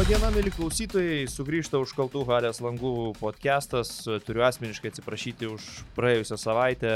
Labadiena, 0.00 0.30
mėly 0.32 0.48
klausytojai, 0.48 1.26
sugrįžta 1.28 1.76
užkaltų 1.76 2.22
Harės 2.24 2.62
langų 2.64 3.10
podcastas. 3.18 3.90
Turiu 4.24 4.46
asmeniškai 4.46 4.88
atsiprašyti 4.94 5.50
už 5.52 5.66
praėjusią 5.92 6.38
savaitę. 6.40 6.92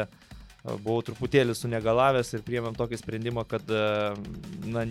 Buvau 0.65 1.03
truputėlį 1.05 1.53
sunegalavęs 1.53 2.33
ir 2.33 2.47
priemėm 2.47 2.73
tokį 2.79 3.03
sprendimą, 3.03 3.45
kad 3.45 3.69
na, 3.69 4.87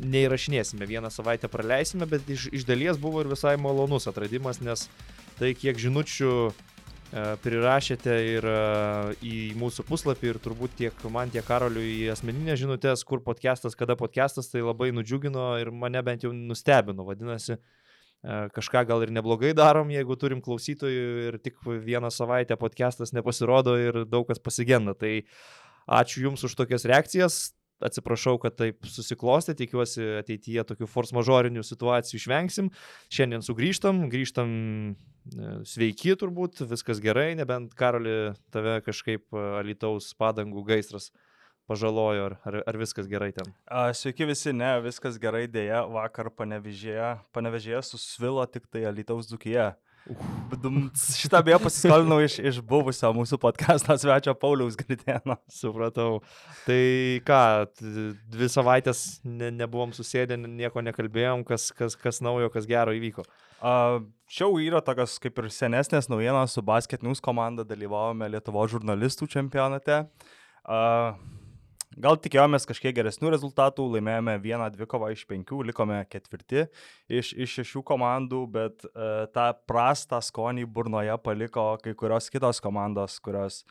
neįrašinėsime, 0.00 0.88
vieną 0.88 1.12
savaitę 1.12 1.52
praleisime, 1.52 2.08
bet 2.08 2.32
iš, 2.32 2.48
iš 2.48 2.64
dalies 2.64 2.96
buvo 2.96 3.20
ir 3.20 3.28
visai 3.28 3.58
malonus 3.60 4.08
atradimas, 4.08 4.64
nes 4.64 4.88
tai 5.36 5.52
kiek 5.52 5.76
žinučių 5.84 6.32
E, 6.48 6.69
prirašėte 7.10 8.12
ir 8.22 8.44
e, 8.46 8.58
į 9.26 9.38
mūsų 9.58 9.82
puslapį 9.88 10.28
ir 10.30 10.38
turbūt 10.42 10.76
tiek 10.78 11.04
man, 11.10 11.32
tiek 11.34 11.42
Karoliu 11.46 11.82
į 11.82 12.12
asmeninę 12.12 12.54
žinutės, 12.60 13.02
kur 13.06 13.22
podcastas, 13.26 13.74
kada 13.78 13.96
podcastas, 13.98 14.50
tai 14.52 14.62
labai 14.62 14.92
nudžiugino 14.94 15.56
ir 15.58 15.72
mane 15.74 16.02
bent 16.06 16.22
jau 16.22 16.30
nustebino. 16.30 17.02
Vadinasi, 17.08 17.58
e, 17.58 18.40
kažką 18.54 18.84
gal 18.86 19.02
ir 19.02 19.10
neblogai 19.16 19.50
darom, 19.58 19.90
jeigu 19.90 20.14
turim 20.20 20.42
klausytojų 20.44 21.08
ir 21.26 21.40
tik 21.42 21.58
vieną 21.66 22.12
savaitę 22.14 22.54
podcastas 22.60 23.10
nepasirodo 23.16 23.74
ir 23.80 24.04
daug 24.06 24.28
kas 24.30 24.38
pasigenda. 24.38 24.94
Tai 24.94 25.16
ačiū 25.90 26.28
Jums 26.28 26.46
už 26.46 26.54
tokias 26.62 26.86
reakcijas. 26.86 27.42
Atsiprašau, 27.84 28.36
kad 28.42 28.58
taip 28.58 28.84
susiklostė, 28.88 29.54
tikiuosi 29.58 30.04
ateityje 30.20 30.66
tokių 30.68 30.88
force 30.90 31.16
majorinių 31.16 31.64
situacijų 31.64 32.20
išvengsim. 32.20 32.68
Šiandien 33.12 33.44
sugrįžtam, 33.46 34.04
grįžtam 34.12 34.52
sveiki 35.68 36.16
turbūt, 36.20 36.62
viskas 36.68 37.00
gerai, 37.02 37.32
nebent 37.38 37.74
Karoli 37.78 38.34
tave 38.52 38.80
kažkaip 38.84 39.32
Alitaus 39.60 40.12
padangų 40.18 40.64
gaisras 40.68 41.10
pažalojo, 41.70 42.30
ar, 42.30 42.36
ar, 42.48 42.56
ar 42.66 42.78
viskas 42.80 43.06
gerai 43.10 43.30
ten? 43.36 43.52
A, 43.70 43.90
sveiki 43.94 44.26
visi, 44.26 44.52
ne, 44.56 44.72
viskas 44.82 45.20
gerai, 45.22 45.44
dėja, 45.50 45.84
vakar 45.92 46.32
panevežėje, 46.34 47.12
panevežėje 47.36 47.84
susvilo 47.92 48.44
tik 48.50 48.66
tai 48.72 48.88
Alitaus 48.90 49.30
dukyje. 49.30 49.70
Šitą 50.96 51.42
beje 51.44 51.58
pasiskolinau 51.62 52.18
iš, 52.24 52.38
iš 52.42 52.60
buvusio 52.66 53.10
mūsų 53.14 53.38
podcast'o 53.42 53.94
svečio 54.00 54.34
Pauliaus 54.38 54.78
Gritėno. 54.80 55.36
Supratau. 55.52 56.20
Tai 56.64 56.80
ką, 57.26 57.40
dvi 58.32 58.48
savaitės 58.50 59.20
ne, 59.24 59.52
nebuvom 59.60 59.92
susėdę, 59.96 60.38
nieko 60.40 60.82
nekalbėjom, 60.86 61.44
kas, 61.48 61.68
kas, 61.76 61.98
kas 62.00 62.22
naujo, 62.24 62.50
kas 62.54 62.68
gero 62.70 62.96
įvyko. 62.96 63.26
Uh, 63.60 64.00
Šiau 64.30 64.60
yra 64.62 64.78
tokios 64.86 65.16
kaip 65.18 65.38
ir 65.42 65.48
senesnės 65.50 66.06
naujienos, 66.06 66.52
su 66.54 66.62
Basket 66.62 67.02
News 67.02 67.18
komanda 67.24 67.64
dalyvavome 67.66 68.28
Lietuvo 68.30 68.62
žurnalistų 68.70 69.26
čempionate. 69.32 70.04
Uh, 70.62 71.18
Gal 71.98 72.14
tikėjomės 72.22 72.68
kažkiek 72.70 72.94
geresnių 72.94 73.32
rezultatų, 73.34 73.82
laimėjome 73.96 74.36
vieną 74.38 74.68
dvikovą 74.76 75.08
iš 75.10 75.24
penkių, 75.26 75.64
likome 75.66 75.96
ketvirti 76.06 76.68
iš, 77.10 77.32
iš 77.34 77.56
šešių 77.58 77.82
komandų, 77.88 78.44
bet 78.54 78.84
uh, 78.86 79.24
tą 79.34 79.48
prastą 79.66 80.20
skonį 80.22 80.68
burnoje 80.70 81.16
paliko 81.24 81.72
kai 81.82 81.96
kurios 81.98 82.30
kitos 82.30 82.62
komandos, 82.62 83.16
kurios, 83.18 83.64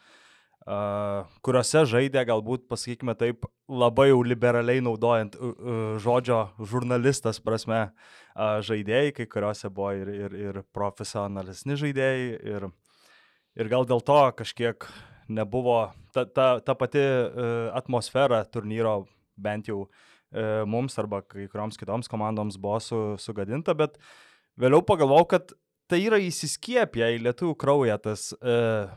uh, 0.67 1.23
kuriuose 1.47 1.85
žaidė, 1.87 2.25
galbūt, 2.27 2.67
pasakykime 2.67 3.15
taip, 3.15 3.47
labai 3.71 4.09
jau 4.09 4.19
liberaliai 4.27 4.83
naudojant 4.83 5.39
uh, 5.39 5.53
uh, 5.55 5.79
žodžio 6.03 6.41
žurnalistas 6.59 7.39
prasme 7.39 7.85
uh, 7.87 8.59
žaidėjai, 8.67 9.13
kai 9.15 9.29
kuriuose 9.31 9.71
buvo 9.71 9.93
ir, 9.95 10.11
ir, 10.27 10.35
ir 10.49 10.65
profesionalesni 10.75 11.79
žaidėjai. 11.79 12.35
Ir, 12.51 12.67
ir 13.63 13.71
gal 13.71 13.87
dėl 13.87 14.03
to 14.03 14.19
kažkiek 14.43 14.91
nebuvo 15.29 15.79
ta, 16.13 16.25
ta, 16.25 16.47
ta 16.59 16.75
pati 16.77 17.01
uh, 17.01 17.69
atmosfera 17.77 18.43
turnyro 18.49 19.03
bent 19.39 19.69
jau 19.69 19.83
uh, 19.85 20.63
mums 20.67 20.97
arba 21.01 21.21
kai 21.21 21.47
kurioms 21.47 21.79
kitoms 21.79 22.11
komandoms 22.11 22.57
buvo 22.61 22.79
su, 22.83 23.01
sugadinta, 23.21 23.75
bet 23.77 23.99
vėliau 24.59 24.83
pagalvojau, 24.85 25.29
kad 25.35 25.53
tai 25.89 26.01
yra 26.05 26.19
įsiskiepę 26.21 27.13
į 27.15 27.21
lietuvių 27.27 27.55
kraują 27.59 27.97
tas 28.01 28.31
uh, 28.39 28.89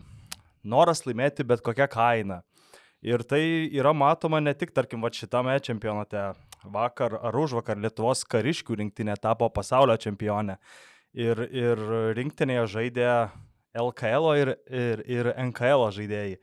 noras 0.63 1.07
laimėti 1.07 1.47
bet 1.47 1.63
kokią 1.65 1.89
kainą. 1.93 2.43
Ir 3.03 3.25
tai 3.27 3.43
yra 3.75 3.91
matoma 3.91 4.39
ne 4.39 4.53
tik, 4.55 4.71
tarkim, 4.71 5.03
va 5.03 5.11
šitame 5.11 5.57
čempionate. 5.59 6.33
Vakar 6.63 7.17
ar 7.19 7.35
už 7.35 7.57
vakar 7.59 7.81
Lietuvos 7.83 8.23
kariškių 8.31 8.77
rinktinė 8.79 9.17
tapo 9.19 9.49
pasaulio 9.51 9.97
čempionė. 9.99 10.55
Ir, 11.19 11.41
ir 11.51 11.83
rinktinėje 12.15 12.69
žaidė 12.77 13.09
LKL 13.79 14.35
ir, 14.41 14.53
ir, 14.69 15.03
ir 15.09 15.31
NKL 15.49 15.89
žaidėjai. 15.97 16.37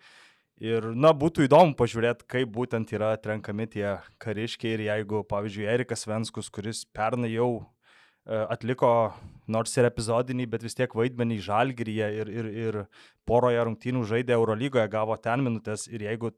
Ir, 0.59 0.89
na, 0.91 1.13
būtų 1.15 1.45
įdomu 1.47 1.71
pažiūrėti, 1.79 2.25
kaip 2.27 2.49
būtent 2.51 2.89
yra 2.91 3.13
atrenkami 3.15 3.67
tie 3.71 3.93
kariškiai 4.19 4.73
ir 4.75 4.81
jeigu, 4.89 5.21
pavyzdžiui, 5.29 5.69
Erikas 5.71 6.03
Venskus, 6.09 6.49
kuris 6.51 6.81
pernai 6.83 7.29
jau 7.31 7.61
e, 7.61 8.41
atliko 8.41 8.89
nors 9.47 9.77
ir 9.79 9.87
epizodinį, 9.87 10.49
bet 10.51 10.65
vis 10.67 10.75
tiek 10.75 10.91
vaidmenį 10.91 11.39
žalgyryje 11.47 12.09
ir, 12.17 12.33
ir, 12.41 12.51
ir 12.65 12.81
poroje 13.29 13.63
rungtynių 13.69 14.03
žaidė 14.11 14.35
Eurolygoje, 14.35 14.89
gavo 14.91 15.15
ten 15.15 15.45
minutės 15.47 15.87
ir 15.87 16.03
jeigu 16.09 16.33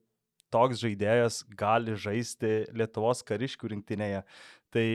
toks 0.54 0.84
žaidėjas 0.84 1.42
gali 1.58 1.98
žaisti 1.98 2.68
Lietuvos 2.78 3.24
kariškių 3.26 3.74
rinktinėje, 3.74 4.22
tai 4.70 4.86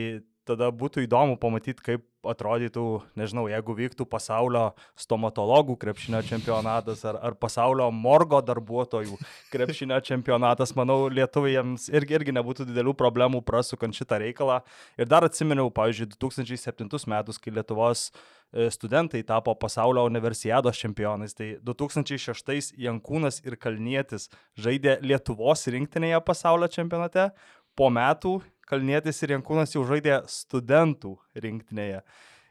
tada 0.47 0.71
būtų 0.71 1.03
įdomu 1.03 1.35
pamatyti, 1.41 1.83
kaip 1.83 2.07
atrodytų, 2.31 2.85
nežinau, 3.19 3.45
jeigu 3.51 3.75
vyktų 3.77 4.05
pasaulio 4.09 4.69
stomatologų 4.99 5.77
krepšinio 5.81 6.21
čempionatas 6.27 7.03
ar, 7.07 7.19
ar 7.23 7.37
pasaulio 7.39 7.89
morgo 7.91 8.39
darbuotojų 8.45 9.17
krepšinio 9.53 9.99
čempionatas, 10.05 10.73
manau, 10.77 11.07
lietuvijams 11.13 11.89
irgi, 11.93 12.17
irgi 12.19 12.35
nebūtų 12.37 12.67
didelių 12.69 12.95
problemų 12.97 13.43
prasukant 13.47 13.97
šitą 13.97 14.21
reikalą. 14.23 14.61
Ir 14.99 15.09
dar 15.09 15.27
atsiminiau, 15.27 15.71
pavyzdžiui, 15.73 16.11
2007 16.17 17.07
metus, 17.11 17.39
kai 17.41 17.53
Lietuvos 17.55 18.07
e, 18.09 18.69
studentai 18.73 19.23
tapo 19.27 19.55
pasaulio 19.55 20.05
universiados 20.07 20.79
čempionais, 20.79 21.35
tai 21.37 21.55
2006 21.63 22.73
Jankūnas 22.77 23.41
ir 23.45 23.57
Kalnietis 23.61 24.29
žaidė 24.59 24.99
Lietuvos 25.05 25.67
rinktinėje 25.71 26.21
pasaulio 26.25 26.69
čempionate, 26.71 27.31
po 27.77 27.91
metų 27.93 28.39
Kalnietis 28.67 29.21
ir 29.23 29.31
Jankūnas 29.37 29.71
jau 29.71 29.85
žaidė 29.87 30.19
studentų 30.27 31.13
rinktinėje. 31.39 32.01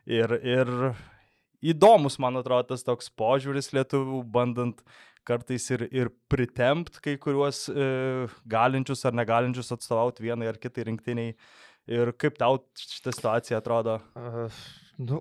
Ir, 0.08 0.32
ir 0.40 0.70
įdomus, 1.60 2.16
man 2.22 2.40
atrodo, 2.40 2.70
tas 2.70 2.86
toks 2.86 3.10
požiūris 3.18 3.72
lietuvių, 3.76 4.22
bandant 4.32 4.80
kartais 5.26 5.66
ir, 5.74 5.84
ir 5.90 6.10
pritempt 6.30 7.00
kai 7.04 7.16
kuriuos 7.20 7.66
e, 7.68 7.86
galinčius 8.48 9.02
ar 9.08 9.16
negalinčius 9.18 9.74
atstovauti 9.74 10.24
vienai 10.24 10.48
ar 10.52 10.60
kitai 10.62 10.86
rinktiniai. 10.88 11.34
Ir 11.90 12.12
kaip 12.18 12.38
tau 12.38 12.60
šitą 12.78 13.12
situaciją 13.14 13.58
atrodo? 13.60 13.98
Uh, 14.18 14.62
nu, 14.98 15.20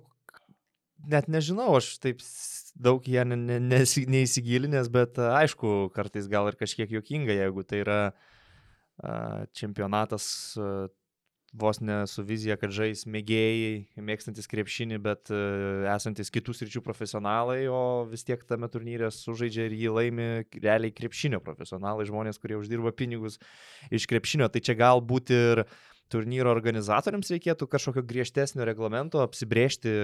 net 1.11 1.27
nežinau, 1.29 1.75
aš 1.77 1.91
taip 2.01 2.23
daug 2.73 3.05
jie 3.05 3.21
ne, 3.27 3.37
ne, 3.37 3.81
neįsigilinęs, 3.83 4.89
bet 4.93 5.19
aišku, 5.21 5.91
kartais 5.93 6.29
gal 6.31 6.49
ir 6.49 6.57
kažkiek 6.57 6.95
juokinga, 6.95 7.35
jeigu 7.37 7.65
tai 7.69 7.83
yra 7.83 7.99
uh, 8.07 8.31
čempionatas 9.55 10.27
vos 11.55 11.79
ne 11.79 12.07
su 12.07 12.23
vizija, 12.23 12.57
kad 12.59 12.73
žais 12.75 13.05
mėgėjai, 13.07 14.01
mėgstantis 14.03 14.49
krepšinį, 14.51 14.99
bet 15.03 15.31
esantis 15.93 16.31
kitų 16.33 16.55
sričių 16.57 16.81
profesionalai, 16.83 17.61
o 17.71 18.03
vis 18.11 18.25
tiek 18.27 18.43
tame 18.49 18.67
turnyre 18.71 19.07
sužaidžia 19.13 19.69
ir 19.69 19.75
jį 19.79 19.93
laimi 19.95 20.27
realiai 20.59 20.93
krepšinio 20.95 21.39
profesionalai, 21.45 22.07
žmonės, 22.09 22.39
kurie 22.43 22.59
uždirba 22.59 22.91
pinigus 22.95 23.39
iš 23.87 24.07
krepšinio. 24.11 24.49
Tai 24.51 24.63
čia 24.67 24.75
galbūt 24.79 25.31
ir 25.35 25.63
turnyro 26.11 26.51
organizatoriams 26.53 27.31
reikėtų 27.33 27.69
kažkokio 27.71 28.03
griežtesnio 28.05 28.67
reglamento, 28.67 29.23
apsibriežti, 29.23 29.95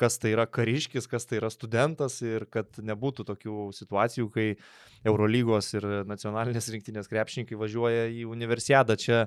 kas 0.00 0.18
tai 0.20 0.34
yra 0.34 0.46
kariškis, 0.48 1.08
kas 1.10 1.28
tai 1.28 1.40
yra 1.40 1.50
studentas 1.52 2.20
ir 2.24 2.46
kad 2.52 2.80
nebūtų 2.80 3.26
tokių 3.28 3.70
situacijų, 3.76 4.28
kai 4.34 4.48
Eurolygos 5.06 5.72
ir 5.76 5.86
nacionalinės 6.08 6.70
rinktinės 6.72 7.10
krepšininkai 7.12 7.58
važiuoja 7.60 8.08
į 8.10 8.26
universiadą 8.30 8.96
čia. 9.00 9.24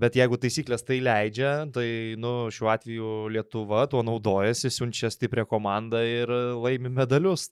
Bet 0.00 0.12
jeigu 0.18 0.36
taisyklės 0.36 0.82
tai 0.84 0.98
leidžia, 1.00 1.52
tai 1.72 1.86
nu, 2.20 2.50
šiuo 2.52 2.68
atveju 2.68 3.12
Lietuva 3.32 3.86
tuo 3.88 4.02
naudojasi, 4.04 4.68
siunčia 4.68 5.08
stiprią 5.08 5.46
komandą 5.48 6.02
ir 6.04 6.28
laimi 6.60 6.92
medalius. 6.92 7.46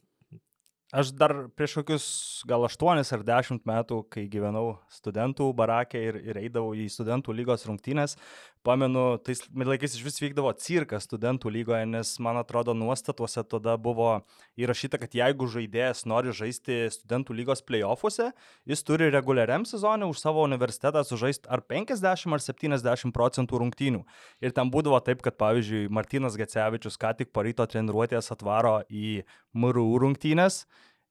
Aš 0.89 1.11
dar 1.13 1.35
prieš 1.53 1.75
kokius 1.77 2.05
gal 2.49 2.63
8 2.65 3.03
ar 3.13 3.23
10 3.29 3.67
metų, 3.69 3.99
kai 4.09 4.23
gyvenau 4.25 4.79
studentų 4.89 5.51
barakė 5.53 6.01
ir, 6.01 6.17
ir 6.31 6.39
eidavau 6.41 6.71
į 6.73 6.87
studentų 6.89 7.35
lygos 7.37 7.67
rungtynės, 7.69 8.17
pamenu, 8.65 9.19
tais 9.21 9.43
laikais 9.53 9.99
iš 9.99 10.07
vis 10.07 10.17
vykdavo 10.23 10.49
cirkas 10.57 11.05
studentų 11.05 11.53
lygoje, 11.53 11.85
nes 11.93 12.15
man 12.25 12.41
atrodo 12.41 12.73
nuostatuose 12.73 13.45
tada 13.45 13.77
buvo 13.77 14.23
įrašyta, 14.57 14.97
kad 15.03 15.13
jeigu 15.13 15.51
žaidėjas 15.53 16.07
nori 16.09 16.33
žaisti 16.33 16.81
studentų 16.97 17.37
lygos 17.37 17.61
playoffuose, 17.69 18.31
jis 18.65 18.85
turi 18.89 19.11
reguliariam 19.13 19.69
sezonui 19.69 20.09
už 20.09 20.25
savo 20.25 20.47
universitetą 20.49 21.05
sužaisti 21.05 21.53
ar 21.53 21.67
50 21.69 22.33
ar 22.33 22.47
70 22.49 23.13
procentų 23.13 23.61
rungtynių. 23.61 24.03
Ir 24.41 24.57
ten 24.57 24.73
būdavo 24.73 25.05
taip, 25.05 25.21
kad 25.21 25.37
pavyzdžiui 25.37 25.93
Martinas 25.93 26.41
Gecevičius 26.41 26.97
ką 26.97 27.13
tik 27.21 27.33
po 27.37 27.45
ryto 27.45 27.69
treniruotės 27.69 28.33
atvaro 28.33 28.79
į 28.89 29.21
MRU 29.53 29.91
rungtynės 30.01 30.65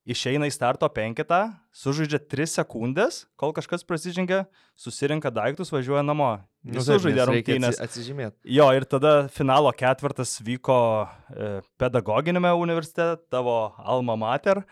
išeina 0.08 0.48
į 0.48 0.52
starto 0.54 0.88
penketą, 0.88 1.52
sužaidžia 1.76 2.18
3 2.32 2.46
sekundės, 2.56 3.22
kol 3.38 3.52
kažkas 3.56 3.84
prasižengia, 3.86 4.46
susirinka 4.78 5.30
daiktus, 5.34 5.70
važiuoja 5.74 6.02
namo. 6.06 6.30
Nu, 6.64 6.78
Jis 6.80 6.88
taip, 6.88 6.98
sužaidė 7.02 7.26
rungtynės. 7.28 7.76
atsi- 7.78 7.84
Atsižymėti. 7.86 8.36
Jo, 8.56 8.70
ir 8.76 8.84
tada 8.88 9.28
finalo 9.32 9.70
ketvirtas 9.72 10.38
vyko 10.44 10.78
e, 11.30 11.60
pedagoginėme 11.78 12.50
universitete, 12.58 13.20
tavo 13.30 13.74
Alma 13.78 14.16
Mater. 14.16 14.64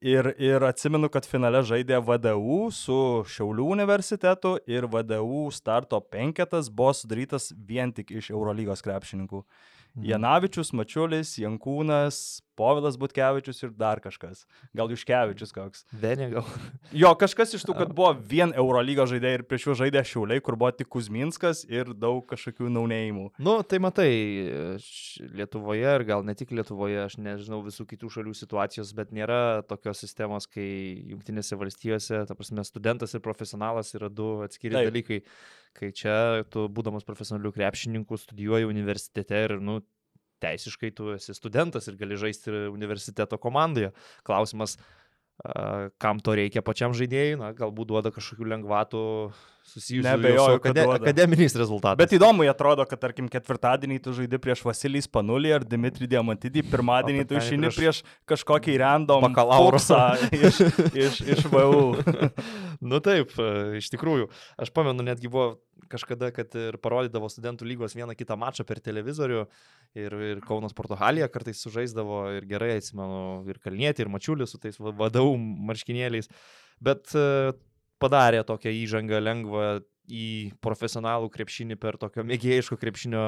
Ir, 0.00 0.30
ir 0.40 0.62
atsimenu, 0.64 1.10
kad 1.12 1.26
finale 1.28 1.60
žaidė 1.60 1.98
VDU 2.00 2.70
su 2.72 2.94
Šiaulių 3.28 3.66
universitetu 3.74 4.54
ir 4.66 4.86
VDU 4.88 5.50
starto 5.52 6.00
penketas 6.00 6.70
buvo 6.72 6.94
sudarytas 6.96 7.50
vien 7.52 7.92
tik 7.92 8.08
iš 8.16 8.30
Eurolygos 8.32 8.80
krepšininkų. 8.80 9.42
Mhm. 9.96 10.06
Janavičius, 10.12 10.72
Mačiulis, 10.76 11.34
Jankūnas, 11.40 12.40
Povilas 12.60 12.98
Butkevičius 13.00 13.62
ir 13.64 13.70
dar 13.72 14.02
kažkas. 14.04 14.44
Gal 14.76 14.90
Juškevičius 14.92 15.54
koks. 15.56 15.84
Venė 15.96 16.28
gal. 16.34 16.48
Jo, 17.02 17.14
kažkas 17.18 17.54
iš 17.56 17.64
tų, 17.64 17.76
kad 17.78 17.94
buvo 17.96 18.10
vien 18.30 18.52
Eurolygos 18.52 19.08
žaidėjai 19.14 19.38
ir 19.38 19.44
prieš 19.48 19.68
jų 19.68 19.76
žaidė 19.80 20.02
Šiauliai, 20.04 20.42
kur 20.44 20.58
buvo 20.60 20.70
tik 20.76 20.90
Kuzminskas 20.92 21.62
ir 21.70 21.94
daug 21.96 22.20
kažkokių 22.28 22.68
naunėjimų. 22.74 23.26
Nu, 23.40 23.56
tai 23.64 23.80
matai, 23.80 24.10
Lietuvoje 25.40 25.94
ir 25.96 26.04
gal 26.08 26.26
ne 26.26 26.36
tik 26.36 26.52
Lietuvoje, 26.52 26.98
aš 27.06 27.16
nežinau 27.22 27.62
visų 27.64 27.86
kitų 27.94 28.12
šalių 28.18 28.36
situacijos, 28.36 28.92
bet 28.98 29.14
nėra 29.16 29.62
tokios 29.70 30.04
sistemos, 30.04 30.48
kai 30.50 30.68
Junktinėse 31.14 31.56
valstijose, 31.60 32.26
ta 32.28 32.36
prasme, 32.36 32.66
studentas 32.68 33.16
ir 33.16 33.24
profesionalas 33.24 33.94
yra 33.96 34.12
du 34.12 34.34
atskiri. 34.44 34.76
Taip. 34.76 34.90
dalykai. 34.90 35.22
Kai 35.76 35.92
čia 35.94 36.44
tu, 36.50 36.66
būdamas 36.72 37.06
profesionaliu 37.06 37.52
krepšininku, 37.54 38.18
studijuoji 38.18 38.68
universitete 38.68 39.44
ir, 39.46 39.56
nu, 39.62 39.80
teisiškai 40.40 40.90
tu 40.96 41.12
esi 41.14 41.36
studentas 41.36 41.86
ir 41.88 41.98
gali 42.00 42.18
žaisti 42.18 42.52
universiteto 42.72 43.38
komandoje. 43.38 43.92
Klausimas, 44.26 44.78
kam 46.00 46.20
to 46.20 46.34
reikia 46.36 46.64
pačiam 46.64 46.96
žaidėjui, 46.96 47.38
na, 47.40 47.52
galbūt 47.56 47.92
duoda 47.92 48.12
kažkokių 48.12 48.48
lengvatų 48.54 49.02
susijusių 49.68 50.06
jau 50.06 50.16
Neabejoju, 50.16 50.58
su 50.58 50.62
kad 50.64 50.78
akade, 50.78 50.96
akademiniais 50.98 51.56
rezultatais. 51.58 51.98
Bet 52.00 52.14
įdomu, 52.16 52.46
atrodo, 52.50 52.86
kad 52.88 53.00
tarkim 53.02 53.28
ketvirtadienį 53.30 54.00
tu 54.04 54.14
žaidži 54.16 54.40
prieš 54.42 54.64
Vasilijį 54.66 55.04
Spanulį 55.06 55.54
ar 55.58 55.66
Dimitri 55.68 56.08
Diamantidį, 56.10 56.64
pirmadienį 56.72 57.26
tu 57.26 57.36
penktadienį 57.36 57.68
išeini 57.68 57.72
prieš 57.76 58.02
kažkokį 58.30 58.76
random 58.82 59.26
Bakalauro. 59.28 59.78
fuksą 59.78 60.00
iš, 60.34 60.60
iš, 60.94 61.20
iš 61.36 61.46
VU. 61.52 61.94
nu 62.90 63.02
taip, 63.04 63.34
e, 63.38 63.80
iš 63.80 63.90
tikrųjų. 63.94 64.30
Aš 64.60 64.72
pamenu, 64.74 65.06
netgi 65.06 65.30
buvo 65.30 65.60
kažkada, 65.90 66.30
kad 66.34 66.54
ir 66.58 66.78
parodydavo 66.82 67.28
studentų 67.30 67.66
lygos 67.68 67.96
vieną 67.98 68.14
kitą 68.18 68.36
mačą 68.40 68.66
per 68.68 68.82
televizorių 68.84 69.44
ir, 69.98 70.18
ir 70.32 70.42
Kaunas 70.46 70.74
Portugalija 70.76 71.30
kartais 71.32 71.62
sužaisdavo 71.64 72.26
ir 72.36 72.46
gerai 72.50 72.76
atsimenu 72.78 73.42
ir 73.50 73.58
Kalnietį, 73.62 74.06
ir 74.06 74.12
Mačiulį 74.12 74.46
su 74.50 74.60
tais 74.62 74.78
va- 74.82 74.94
vadovų 75.06 75.34
marškinėliais. 75.70 76.30
Bet 76.80 77.12
e, 77.14 77.52
padarė 78.00 78.42
tokią 78.48 78.72
įžangą 78.82 79.20
lengvą 79.22 79.64
į 80.10 80.26
profesionalų 80.64 81.30
krepšinį 81.32 81.76
per 81.80 81.98
tokio 82.00 82.24
mėgėjiško 82.26 82.78
krepšinio 82.80 83.24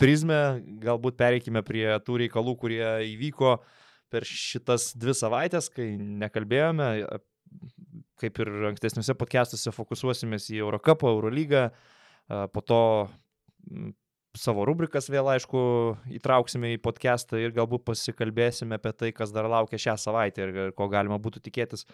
prizmę. 0.00 0.40
Galbūt 0.82 1.18
pereikime 1.20 1.62
prie 1.66 1.86
tų 2.04 2.18
reikalų, 2.24 2.56
kurie 2.60 2.84
įvyko 3.12 3.56
per 4.12 4.26
šitas 4.28 4.92
dvi 4.98 5.14
savaitės, 5.16 5.70
kai 5.72 5.94
nekalbėjome. 5.98 6.90
Kaip 8.18 8.38
ir 8.42 8.50
ankstesniuose 8.70 9.14
podcastuose 9.18 9.72
fokusuosimės 9.74 10.48
į 10.54 10.62
Eurocapą, 10.64 11.10
Eurolygą, 11.14 11.68
po 12.54 12.62
to 12.66 12.80
savo 14.38 14.64
rubrikas 14.66 15.06
vėl, 15.12 15.28
aišku, 15.30 15.60
įtrauksime 16.18 16.72
į 16.74 16.80
podcastą 16.82 17.38
ir 17.38 17.54
galbūt 17.54 17.84
pasikalbėsime 17.86 18.80
apie 18.80 18.94
tai, 18.96 19.10
kas 19.14 19.30
dar 19.34 19.46
laukia 19.50 19.78
šią 19.78 19.94
savaitę 20.00 20.46
ir, 20.46 20.56
ko 20.74 20.88
galima 20.90 21.20
būtų 21.22 21.44
tikėtis 21.44 21.86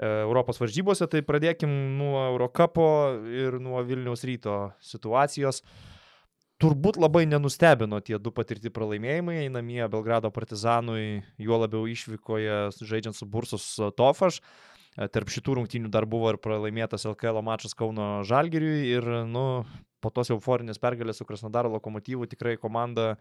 Europos 0.00 0.60
varžybose. 0.62 1.08
Tai 1.10 1.22
pradėkim 1.26 1.72
nuo 1.98 2.20
Eurocapo 2.30 2.86
ir 3.28 3.58
nuo 3.62 3.82
Vilniaus 3.86 4.24
ryto 4.28 4.58
situacijos. 4.84 5.62
Turbūt 6.62 6.94
labai 7.02 7.24
nenustebino 7.26 7.98
tie 8.06 8.20
du 8.22 8.30
patirti 8.30 8.70
pralaimėjimai, 8.70 9.48
namie 9.50 9.82
Belgrado 9.90 10.30
partizanui, 10.30 11.24
juo 11.42 11.58
labiau 11.58 11.88
išvykoje 11.90 12.58
žaidžiant 12.78 13.18
su 13.18 13.26
Bursus 13.26 13.64
Tofaš. 13.98 14.38
E, 14.94 15.08
Tarp 15.10 15.32
šitų 15.32 15.56
rungtynių 15.58 15.90
dar 15.90 16.06
buvo 16.06 16.30
ir 16.30 16.38
pralaimėtas 16.38 17.08
LKL 17.10 17.42
mačas 17.42 17.74
Kauno 17.74 18.22
Žalgiriui 18.28 18.92
ir, 18.92 19.08
nu, 19.26 19.64
po 19.98 20.12
tos 20.14 20.30
euforinės 20.30 20.78
pergalės 20.82 21.18
su 21.18 21.26
Krasnodaro 21.26 21.72
lokomotyvu 21.80 22.30
tikrai 22.30 22.54
komanda 22.62 23.16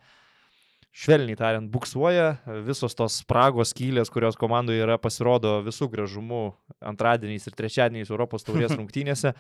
švelniai 0.91 1.37
tariant, 1.39 1.69
buksuoja. 1.71 2.37
Visos 2.67 2.95
tos 2.97 3.21
spragos 3.23 3.71
skylės, 3.71 4.11
kurios 4.11 4.37
komandoje 4.39 4.83
yra, 4.83 4.97
pasirodo 5.01 5.59
visų 5.65 5.89
gražumu 5.93 6.49
antradieniais 6.83 7.47
ir 7.47 7.55
trečiadieniais 7.57 8.11
Europos 8.11 8.47
taurės 8.47 8.75
rungtynėse. 8.79 9.33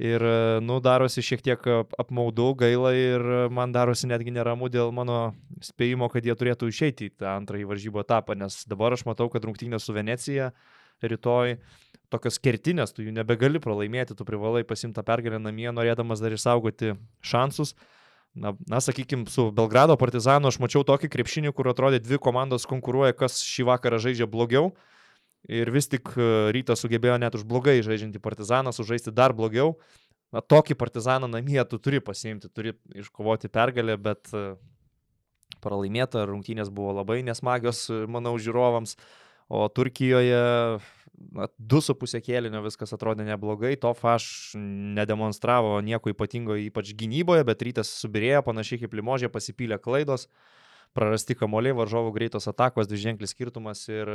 Ir, 0.00 0.22
nu, 0.64 0.78
darosi 0.80 1.20
šiek 1.20 1.42
tiek 1.44 1.66
ap- 1.68 1.92
apmaudu, 2.00 2.54
gaila 2.62 2.94
ir 2.96 3.24
man 3.52 3.74
darosi 3.74 4.08
netgi 4.08 4.32
neramu 4.32 4.70
dėl 4.72 4.94
mano 4.96 5.34
spėjimo, 5.66 6.08
kad 6.08 6.24
jie 6.24 6.34
turėtų 6.40 6.70
išeiti 6.72 7.10
į 7.10 7.14
tą 7.20 7.34
antrąjį 7.34 7.68
varžybų 7.68 8.00
etapą, 8.00 8.36
nes 8.38 8.62
dabar 8.70 8.96
aš 8.96 9.04
matau, 9.04 9.28
kad 9.28 9.44
rungtynės 9.44 9.84
su 9.84 9.92
Venecija 9.92 10.54
rytoj 11.04 11.58
tokios 12.10 12.40
kertinės, 12.42 12.94
tu 12.94 13.04
jų 13.04 13.12
nebegali 13.14 13.60
pralaimėti, 13.62 14.16
tu 14.16 14.24
privalai 14.26 14.64
pasimti 14.66 14.96
tą 14.98 15.04
pergalę 15.06 15.38
namie, 15.42 15.68
norėdamas 15.74 16.22
dar 16.22 16.34
išsaugoti 16.34 16.94
šansus. 17.22 17.74
Na, 18.34 18.54
na 18.66 18.78
sakykime, 18.80 19.26
su 19.26 19.50
Belgrado 19.50 19.96
partizanu 19.98 20.50
aš 20.50 20.60
mačiau 20.62 20.84
tokį 20.86 21.10
krepšinį, 21.10 21.50
kur 21.56 21.66
atrodė 21.72 21.98
dvi 21.98 22.20
komandos 22.22 22.66
konkuruoja, 22.70 23.16
kas 23.18 23.40
šį 23.42 23.66
vakarą 23.72 23.98
žaidžia 24.02 24.28
blogiau. 24.30 24.70
Ir 25.50 25.72
vis 25.74 25.88
tik 25.90 26.12
e, 26.14 26.52
rytas 26.54 26.84
sugebėjo 26.84 27.16
net 27.18 27.34
už 27.34 27.46
blogai 27.48 27.80
žaidžiantį 27.82 28.20
partizaną 28.22 28.74
sužaisti 28.76 29.10
dar 29.10 29.34
blogiau. 29.34 29.74
Na, 30.30 30.44
tokį 30.44 30.76
partizaną 30.78 31.26
namie 31.32 31.58
tu 31.66 31.80
turi 31.82 31.98
pasiimti, 31.98 32.52
turi 32.54 32.76
iškovoti 33.02 33.50
pergalę, 33.50 33.96
bet 33.98 34.30
e, 34.30 34.52
pralaimėta, 35.64 36.22
rungtynės 36.28 36.70
buvo 36.70 36.94
labai 37.00 37.24
nesmagios, 37.26 37.88
e, 37.90 38.04
manau, 38.06 38.36
žiūrovams. 38.38 38.94
O 39.50 39.64
Turkijoje 39.74 40.38
du 41.58 41.80
su 41.84 41.94
pusė 41.98 42.20
kėlinio 42.24 42.62
viskas 42.64 42.94
atrodė 42.96 43.26
neblogai, 43.28 43.74
to 43.80 43.92
aš 44.12 44.54
nedemonstravo 44.56 45.76
nieko 45.84 46.12
ypatingo, 46.14 46.56
ypač 46.68 46.94
gynyboje, 46.96 47.44
bet 47.48 47.64
rytas 47.66 47.92
subirėjo, 48.00 48.42
panašiai 48.46 48.82
kaip 48.84 48.96
limožė, 48.96 49.30
pasipylė 49.32 49.78
klaidos, 49.82 50.26
prarasti 50.96 51.36
kamoliai, 51.38 51.76
varžovų 51.76 52.14
greitos 52.16 52.48
atakos, 52.50 52.88
dviženklis 52.90 53.34
skirtumas 53.36 53.84
ir 53.92 54.10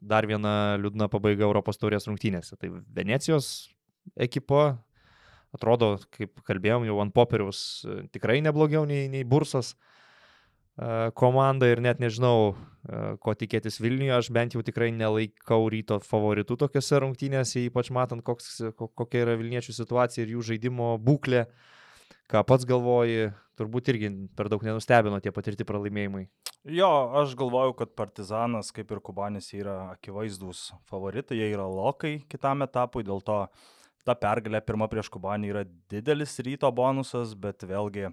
dar 0.00 0.26
viena 0.26 0.76
liūdna 0.80 1.10
pabaiga 1.12 1.46
Europos 1.46 1.78
taurės 1.78 2.08
rungtynėse. 2.08 2.56
Tai 2.58 2.72
Venecijos 2.96 3.68
ekipa 4.16 4.78
atrodo, 5.54 5.96
kaip 6.16 6.40
kalbėjom, 6.46 6.88
jau 6.88 6.98
ant 7.04 7.14
popieriaus 7.14 7.60
e, 7.84 8.00
tikrai 8.12 8.40
neblogiau 8.44 8.84
nei, 8.88 9.06
nei 9.12 9.24
Bursas 9.24 9.72
e, 9.72 9.96
komanda 11.16 11.68
ir 11.70 11.80
net 11.80 12.00
nežinau, 12.02 12.54
e, 12.84 13.16
ko 13.22 13.32
tikėtis 13.32 13.80
Vilniuje. 13.80 14.12
Aš 14.18 14.28
bent 14.34 14.56
jau 14.56 14.62
tikrai 14.64 14.90
nelaikau 14.92 15.70
ryto 15.72 15.96
favoritų 16.04 16.58
tokiuose 16.60 17.00
rungtynėse, 17.00 17.62
ypač 17.70 17.90
matant, 17.90 18.24
koks, 18.24 18.60
ko- 18.76 18.90
kokia 18.92 19.24
yra 19.24 19.36
Vilniečių 19.40 19.72
situacija 19.72 20.26
ir 20.26 20.34
jų 20.36 20.44
žaidimo 20.52 20.94
būklė. 21.00 21.46
Ką 22.28 22.42
pats 22.44 22.66
galvoji, 22.66 23.30
turbūt 23.56 23.88
irgi 23.88 24.10
per 24.36 24.50
daug 24.50 24.62
nenustebino 24.66 25.20
tie 25.22 25.30
patirti 25.32 25.64
pralaimėjimai. 25.64 26.26
Jo, 26.66 26.90
aš 27.22 27.36
galvoju, 27.38 27.76
kad 27.78 27.94
Partizanas, 27.94 28.72
kaip 28.74 28.90
ir 28.90 28.98
Kubanis, 29.00 29.52
yra 29.54 29.92
akivaizdus 29.94 30.72
favoritai, 30.90 31.38
jie 31.38 31.52
yra 31.54 31.68
lokai 31.70 32.24
kitam 32.28 32.66
etapui, 32.66 33.04
dėl 33.06 33.22
to 33.22 33.44
ta 34.04 34.14
pergalė 34.18 34.60
pirma 34.66 34.88
prieš 34.90 35.08
Kubanį 35.14 35.52
yra 35.52 35.62
didelis 35.88 36.34
ryto 36.42 36.68
bonusas, 36.74 37.36
bet 37.38 37.62
vėlgi 37.62 38.10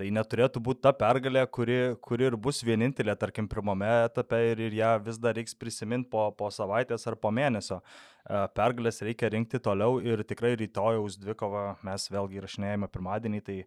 tai 0.00 0.08
neturėtų 0.16 0.62
būti 0.64 0.84
ta 0.86 0.94
pergalė, 0.96 1.42
kuri, 1.52 1.78
kuri 2.00 2.30
ir 2.30 2.36
bus 2.40 2.62
vienintelė, 2.64 3.12
tarkim, 3.20 3.48
pirmame 3.50 3.88
etape 4.06 4.38
ir, 4.52 4.62
ir 4.68 4.76
ją 4.78 4.94
vis 5.04 5.18
dar 5.20 5.36
reiks 5.36 5.56
prisiminti 5.58 6.08
po, 6.12 6.30
po 6.36 6.48
savaitės 6.54 7.04
ar 7.10 7.18
po 7.20 7.32
mėnesio. 7.34 7.82
E, 8.24 8.40
Pergalės 8.56 9.02
reikia 9.04 9.28
rinkti 9.34 9.60
toliau 9.60 9.98
ir 10.00 10.24
tikrai 10.24 10.54
rytojaus 10.56 11.18
dvikovą 11.20 11.64
mes 11.84 12.08
vėlgi 12.14 12.40
įrašinėjame 12.40 12.88
pirmadienį, 12.94 13.42
tai 13.44 13.58
e, 13.60 13.66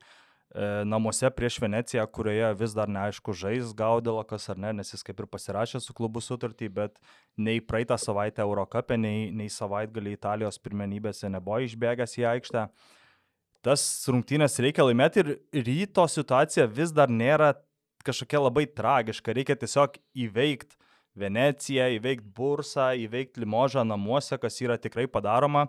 namuose 0.90 1.30
prieš 1.38 1.60
Veneciją, 1.62 2.08
kurioje 2.18 2.50
vis 2.64 2.74
dar 2.80 2.90
neaišku 2.98 3.38
žais 3.44 3.76
Gaudilakas 3.78 4.50
ar 4.50 4.64
ne, 4.66 4.74
nes 4.80 4.90
jis 4.96 5.06
kaip 5.06 5.22
ir 5.22 5.30
pasirašė 5.30 5.84
su 5.86 5.94
klubu 5.94 6.24
sutartį, 6.24 6.72
bet 6.82 6.98
nei 7.38 7.62
praeitą 7.62 8.00
savaitę 8.02 8.42
Eurocapė, 8.42 8.98
nei, 8.98 9.30
nei 9.30 9.54
savaitgalį 9.54 10.18
Italijos 10.18 10.58
pirmenybėse 10.66 11.30
nebuvo 11.30 11.62
išbėgęs 11.68 12.18
į 12.24 12.30
aikštę. 12.34 12.68
Tas 13.64 13.84
rungtynės 14.12 14.60
reikia 14.64 14.84
laimėti 14.84 15.22
ir 15.24 15.36
ryto 15.64 16.04
situacija 16.10 16.66
vis 16.68 16.92
dar 16.92 17.12
nėra 17.12 17.54
kažkokia 18.04 18.42
labai 18.44 18.66
tragiška. 18.68 19.36
Reikia 19.36 19.56
tiesiog 19.60 19.96
įveikti 20.26 20.76
Veneciją, 21.16 21.88
įveikti 22.00 22.32
Bursą, 22.36 22.90
įveikti 23.06 23.44
Limožą 23.44 23.84
namuose, 23.86 24.36
kas 24.42 24.58
yra 24.66 24.80
tikrai 24.82 25.06
padaroma. 25.08 25.68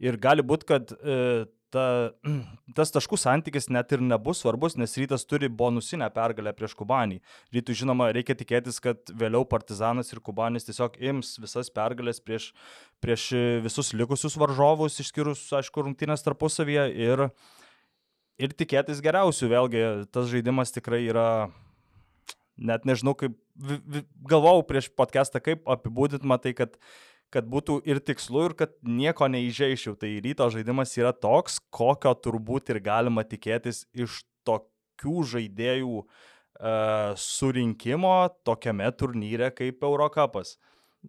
Ir 0.00 0.16
gali 0.16 0.42
būti, 0.46 0.66
kad 0.70 0.94
e, 0.94 1.44
ta, 1.74 1.84
tas 2.76 2.92
taškų 2.94 3.18
santykis 3.20 3.68
net 3.72 3.92
ir 3.94 4.02
nebus 4.04 4.42
svarbus, 4.42 4.76
nes 4.80 4.96
rytas 5.00 5.26
turi 5.28 5.50
bonusinę 5.50 6.08
pergalę 6.14 6.52
prieš 6.56 6.76
Kubanį. 6.78 7.20
Rytų 7.54 7.76
žinoma, 7.82 8.10
reikia 8.16 8.36
tikėtis, 8.38 8.80
kad 8.84 9.12
vėliau 9.20 9.44
Partizanas 9.48 10.12
ir 10.12 10.22
Kubanis 10.24 10.68
tiesiog 10.68 10.98
ims 11.10 11.36
visas 11.42 11.72
pergalės 11.74 12.22
prieš, 12.24 12.50
prieš 13.04 13.30
visus 13.64 13.92
likusius 13.96 14.38
varžovus, 14.40 15.00
išskyrus, 15.04 15.46
aišku, 15.60 15.86
rungtynės 15.86 16.24
tarpusavyje 16.26 16.88
ir, 17.08 17.28
ir 18.40 18.58
tikėtis 18.58 19.04
geriausių. 19.04 19.52
Vėlgi, 19.54 19.84
tas 20.14 20.30
žaidimas 20.32 20.74
tikrai 20.74 21.04
yra 21.06 21.28
net 22.58 22.86
nežinau, 22.88 23.14
kaip 23.18 23.36
galvojau 24.28 24.64
prieš 24.66 24.90
podcastą, 24.98 25.40
kaip 25.42 25.66
apibūdint, 25.70 26.26
matai, 26.26 26.54
kad 26.58 26.76
kad 27.34 27.48
būtų 27.50 27.80
ir 27.88 28.00
tikslu, 28.04 28.46
ir 28.48 28.54
kad 28.58 28.72
nieko 28.82 29.28
neįžeičiau. 29.30 29.96
Tai 30.00 30.10
ryto 30.24 30.48
žaidimas 30.52 30.94
yra 30.98 31.12
toks, 31.12 31.58
kokio 31.74 32.14
turbūt 32.16 32.72
ir 32.72 32.80
galima 32.84 33.24
tikėtis 33.26 33.84
iš 33.92 34.22
tokių 34.48 35.24
žaidėjų 35.34 35.98
uh, 36.00 37.12
surinkimo 37.20 38.16
tokiame 38.48 38.88
turnyre 38.96 39.52
kaip 39.54 39.84
Eurocapas. 39.84 40.56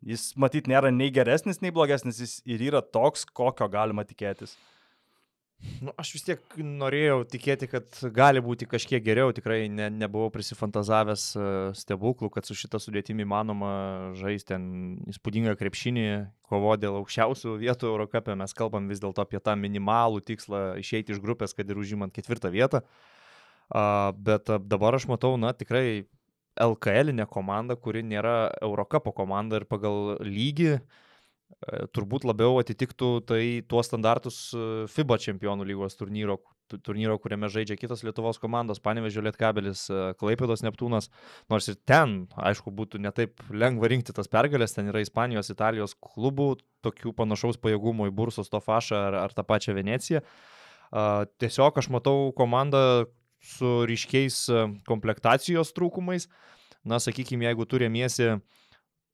Jis 0.05 0.31
matyt 0.37 0.67
nėra 0.69 0.91
nei 0.93 1.09
geresnis, 1.11 1.63
nei 1.63 1.73
blogesnis, 1.73 2.19
jis 2.21 2.35
ir 2.45 2.61
yra 2.67 2.83
toks, 2.85 3.25
kokio 3.25 3.67
galima 3.71 4.05
tikėtis. 4.05 4.53
Nu, 5.59 5.91
aš 5.99 6.13
vis 6.15 6.23
tiek 6.23 6.53
norėjau 6.63 7.25
tikėti, 7.27 7.67
kad 7.67 7.97
gali 8.15 8.39
būti 8.43 8.67
kažkiek 8.69 9.03
geriau, 9.03 9.33
tikrai 9.35 9.65
ne, 9.71 9.89
nebuvau 9.91 10.29
prisifantazavęs 10.31 11.23
e, 11.35 11.47
stebuklų, 11.75 12.29
kad 12.31 12.47
su 12.47 12.55
šitą 12.55 12.79
sudėtimi 12.79 13.25
įmanoma 13.25 13.71
žaisti 14.19 14.53
ten 14.53 14.69
įspūdingą 15.11 15.57
krepšinį, 15.59 16.05
kovo 16.47 16.77
dėl 16.79 17.01
aukščiausių 17.01 17.57
vietų 17.59 17.91
Eurocapė, 17.91 18.37
mes 18.39 18.55
kalbam 18.55 18.87
vis 18.91 19.03
dėlto 19.03 19.25
apie 19.25 19.43
tą 19.43 19.57
minimalų 19.59 20.23
tikslą 20.31 20.63
išeiti 20.79 21.15
iš 21.15 21.19
grupės, 21.23 21.55
kad 21.57 21.67
ir 21.67 21.83
užimant 21.83 22.15
ketvirtą 22.15 22.53
vietą. 22.55 22.83
Bet 23.69 24.47
dabar 24.71 24.95
aš 24.95 25.09
matau, 25.11 25.35
na, 25.37 25.51
tikrai 25.53 26.07
LKL 26.59 27.19
komanda, 27.29 27.75
kuri 27.75 28.01
nėra 28.07 28.49
Eurocapo 28.63 29.11
komanda 29.15 29.59
ir 29.59 29.67
pagal 29.69 30.17
lygį 30.23 30.71
uh, 30.79 30.81
E, 30.81 31.08
turbūt 31.95 32.23
labiau 32.27 32.59
atitiktų 32.61 33.09
tai 33.27 33.41
tuos 33.67 33.89
standartus 33.89 34.37
e, 34.55 34.61
FIBA 34.91 35.17
čempionų 35.19 35.65
lygos 35.67 35.97
turnyro, 35.99 36.37
turnyro, 36.69 37.17
kuriame 37.19 37.49
žaidžia 37.51 37.75
kitos 37.79 38.03
Lietuvos 38.05 38.39
komandos, 38.39 38.79
Panevežio 38.83 39.23
Lietkabelis, 39.25 39.87
e, 39.91 40.11
Klaipėdos 40.19 40.63
Neptūnas, 40.63 41.09
nors 41.51 41.67
ir 41.71 41.79
ten, 41.89 42.21
aišku, 42.37 42.71
būtų 42.75 43.01
netaip 43.03 43.43
lengva 43.51 43.89
rinkti 43.91 44.15
tas 44.15 44.31
pergalės, 44.31 44.77
ten 44.77 44.91
yra 44.91 45.03
Ispanijos, 45.03 45.51
Italijos 45.51 45.97
klubų, 45.99 46.53
tokių 46.85 47.13
panašaus 47.17 47.59
pajėgumo 47.59 48.07
į 48.07 48.15
Bursos 48.15 48.53
Tofašą 48.53 49.01
ar, 49.09 49.19
ar 49.25 49.35
tą 49.35 49.43
pačią 49.43 49.75
Veneciją. 49.75 50.23
Tiesiog 51.43 51.75
aš 51.77 51.89
matau 51.93 52.29
komandą 52.37 53.09
su 53.45 53.83
ryškiais 53.89 54.45
komplektacijos 54.89 55.75
trūkumais. 55.75 56.29
Na, 56.87 56.97
sakykime, 57.03 57.43
jeigu 57.45 57.67
turėmiesi 57.67 58.29
uh, 58.31 58.39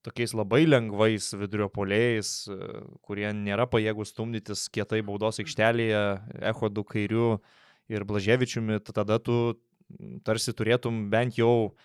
tokiais 0.06 0.36
labai 0.38 0.64
lengvais 0.68 1.32
vidurio 1.34 1.68
polėjais, 1.74 2.46
kurie 3.06 3.28
nėra 3.34 3.66
pajėgus 3.70 4.14
stumdytis 4.14 4.68
kietai 4.74 5.02
baudos 5.06 5.42
aikštelėje, 5.42 6.04
Ehodu 6.52 6.86
kairiu 6.88 7.28
ir 7.92 8.06
Blaževičiumi, 8.08 8.80
tada 8.86 9.18
tu 9.20 9.58
tarsi 10.26 10.54
turėtum 10.58 11.08
bent 11.12 11.38
jau 11.40 11.76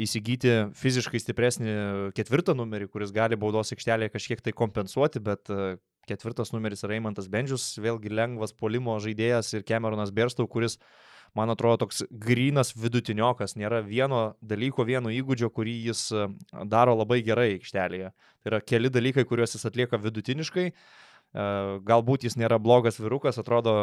įsigyti 0.00 0.72
fiziškai 0.78 1.20
stipresnį 1.20 1.74
ketvirtą 2.16 2.54
numerį, 2.56 2.88
kuris 2.92 3.12
gali 3.12 3.36
baudos 3.40 3.72
aikštelėje 3.74 4.14
kažkiek 4.14 4.40
tai 4.44 4.54
kompensuoti, 4.56 5.20
bet 5.20 5.50
e, 5.52 5.74
ketvirtas 6.08 6.54
numeris 6.54 6.86
yra 6.86 6.96
Eimantas 6.96 7.28
Bendžius, 7.28 7.74
vėlgi 7.82 8.12
lengvas 8.12 8.54
polimo 8.56 8.96
žaidėjas 9.02 9.52
ir 9.58 9.66
Cameronas 9.68 10.14
Berstau, 10.14 10.48
kuris 10.48 10.78
uh, 10.78 11.09
man 11.38 11.52
atrodo, 11.52 11.84
toks 11.84 12.02
grinas 12.10 12.72
vidutiniokas, 12.76 13.56
nėra 13.58 13.80
vieno 13.86 14.34
dalyko, 14.42 14.86
vieno 14.88 15.12
įgūdžio, 15.14 15.50
kurį 15.54 15.76
jis 15.90 16.08
e, 16.12 16.26
daro 16.70 16.96
labai 16.98 17.20
gerai 17.26 17.54
aikštelėje. 17.56 18.10
Tai 18.40 18.52
yra 18.52 18.60
keli 18.64 18.90
dalykai, 18.92 19.26
kuriuos 19.28 19.56
jis 19.56 19.66
atlieka 19.70 20.00
vidutiniškai. 20.02 20.66
E, 20.70 21.46
galbūt 21.86 22.26
jis 22.26 22.38
nėra 22.40 22.58
blogas 22.62 23.00
virukas, 23.00 23.38
atrodo 23.40 23.74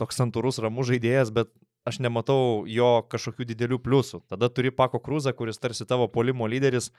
toks 0.00 0.20
santūrus, 0.20 0.60
ramus 0.62 0.90
žaidėjas, 0.90 1.32
bet 1.34 1.52
aš 1.88 2.00
nematau 2.04 2.66
jo 2.68 2.90
kažkokių 3.10 3.46
didelių 3.52 3.80
pliusų. 3.84 4.24
Tada 4.30 4.50
turi 4.52 4.72
Pako 4.74 5.00
Krūzą, 5.02 5.32
kuris 5.36 5.60
tarsi 5.62 5.86
tavo 5.88 6.10
polimo 6.12 6.48
lyderis, 6.50 6.90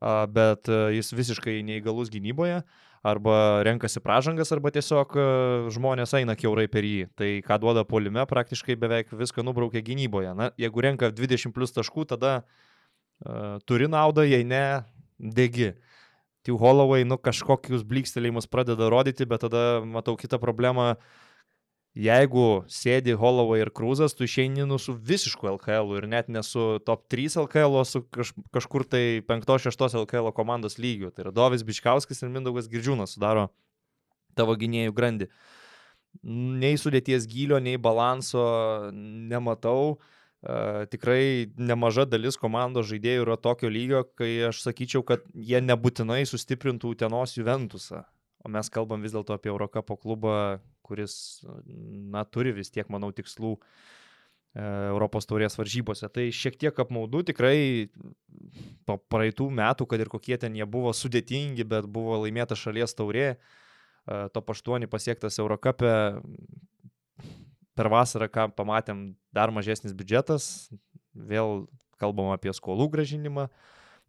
bet 0.00 0.68
e, 0.68 0.78
jis 0.96 1.12
visiškai 1.12 1.60
neįgalus 1.66 2.10
gynyboje 2.12 2.62
arba 3.02 3.62
renkasi 3.66 4.00
pražangas, 4.00 4.52
arba 4.54 4.70
tiesiog 4.70 5.16
e, 5.18 5.24
žmonės 5.74 6.14
eina 6.20 6.36
keurai 6.38 6.68
per 6.70 6.86
jį. 6.86 7.08
Tai 7.18 7.30
ką 7.46 7.58
duoda 7.64 7.82
polime, 7.84 8.22
praktiškai 8.30 8.78
beveik 8.78 9.10
viską 9.10 9.42
nubraukia 9.42 9.82
gynyboje. 9.82 10.34
Na, 10.38 10.52
jeigu 10.60 10.84
renka 10.86 11.10
20 11.10 11.54
plus 11.56 11.74
taškų, 11.74 12.06
tada 12.14 12.36
uh, 12.42 13.58
turi 13.66 13.90
naudą, 13.90 14.22
jei 14.22 14.46
ne, 14.46 14.84
degi. 15.18 15.72
Tiu 16.46 16.54
Holloway, 16.62 17.02
nu, 17.06 17.18
kažkokius 17.18 17.82
blykstelėjimus 17.86 18.46
pradeda 18.50 18.86
rodyti, 18.90 19.26
bet 19.26 19.42
tada 19.48 19.82
matau 19.82 20.14
kitą 20.18 20.38
problemą. 20.42 20.92
Uh, 20.94 21.31
jeigu 21.98 22.64
sėdi 22.72 23.14
Holloway 23.18 23.62
ir 23.62 23.70
Krūzas, 23.74 24.14
tu 24.16 24.24
išeini 24.24 24.64
nu 24.68 24.78
su 24.80 24.94
visišku 24.96 25.48
LKL 25.54 25.98
ir 25.98 26.06
net 26.08 26.30
ne 26.32 26.42
su 26.46 26.78
top 26.86 27.04
3 27.12 27.36
LKL, 27.44 27.76
o 27.76 27.84
su 27.84 28.02
kaž, 28.08 28.32
kažkur 28.54 28.86
tai 28.88 29.20
5-6 29.28 29.98
LKL 30.04 30.32
komandos 30.36 30.78
lygiu. 30.80 31.12
Tai 31.12 31.26
yra 31.26 31.34
Dovis 31.34 31.64
Biškauskas 31.66 32.22
ir 32.22 32.32
Mindaugas 32.32 32.70
Girdžiūnas 32.72 33.16
sudaro 33.16 33.50
tavo 34.38 34.56
gynėjų 34.56 34.94
grandį. 34.96 35.28
Nei 36.22 36.76
sudėties 36.80 37.28
gylio, 37.28 37.60
nei 37.60 37.78
balanso 37.80 38.42
nematau. 38.92 39.98
Uh, 40.42 40.88
tikrai 40.90 41.52
nemaža 41.54 42.02
dalis 42.10 42.34
komandos 42.34 42.88
žaidėjų 42.88 43.22
yra 43.22 43.36
tokio 43.38 43.68
lygio, 43.70 44.00
kai 44.18 44.48
aš 44.48 44.64
sakyčiau, 44.64 45.04
kad 45.06 45.22
jie 45.38 45.60
nebūtinai 45.62 46.24
sustiprintų 46.26 46.96
Utenos 46.96 47.36
Juventusą. 47.36 48.02
O 48.42 48.50
mes 48.50 48.70
kalbam 48.74 49.02
vis 49.04 49.14
dėlto 49.14 49.36
apie 49.36 49.52
Eurocapo 49.52 49.96
klubą, 50.00 50.58
kuris, 50.82 51.14
na, 52.12 52.24
turi 52.26 52.54
vis 52.56 52.72
tiek, 52.74 52.88
manau, 52.90 53.12
tikslų 53.14 53.52
e, 53.54 53.60
Europos 54.90 55.28
taurės 55.30 55.54
varžybose. 55.58 56.10
Tai 56.10 56.26
šiek 56.34 56.58
tiek 56.58 56.82
apmaudu 56.84 57.22
tikrai 57.30 57.88
po 58.88 58.98
praeitų 59.12 59.46
metų, 59.62 59.86
kad 59.86 60.02
ir 60.02 60.10
kokie 60.10 60.40
ten 60.42 60.58
jie 60.58 60.66
buvo 60.66 60.90
sudėtingi, 60.96 61.66
bet 61.68 61.86
buvo 61.86 62.18
laimėta 62.24 62.58
šalies 62.58 62.98
taurė, 62.98 63.28
e, 63.36 64.22
top 64.34 64.50
8 64.56 64.90
pasiektas 64.90 65.38
Eurocapė, 65.38 65.94
per 67.78 67.88
vasarą, 67.92 68.28
ką 68.28 68.48
pamatėm, 68.56 69.12
dar 69.34 69.52
mažesnis 69.54 69.94
biudžetas, 69.96 70.70
vėl 71.14 71.66
kalbam 72.00 72.32
apie 72.34 72.52
skolų 72.54 72.88
gražinimą, 72.92 73.48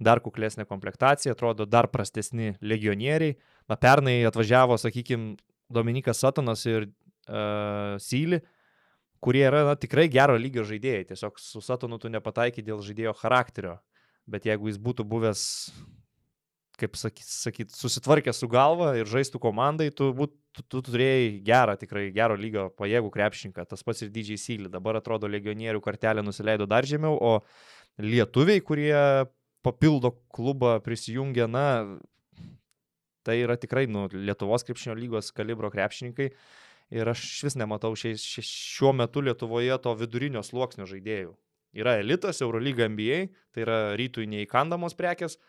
dar 0.03 0.21
kuklesnė 0.23 0.65
komplektacija, 0.67 1.35
atrodo 1.35 1.67
dar 1.69 1.87
prastesni 1.91 2.55
legionieriai. 2.61 3.37
Na, 3.69 3.77
pernai 3.79 4.21
atvažiavo, 4.27 4.77
sakykime, 4.81 5.37
Dominikas 5.73 6.19
Satonas 6.21 6.65
ir 6.67 6.85
uh, 6.85 7.95
Syli, 8.03 8.41
kurie 9.23 9.45
yra 9.47 9.63
na, 9.69 9.75
tikrai 9.79 10.09
gero 10.11 10.35
lygio 10.39 10.65
žaidėjai. 10.67 11.07
Tiesiog 11.13 11.39
su 11.41 11.63
Satonu 11.63 11.99
tu 12.01 12.11
nepataikai 12.11 12.63
dėl 12.65 12.83
žaidėjo 12.83 13.15
charakterio. 13.21 13.77
Bet 14.29 14.47
jeigu 14.47 14.69
jis 14.69 14.79
būtų 14.79 15.05
buvęs, 15.07 15.41
kaip 16.79 16.95
sakyt, 16.99 17.27
sakyt 17.27 17.75
susitvarkęs 17.75 18.39
su 18.39 18.47
galva 18.51 18.93
ir 18.99 19.09
žaistų 19.09 19.41
komandai, 19.43 19.89
tu, 19.95 20.11
būt, 20.15 20.35
tu, 20.55 20.63
tu 20.67 20.83
turėjai 20.87 21.39
gerą, 21.45 21.75
tikrai 21.79 22.05
gero 22.15 22.37
lygio 22.39 22.69
pajėgų 22.79 23.11
krepšininką. 23.13 23.67
Tas 23.67 23.83
pats 23.83 24.03
ir 24.05 24.11
didžiai 24.13 24.39
Syli. 24.39 24.71
Dabar 24.71 24.99
atrodo 24.99 25.31
legionierių 25.31 25.83
kartelė 25.83 26.23
nusileido 26.23 26.67
dar 26.69 26.87
žemiau, 26.87 27.17
o 27.19 28.03
lietuviai, 28.03 28.63
kurie 28.63 28.95
papildo 29.63 30.11
klubą 30.35 30.77
prisijungia, 30.83 31.47
na, 31.47 31.67
tai 33.25 33.39
yra 33.41 33.57
tikrai 33.59 33.85
nu, 33.91 34.05
Lietuvos 34.13 34.65
krepšinio 34.67 34.97
lygos 34.99 35.31
kalibro 35.35 35.71
krepšininkai. 35.73 36.29
Ir 36.93 37.09
aš 37.09 37.23
vis 37.47 37.55
nematau 37.57 37.95
šiais, 37.97 38.21
šiuo 38.21 38.91
metu 38.93 39.23
Lietuvoje 39.23 39.77
to 39.81 39.95
vidurinio 39.97 40.43
sluoksnio 40.45 40.85
žaidėjų. 40.89 41.31
Yra 41.73 41.97
elitas, 42.03 42.43
Eurolyga 42.45 42.85
NBA, 42.91 43.19
tai 43.55 43.63
yra 43.65 43.77
rytui 43.97 44.27
neįkandamos 44.29 44.93
prekes, 44.93 45.39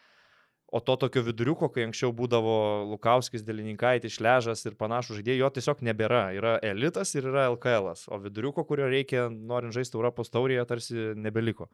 o 0.75 0.81
to 0.81 0.97
tokio 0.97 1.21
viduriuko, 1.27 1.69
kai 1.75 1.85
anksčiau 1.85 2.15
būdavo 2.17 2.55
Lukauskis, 2.95 3.45
Delinkaitis, 3.45 4.17
Šležas 4.17 4.65
ir 4.65 4.79
panašų 4.81 5.19
žaidėjų, 5.19 5.43
jo 5.43 5.51
tiesiog 5.59 5.85
nebėra. 5.85 6.23
Yra 6.39 6.55
elitas 6.65 7.13
ir 7.15 7.29
yra 7.29 7.51
LKL, 7.53 7.93
o 8.09 8.21
viduriuko, 8.25 8.65
kurio 8.67 8.89
reikia, 8.91 9.29
norint 9.29 9.77
žaisti 9.77 10.01
Europos 10.01 10.33
taurėje, 10.33 10.65
tarsi 10.71 11.13
nebeliko. 11.21 11.69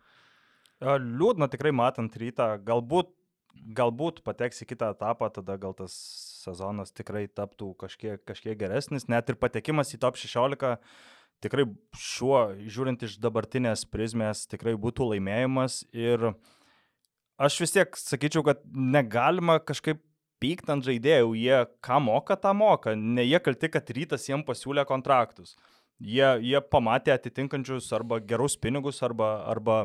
Liūdna 0.80 1.46
tikrai 1.52 1.72
matant 1.76 2.16
rytą, 2.18 2.56
galbūt 2.66 3.12
galbūt 3.76 4.22
pateks 4.26 4.64
į 4.64 4.70
kitą 4.72 4.92
etapą, 4.94 5.30
tada 5.34 5.56
gal 5.60 5.74
tas 5.76 5.94
sezonas 6.40 6.94
tikrai 6.96 7.26
taptų 7.28 7.72
kažkiek, 7.80 8.22
kažkiek 8.28 8.58
geresnis, 8.58 9.08
net 9.10 9.28
ir 9.28 9.38
patekimas 9.40 9.94
į 9.94 10.00
top 10.02 10.18
16 10.20 10.78
tikrai 11.44 11.64
šiuo, 11.96 12.42
žiūrint 12.68 13.02
iš 13.06 13.16
dabartinės 13.22 13.86
prizmės, 13.88 14.44
tikrai 14.50 14.76
būtų 14.80 15.10
laimėjimas. 15.14 15.82
Ir 15.96 16.32
aš 17.40 17.58
vis 17.64 17.74
tiek 17.76 17.96
sakyčiau, 17.96 18.44
kad 18.46 18.62
negalima 18.70 19.58
kažkaip 19.64 20.02
pykt 20.40 20.70
ant 20.72 20.84
žaidėjų, 20.86 21.34
jie 21.36 21.58
ką 21.84 22.00
moka, 22.00 22.36
tą 22.40 22.54
moka, 22.56 22.94
ne 22.96 23.26
jie 23.26 23.40
kalti, 23.44 23.68
kad 23.72 23.92
rytas 23.96 24.24
jiems 24.28 24.46
pasiūlė 24.48 24.86
kontraktus. 24.88 25.56
Jie, 26.00 26.24
jie 26.40 26.60
pamatė 26.72 27.12
atitinkančius 27.12 27.90
arba 27.92 28.22
gerus 28.24 28.56
pinigus, 28.56 29.02
arba, 29.04 29.34
arba 29.50 29.82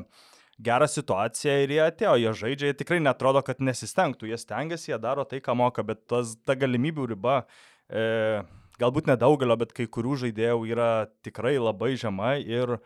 gerą 0.60 0.88
situaciją 0.88 1.56
ir 1.64 1.74
jie 1.76 1.82
atėjo, 1.86 2.16
jie 2.22 2.34
žaidžia, 2.42 2.72
jie 2.72 2.78
tikrai 2.80 3.00
netrodo, 3.04 3.42
kad 3.46 3.64
nesistengtų, 3.64 4.30
jie 4.30 4.40
stengiasi, 4.40 4.92
jie 4.94 5.00
daro 5.02 5.26
tai, 5.28 5.42
ką 5.44 5.56
moka, 5.58 5.84
bet 5.84 6.06
tas, 6.12 6.36
ta 6.48 6.56
galimybių 6.60 7.10
riba, 7.12 7.42
e, 7.90 8.44
galbūt 8.80 9.10
nedaugelio, 9.12 9.58
bet 9.60 9.74
kai 9.76 9.88
kurių 9.92 10.20
žaidėjų 10.26 10.70
yra 10.72 10.92
tikrai 11.26 11.58
labai 11.60 11.96
žema 12.00 12.36
ir 12.40 12.78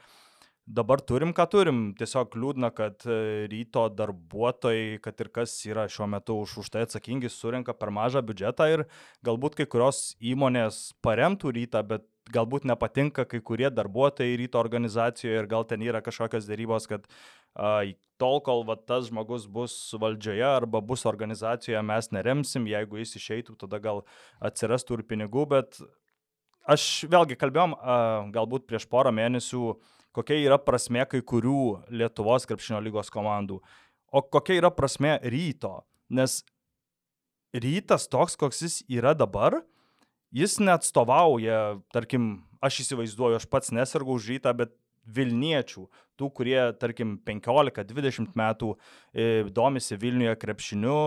dabar 0.70 1.02
turim, 1.02 1.34
ką 1.34 1.46
turim. 1.50 1.82
Tiesiog 1.98 2.36
liūdna, 2.38 2.70
kad 2.78 3.06
e, 3.10 3.48
ryto 3.50 3.88
darbuotojai, 3.94 5.00
kad 5.04 5.22
ir 5.22 5.32
kas 5.34 5.56
yra 5.70 5.88
šiuo 5.90 6.10
metu 6.10 6.38
už, 6.44 6.60
už 6.64 6.70
tai 6.74 6.86
atsakingi, 6.86 7.32
surinka 7.34 7.74
per 7.78 7.94
mažą 7.94 8.22
biudžetą 8.26 8.70
ir 8.74 8.86
galbūt 9.26 9.58
kai 9.60 9.70
kurios 9.70 10.14
įmonės 10.22 10.90
paremtų 11.06 11.54
rytą, 11.58 11.86
bet 11.90 12.06
galbūt 12.34 12.68
nepatinka 12.70 13.26
kai 13.30 13.42
kurie 13.46 13.70
darbuotojai 13.74 14.38
ryto 14.40 14.60
organizacijoje 14.62 15.42
ir 15.42 15.50
gal 15.50 15.66
ten 15.68 15.84
yra 15.86 16.02
kažkokios 16.06 16.48
dėrybos, 16.50 16.88
kad 16.90 17.08
uh, 17.10 17.88
tol, 18.22 18.40
kol 18.46 18.66
va, 18.68 18.76
tas 18.78 19.08
žmogus 19.10 19.48
bus 19.50 19.76
valdžioje 20.00 20.46
arba 20.46 20.82
bus 20.86 21.06
organizacijoje, 21.10 21.82
mes 21.86 22.12
neremsim, 22.16 22.68
jeigu 22.70 23.00
jis 23.02 23.16
išeitų, 23.20 23.56
tada 23.64 23.80
gal 23.84 24.04
atsirastų 24.44 25.00
ir 25.00 25.06
pinigų, 25.10 25.46
bet 25.56 25.80
aš 26.70 27.06
vėlgi 27.10 27.40
kalbėjom 27.40 27.78
uh, 27.78 28.30
galbūt 28.36 28.68
prieš 28.70 28.88
porą 28.92 29.14
mėnesių, 29.16 29.74
kokia 30.16 30.40
yra 30.44 30.60
prasme 30.62 31.06
kai 31.10 31.22
kurių 31.22 31.90
Lietuvos 32.02 32.48
krepšinio 32.50 32.82
lygos 32.84 33.12
komandų, 33.14 33.62
o 34.12 34.24
kokia 34.26 34.60
yra 34.60 34.74
prasme 34.74 35.18
ryto, 35.24 35.80
nes 36.10 36.42
rytas 37.54 38.10
toks, 38.10 38.38
koks 38.38 38.64
jis 38.66 38.80
yra 38.90 39.16
dabar, 39.18 39.62
jis 40.36 40.60
neatstovauja, 40.62 41.80
tarkim, 41.94 42.40
aš 42.64 42.84
įsivaizduoju, 42.86 43.40
aš 43.40 43.48
pats 43.50 43.74
nesirgau 43.76 44.20
už 44.20 44.30
rytą, 44.36 44.54
bet 44.58 44.76
Vilniečių, 45.10 45.88
tų, 46.20 46.28
kurie, 46.38 46.58
tarkim, 46.78 47.16
15-20 47.26 48.36
metų 48.38 48.68
e, 48.76 49.24
domisi 49.56 49.98
Vilniuje 49.98 50.36
krepšiniu, 50.38 50.98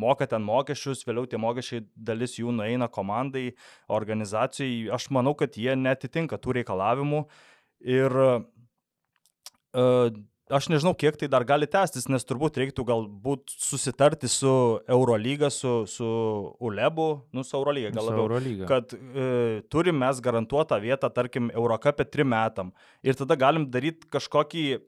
moka 0.00 0.26
ten 0.30 0.42
mokesčius, 0.42 1.04
vėliau 1.06 1.28
tie 1.30 1.38
mokesčiai 1.38 1.84
dalis 1.94 2.34
jų 2.40 2.54
nueina 2.56 2.88
komandai, 2.90 3.52
organizacijai, 3.86 4.88
aš 4.96 5.06
manau, 5.14 5.36
kad 5.38 5.54
jie 5.60 5.76
netitinka 5.78 6.40
tų 6.40 6.58
reikalavimų. 6.58 7.24
Ir 7.94 8.18
e, 8.24 8.34
aš 10.52 10.68
nežinau, 10.68 10.92
kiek 10.96 11.16
tai 11.16 11.28
dar 11.32 11.44
gali 11.48 11.66
tęstis, 11.70 12.06
nes 12.12 12.26
turbūt 12.26 12.58
reiktų 12.60 12.84
galbūt 12.88 13.52
susitarti 13.56 14.28
su 14.28 14.52
Eurolyga, 14.90 15.48
su, 15.52 15.84
su 15.88 16.08
ULEBu, 16.60 17.06
nu, 17.32 17.44
su 17.46 17.56
Eurolyga 17.56 17.94
gal 17.94 18.10
labiau. 18.10 18.26
Eurolyga. 18.26 18.68
Kad 18.68 18.92
e, 18.94 19.62
turim 19.72 19.96
mes 20.02 20.20
garantuotą 20.24 20.80
vietą, 20.82 21.08
tarkim, 21.14 21.48
Eurocapė 21.54 22.06
trim 22.10 22.28
metam. 22.34 22.74
Ir 23.04 23.16
tada 23.16 23.38
galim 23.40 23.64
daryti 23.72 24.10
kažkokį 24.12 24.66
e, 24.74 24.82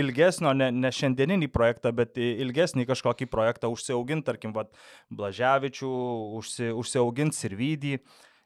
ilgesnio, 0.00 0.54
ne, 0.56 0.70
ne 0.72 0.92
šiandieninį 0.94 1.50
projektą, 1.52 1.92
bet 1.92 2.16
ilgesnį 2.16 2.88
kažkokį 2.88 3.28
projektą 3.28 3.72
užsiauginti, 3.74 4.28
tarkim, 4.30 4.56
vat, 4.56 4.72
Blaževičių, 5.12 5.92
užsi, 6.40 6.72
užsiauginti 6.72 7.36
Sirvydį, 7.36 7.94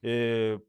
e, 0.02 0.18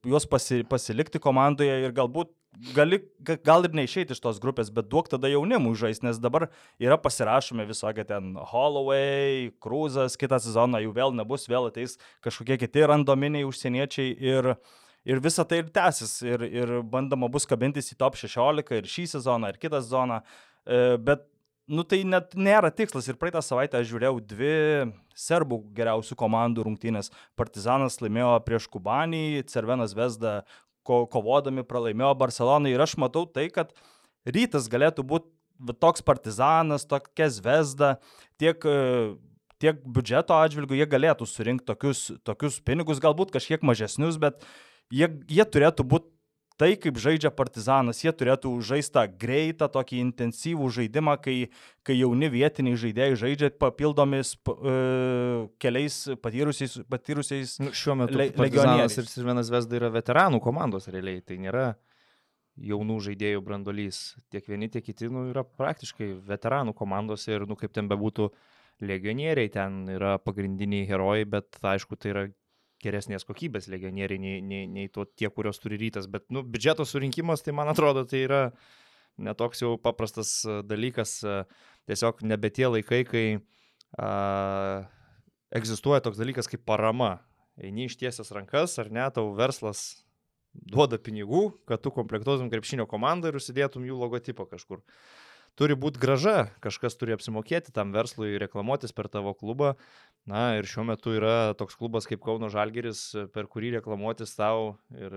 juos 0.06 0.30
pasi, 0.30 0.62
pasilikti 0.70 1.24
komandoje 1.24 1.82
ir 1.88 1.98
galbūt 1.98 2.36
gali, 2.76 3.00
gal 3.46 3.66
ir 3.66 3.74
neišeiti 3.76 4.16
iš 4.16 4.22
tos 4.24 4.40
grupės, 4.44 4.70
bet 4.74 4.90
duok 4.92 5.10
tada 5.12 5.30
jaunimui 5.32 5.74
žais, 5.80 6.02
nes 6.06 6.20
dabar 6.22 6.48
yra 6.82 6.98
pasirašomi 7.02 7.66
visokie 7.70 8.06
ten 8.08 8.34
Holloway, 8.52 9.52
Krūzas, 9.64 10.18
kitą 10.20 10.40
sezoną 10.44 10.84
jų 10.86 10.94
vėl 10.96 11.18
nebus, 11.18 11.48
vėl 11.52 11.70
ateis 11.72 11.98
kažkokie 12.26 12.60
kiti 12.62 12.86
randominiai 12.90 13.48
užsieniečiai 13.48 14.14
ir, 14.14 14.54
ir 15.06 15.24
visa 15.24 15.46
tai 15.48 15.64
ir 15.64 15.74
tęsis 15.74 16.16
ir, 16.28 16.48
ir 16.48 16.80
bandoma 16.82 17.32
bus 17.32 17.50
kabintis 17.50 17.92
į 17.94 18.00
top 18.00 18.20
16 18.20 18.80
ir 18.80 18.90
šį 18.96 19.10
sezoną, 19.18 19.54
ir 19.54 19.62
kitą 19.62 19.82
sezoną, 19.84 20.24
e, 20.66 20.84
bet 20.98 21.28
nu 21.68 21.84
tai 21.88 22.02
net 22.08 22.36
nėra 22.36 22.72
tikslas. 22.76 23.08
Ir 23.08 23.18
praeitą 23.20 23.42
savaitę 23.44 23.80
aš 23.80 23.88
žiūrėjau 23.92 24.20
dvi 24.28 24.56
serbų 25.18 25.60
geriausių 25.78 26.18
komandų 26.20 26.66
rungtynės. 26.68 27.12
Partizanas 27.40 28.00
laimėjo 28.02 28.34
prieš 28.48 28.68
Kubanį, 28.74 29.44
Cervenas 29.52 29.96
Vesda 29.98 30.42
ko, 30.88 31.04
kovodami 31.12 31.66
pralaimėjo 31.68 32.14
Barcelonai. 32.20 32.74
Ir 32.74 32.84
aš 32.84 32.98
matau 33.02 33.26
tai, 33.30 33.48
kad 33.54 33.74
rytas 34.28 34.70
galėtų 34.72 35.06
būti 35.08 35.78
toks 35.80 36.04
partizanas, 36.06 36.88
tokia 36.90 37.30
zvezda, 37.32 37.96
tiek, 38.42 38.60
e, 38.66 39.14
tiek 39.62 39.80
biudžeto 39.86 40.36
atžvilgių 40.36 40.82
jie 40.82 40.90
galėtų 40.90 41.28
surinkti 41.30 41.70
tokius, 41.72 42.06
tokius 42.28 42.60
pinigus, 42.66 43.02
galbūt 43.04 43.34
kažkiek 43.36 43.64
mažesnius, 43.64 44.20
bet 44.22 44.44
jie, 44.92 45.10
jie 45.30 45.46
turėtų 45.46 45.88
būti 45.88 46.13
tai, 46.64 46.78
kaip 46.80 46.96
žaidžia 47.02 47.28
partizanas, 47.36 48.00
jie 48.06 48.12
turėtų 48.16 48.54
žaistą 48.64 49.04
greitą, 49.20 49.68
tokį 49.72 50.00
intensyvų 50.06 50.70
žaidimą, 50.78 51.18
kai, 51.24 51.36
kai 51.84 51.98
jauni 51.98 52.30
vietiniai 52.32 52.80
žaidėjai 52.80 53.18
žaidžia 53.20 53.50
papildomis 53.60 54.32
e, 54.38 54.76
keliais 55.60 55.98
patyrusiais, 56.24 56.78
patyrusiais 56.92 57.58
nu, 57.60 57.74
šiuo 57.76 57.98
metu 58.00 58.16
le, 58.22 58.30
legionieriais. 58.46 58.96
Ir 58.96 59.10
Sirvenas 59.12 59.52
Vesda 59.52 59.76
yra 59.82 59.92
veteranų 59.92 60.40
komandos 60.46 60.88
realiai, 60.94 61.20
tai 61.26 61.42
nėra 61.44 61.74
jaunų 62.70 63.00
žaidėjų 63.10 63.44
brandolys. 63.44 64.02
Tiek 64.32 64.48
vieni, 64.48 64.72
tiek 64.72 64.86
kiti 64.86 65.12
nu, 65.12 65.28
yra 65.34 65.44
praktiškai 65.44 66.14
veteranų 66.30 66.78
komandos 66.80 67.28
ir, 67.28 67.44
nu, 67.50 67.60
kaip 67.60 67.76
ten 67.76 67.92
bebūtų, 67.92 68.30
legionieriai 68.88 69.52
ten 69.52 69.84
yra 69.98 70.16
pagrindiniai 70.22 70.88
herojai, 70.88 71.28
bet 71.36 71.60
aišku, 71.60 72.00
tai 72.00 72.16
yra 72.16 72.26
geresnės 72.84 73.26
kokybės 73.28 73.70
legionieriai 73.72 74.22
nei, 74.22 74.40
nei, 74.44 74.68
nei 74.70 74.92
to, 74.92 75.06
tie, 75.18 75.30
kurios 75.34 75.62
turi 75.64 75.80
rytas. 75.82 76.10
Bet, 76.12 76.28
nu, 76.34 76.44
biudžeto 76.44 76.86
surinkimas, 76.88 77.46
tai 77.46 77.56
man 77.56 77.72
atrodo, 77.72 78.06
tai 78.10 78.26
yra 78.28 78.42
netoks 79.22 79.64
jau 79.64 79.76
paprastas 79.82 80.42
dalykas. 80.68 81.20
Tiesiog 81.90 82.24
nebe 82.28 82.52
tie 82.54 82.70
laikai, 82.70 83.02
kai 83.08 83.26
a, 84.00 84.12
egzistuoja 85.56 86.04
toks 86.06 86.22
dalykas 86.22 86.50
kaip 86.52 86.64
parama. 86.68 87.18
Eini 87.62 87.86
ištiesęs 87.90 88.32
rankas, 88.34 88.80
ar 88.82 88.90
ne, 88.94 89.04
tau 89.14 89.28
verslas 89.38 90.04
duoda 90.54 90.98
pinigų, 91.02 91.50
kad 91.70 91.82
tu 91.84 91.92
komplektuotum 91.94 92.50
krepšinio 92.50 92.88
komandą 92.90 93.30
ir 93.30 93.38
užsidėtum 93.38 93.86
jų 93.86 93.98
logotipą 94.00 94.48
kažkur 94.50 94.82
turi 95.60 95.78
būti 95.78 96.02
graža, 96.02 96.48
kažkas 96.64 96.98
turi 96.98 97.14
apsimokėti 97.16 97.74
tam 97.74 97.94
verslui 97.94 98.40
reklamuotis 98.42 98.94
per 98.96 99.10
tavo 99.14 99.36
klubą. 99.38 99.74
Na 100.30 100.54
ir 100.56 100.68
šiuo 100.70 100.86
metu 100.88 101.12
yra 101.18 101.52
toks 101.60 101.76
klubas 101.76 102.06
kaip 102.08 102.22
Kauno 102.24 102.48
Žalgeris, 102.52 103.02
per 103.36 103.50
kurį 103.52 103.74
reklamuotis 103.76 104.32
tau 104.38 104.78
ir 104.96 105.12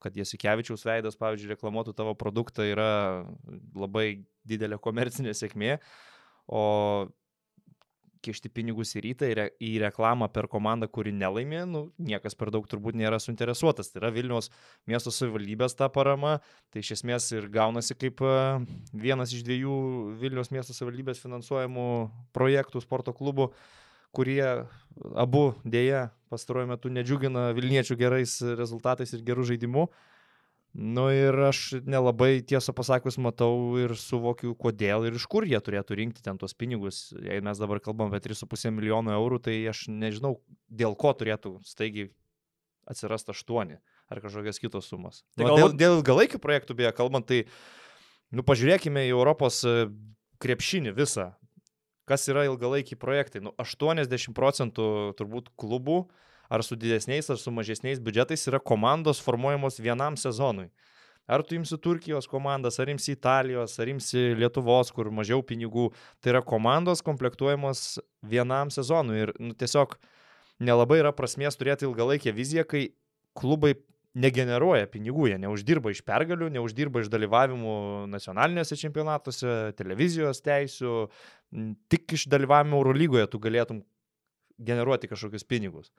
kad 0.00 0.16
Jasikevičiaus 0.16 0.86
veidas, 0.88 1.18
pavyzdžiui, 1.20 1.52
reklamuotų 1.52 1.92
tavo 1.98 2.14
produktą 2.16 2.64
yra 2.64 2.88
labai 3.76 4.24
didelė 4.48 4.80
komercinė 4.80 5.36
sėkmė. 5.36 5.76
O 6.48 6.64
kišti 8.26 8.50
pinigus 8.50 8.94
į 8.96 9.02
rytą, 9.04 9.28
re, 9.36 9.46
į 9.62 9.76
reklamą 9.84 10.28
per 10.32 10.48
komandą, 10.50 10.88
kuri 10.90 11.12
nelaimė, 11.14 11.62
nu, 11.68 11.82
niekas 12.00 12.36
per 12.38 12.50
daug 12.54 12.66
turbūt 12.70 12.98
nėra 12.98 13.20
suinteresuotas. 13.22 13.92
Tai 13.92 14.00
yra 14.02 14.12
Vilnius 14.14 14.50
miesto 14.88 15.12
savivaldybės 15.14 15.76
ta 15.78 15.90
parama, 15.92 16.38
tai 16.72 16.82
iš 16.82 16.96
esmės 16.98 17.28
ir 17.36 17.50
gaunasi 17.52 17.96
kaip 17.98 18.22
e, 18.24 18.36
vienas 19.06 19.34
iš 19.36 19.46
dviejų 19.46 19.78
Vilnius 20.22 20.52
miesto 20.54 20.76
savivaldybės 20.76 21.22
finansuojamų 21.22 21.88
projektų 22.36 22.82
sporto 22.82 23.14
klubų 23.16 23.52
kurie 24.16 24.66
abu 25.14 25.46
dėja 25.64 26.08
pastaruoju 26.32 26.72
metu 26.72 26.90
nedžiugina 26.92 27.50
Vilniečių 27.56 27.96
gerais 28.00 28.38
rezultatais 28.58 29.12
ir 29.14 29.24
gerų 29.26 29.46
žaidimų. 29.52 29.86
Nu 30.76 31.06
ir 31.08 31.32
aš 31.46 31.78
nelabai 31.88 32.42
tiesą 32.44 32.74
pasakus 32.76 33.16
matau 33.22 33.78
ir 33.80 33.94
suvokiu, 33.96 34.52
kodėl 34.60 35.06
ir 35.08 35.14
iš 35.16 35.24
kur 35.30 35.46
jie 35.48 35.56
turėtų 35.56 35.96
rinkti 35.96 36.24
ten 36.24 36.36
tuos 36.36 36.52
pinigus. 36.52 37.14
Jei 37.16 37.40
mes 37.44 37.60
dabar 37.62 37.80
kalbam 37.80 38.12
apie 38.12 38.20
3,5 38.26 38.74
milijonų 38.76 39.14
eurų, 39.16 39.40
tai 39.46 39.56
aš 39.70 39.86
nežinau, 39.88 40.34
dėl 40.68 40.98
ko 41.00 41.14
turėtų 41.16 41.56
staigiai 41.64 42.10
atsirasti 42.92 43.32
8 43.32 43.78
ar 44.06 44.20
kažkokios 44.22 44.60
kitos 44.62 44.90
sumos. 44.90 45.24
Tai 45.38 45.48
gal... 45.48 45.62
dėl, 45.62 45.72
dėl 45.80 45.96
ilgalaikių 46.00 46.38
projektų, 46.42 46.76
beje, 46.78 46.92
kalbant, 46.98 47.26
tai, 47.26 47.46
nu, 48.30 48.44
pažiūrėkime 48.46 49.06
į 49.08 49.14
Europos 49.16 49.62
e, 49.66 49.88
krepšinį 50.44 50.92
visą. 50.94 51.32
Kas 52.06 52.28
yra 52.30 52.44
ilgalaikiai 52.46 52.98
projektai? 52.98 53.42
Nu, 53.42 53.52
80 53.58 54.34
procentų 54.36 54.88
turbūt 55.18 55.50
klubų 55.58 56.04
ar 56.50 56.62
su 56.62 56.78
didesniais, 56.78 57.26
ar 57.30 57.40
su 57.42 57.50
mažesniais 57.50 57.98
biudžetais 58.02 58.46
yra 58.46 58.60
komandos 58.62 59.18
formuojamos 59.24 59.80
vienam 59.82 60.18
sezonui. 60.20 60.68
Ar 61.26 61.42
tu 61.42 61.56
imsi 61.58 61.74
Turkijos 61.82 62.28
komandas, 62.30 62.78
ar 62.78 62.86
imsi 62.92 63.16
Italijos, 63.16 63.74
ar 63.82 63.90
imsi 63.90 64.36
Lietuvos, 64.38 64.92
kur 64.94 65.10
mažiau 65.10 65.42
pinigų. 65.42 65.88
Tai 66.22 66.36
yra 66.36 66.42
komandos 66.46 67.02
komplektuojamos 67.02 67.98
vienam 68.22 68.70
sezonui. 68.70 69.24
Ir 69.24 69.32
nu, 69.42 69.56
tiesiog 69.58 69.96
nelabai 70.62 71.00
yra 71.02 71.10
prasmės 71.10 71.58
turėti 71.58 71.88
ilgalaikę 71.88 72.30
viziją, 72.30 72.62
kai 72.70 72.84
klubai 73.34 73.74
negeneruoja 74.16 74.88
pinigų, 74.88 75.28
jie 75.30 75.38
neuždirba 75.42 75.92
iš 75.92 76.00
pergalių, 76.06 76.48
neuždirba 76.54 77.02
iš 77.02 77.10
dalyvavimų 77.12 77.76
nacionaliniuose 78.12 78.78
čempionatuose, 78.80 79.56
televizijos 79.76 80.40
teisių, 80.44 80.94
tik 81.92 82.16
iš 82.16 82.26
dalyvavimo 82.32 82.80
Eurolygoje 82.80 83.26
tu 83.32 83.40
galėtum 83.42 83.82
generuoti 84.56 85.10
kažkokius 85.10 85.44
pinigus. 85.44 85.92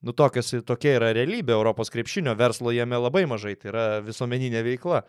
Nu, 0.00 0.14
tokios, 0.16 0.54
tokia 0.64 0.94
yra 0.96 1.10
realybė 1.16 1.52
Europos 1.52 1.90
krepšinio, 1.92 2.32
verslo 2.38 2.72
jame 2.72 2.96
labai 2.96 3.26
mažai, 3.28 3.56
tai 3.60 3.72
yra 3.74 3.84
visuomeninė 4.04 4.62
veikla. 4.64 5.02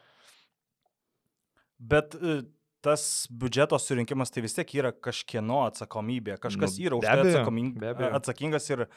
Bet 1.80 2.18
e, 2.18 2.42
tas 2.84 3.06
biudžeto 3.32 3.80
surinkimas 3.80 4.34
tai 4.34 4.44
vis 4.44 4.58
tiek 4.58 4.76
yra 4.82 4.92
kažkieno 4.92 5.62
atsakomybė, 5.70 6.36
kažkas 6.42 6.76
nu, 6.76 6.90
yra 6.90 7.00
už 7.00 7.08
tai 7.08 8.12
atsakingas 8.20 8.68
ir 8.74 8.88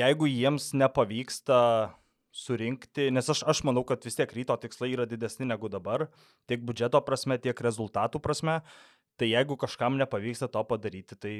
jeigu 0.00 0.26
jiems 0.30 0.72
nepavyksta 0.76 1.60
surinkti, 2.30 3.08
nes 3.14 3.28
aš, 3.32 3.42
aš 3.48 3.62
manau, 3.66 3.82
kad 3.86 4.04
vis 4.06 4.18
tiek 4.18 4.30
ryto 4.34 4.56
tikslai 4.60 4.92
yra 4.94 5.06
didesni 5.08 5.48
negu 5.48 5.70
dabar, 5.72 6.06
tiek 6.50 6.62
biudžeto 6.62 7.00
prasme, 7.06 7.40
tiek 7.42 7.58
rezultatų 7.66 8.22
prasme, 8.22 8.60
tai 9.20 9.32
jeigu 9.32 9.58
kažkam 9.60 9.98
nepavyksta 10.00 10.48
to 10.52 10.62
padaryti, 10.68 11.18
tai 11.18 11.34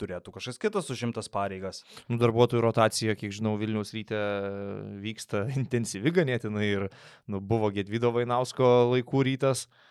turėtų 0.00 0.32
kažkas 0.32 0.56
kitas 0.56 0.88
užimtas 0.92 1.28
pareigas. 1.28 1.82
Nu, 2.08 2.16
darbuotojų 2.20 2.62
rotacija, 2.64 3.14
kiek 3.20 3.34
žinau, 3.36 3.58
Vilnius 3.60 3.92
ryte 3.92 4.20
vyksta 5.04 5.44
intensyvi 5.60 6.14
ganėtinai 6.22 6.66
ir 6.70 6.88
nu, 7.28 7.42
buvo 7.44 7.68
Gedvido 7.74 8.14
Vainausko 8.16 8.72
laikų 8.94 9.28
rytas. 9.28 9.66
Uh, 9.68 9.86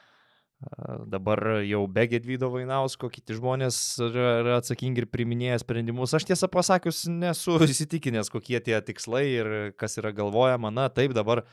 Dabar 1.08 1.62
jau 1.64 1.86
be 1.88 2.04
Gedvydo 2.12 2.50
Vainausko, 2.52 3.08
kiti 3.14 3.38
žmonės 3.38 3.78
yra, 4.04 4.58
atsakingi 4.58 5.06
ir 5.06 5.08
priminėja 5.08 5.62
sprendimus. 5.62 6.12
Aš 6.18 6.26
tiesą 6.28 6.50
pasakius 6.52 7.06
nesu 7.08 7.56
įsitikinęs, 7.64 8.32
kokie 8.34 8.60
tie 8.66 8.76
tikslai 8.84 9.24
ir 9.30 9.52
kas 9.80 9.96
yra 10.02 10.12
galvojama. 10.16 10.74
Na 10.76 10.90
taip, 10.92 11.16
dabar 11.16 11.46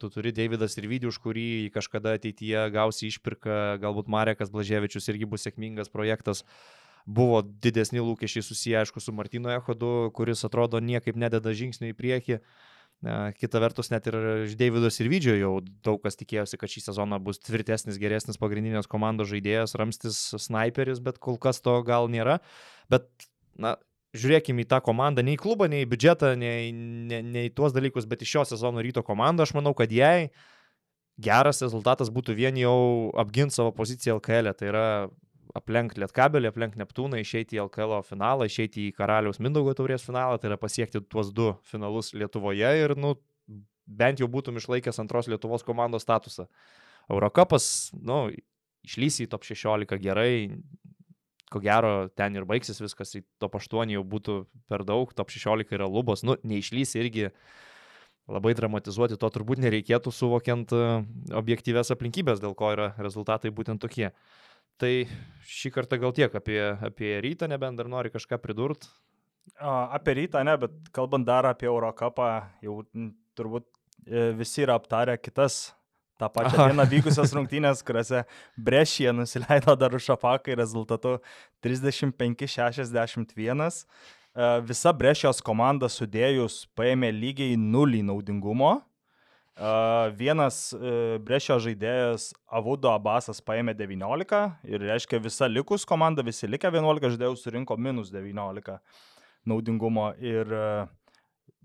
tu 0.00 0.08
turi 0.08 0.32
Davidas 0.32 0.78
ir 0.80 0.88
Vydį, 0.88 1.12
už 1.12 1.20
kurį 1.20 1.46
kažkada 1.76 2.16
ateityje 2.16 2.64
gausi 2.72 3.12
išpirką, 3.12 3.76
galbūt 3.84 4.08
Marekas 4.08 4.52
Blaževičius 4.54 5.12
irgi 5.12 5.28
bus 5.28 5.44
sėkmingas 5.44 5.92
projektas. 5.92 6.40
Buvo 7.04 7.42
didesni 7.44 8.00
lūkesčiai 8.00 8.46
susiję, 8.46 8.78
aišku, 8.80 8.96
su 9.04 9.12
Martino 9.12 9.52
Echodu, 9.52 10.08
kuris 10.16 10.40
atrodo 10.48 10.80
niekaip 10.80 11.20
nededa 11.20 11.52
žingsnių 11.52 11.92
į 11.92 11.98
priekį. 12.00 12.40
Uh, 12.40 12.73
Kita 13.36 13.60
vertus, 13.60 13.90
net 13.92 14.06
ir 14.08 14.16
iš 14.46 14.54
Davido 14.56 14.88
Sirvidžio 14.88 15.34
jau 15.36 15.54
daug 15.84 15.98
kas 16.00 16.16
tikėjosi, 16.16 16.56
kad 16.60 16.72
šį 16.72 16.86
sezoną 16.86 17.18
bus 17.20 17.42
tvirtesnis, 17.42 17.98
geresnis 18.00 18.40
pagrindinės 18.40 18.88
komandos 18.88 19.28
žaidėjas, 19.28 19.76
ramstis 19.76 20.20
sniperis, 20.40 21.02
bet 21.04 21.20
kol 21.20 21.36
kas 21.40 21.60
to 21.60 21.74
gal 21.84 22.08
nėra. 22.08 22.38
Bet, 22.88 23.10
na, 23.60 23.74
žiūrėkime 24.16 24.64
į 24.64 24.70
tą 24.70 24.80
komandą, 24.84 25.24
nei 25.26 25.36
klubą, 25.40 25.68
nei 25.68 25.84
biudžetą, 25.90 26.32
nei, 26.40 26.72
nei, 26.72 27.20
nei 27.26 27.52
tuos 27.52 27.74
dalykus, 27.76 28.08
bet 28.08 28.24
į 28.24 28.30
šio 28.30 28.46
sezono 28.54 28.84
ryto 28.84 29.04
komandą, 29.04 29.44
aš 29.44 29.52
manau, 29.58 29.74
kad 29.76 29.92
jai 29.92 30.30
geras 31.20 31.60
rezultatas 31.62 32.10
būtų 32.14 32.34
vien 32.38 32.56
jau 32.58 33.10
apginti 33.20 33.58
savo 33.58 33.74
poziciją 33.74 34.18
LKL. 34.18 34.50
E. 34.50 34.56
Tai 34.58 34.70
yra 34.70 34.86
aplenkti 35.54 36.02
Lietkabelį, 36.02 36.50
aplenkti 36.50 36.80
Neptūną, 36.80 37.20
išeiti 37.22 37.58
į 37.58 37.64
LKL 37.68 38.00
finalą, 38.06 38.48
išeiti 38.50 38.88
į 38.88 38.94
Karaliaus 38.96 39.40
Mindaugo 39.42 39.74
taurės 39.78 40.06
finalą, 40.06 40.40
tai 40.40 40.50
yra 40.50 40.58
pasiekti 40.60 41.02
tuos 41.06 41.30
du 41.34 41.52
finalus 41.70 42.12
Lietuvoje 42.16 42.72
ir, 42.80 42.96
nu, 42.98 43.14
bent 43.86 44.22
jau 44.22 44.28
būtum 44.30 44.58
išlaikęs 44.58 44.98
antros 45.02 45.28
Lietuvos 45.30 45.64
komandos 45.66 46.06
statusą. 46.06 46.48
Eurocapas, 47.12 47.92
nu, 47.94 48.26
išlysi 48.84 49.26
į 49.26 49.30
top 49.32 49.46
16 49.46 50.00
gerai, 50.02 50.32
ko 51.52 51.60
gero 51.62 52.08
ten 52.16 52.34
ir 52.34 52.46
baigsis 52.48 52.80
viskas, 52.82 53.14
į 53.14 53.22
top 53.42 53.58
8 53.60 53.92
jau 53.94 54.02
būtų 54.02 54.38
per 54.70 54.84
daug, 54.88 55.12
top 55.14 55.30
16 55.30 55.76
yra 55.76 55.86
lubos, 55.90 56.24
nu, 56.26 56.36
neišlysi 56.42 57.00
irgi 57.02 57.28
labai 58.30 58.54
dramatizuoti, 58.56 59.20
to 59.20 59.28
turbūt 59.30 59.60
nereikėtų 59.60 60.10
suvokiant 60.14 60.72
e, 60.72 60.84
objektyves 61.36 61.92
aplinkybės, 61.92 62.40
dėl 62.40 62.56
ko 62.56 62.72
yra 62.72 62.94
rezultatai 62.96 63.52
būtent 63.52 63.82
tokie. 63.84 64.10
Tai 64.80 64.92
šį 65.46 65.70
kartą 65.74 65.98
gal 66.02 66.14
tiek 66.16 66.32
apie, 66.34 66.58
apie 66.82 67.14
rytą, 67.22 67.46
nebent 67.50 67.78
dar 67.78 67.88
nori 67.90 68.10
kažką 68.14 68.40
pridurt. 68.42 68.88
Apie 69.60 70.16
rytą 70.18 70.42
ne, 70.46 70.56
bet 70.58 70.72
kalbant 70.94 71.26
dar 71.26 71.46
apie 71.46 71.68
Eurocapą, 71.70 72.28
jau 72.64 72.80
turbūt 73.38 73.66
e, 74.08 74.32
visi 74.38 74.64
yra 74.64 74.78
aptarę 74.80 75.14
kitas 75.20 75.74
tą 76.18 76.30
pačią 76.32 76.56
Aha. 76.56 76.66
dieną 76.70 76.86
vykusios 76.90 77.34
rungtynės, 77.36 77.84
kuriuose 77.86 78.24
Brešė 78.56 79.12
nusileido 79.14 79.76
dar 79.78 79.94
už 79.94 80.08
Šapakai 80.10 80.56
rezultatu 80.58 81.18
35-61. 81.64 83.68
E, 83.68 83.76
visa 84.66 84.94
Brešijos 84.96 85.42
komanda 85.44 85.90
sudėjus 85.92 86.64
paėmė 86.78 87.12
lygiai 87.14 87.60
nulį 87.60 88.02
naudingumo 88.10 88.78
Uh, 89.54 90.10
vienas 90.18 90.72
uh, 90.74 91.14
Brešio 91.22 91.60
žaidėjas 91.62 92.32
Avudo 92.50 92.88
Abasas 92.90 93.38
paėmė 93.38 93.70
19 93.78 94.40
ir 94.66 94.82
reiškia 94.82 95.20
visa 95.22 95.46
likus 95.46 95.84
komanda, 95.86 96.24
visi 96.26 96.48
likę 96.50 96.72
11 96.74 97.14
žaidėjų 97.14 97.38
surinko 97.38 97.76
minus 97.78 98.10
19 98.10 98.74
naudingumo. 99.46 100.08
Ir 100.18 100.50
uh, 100.50 100.88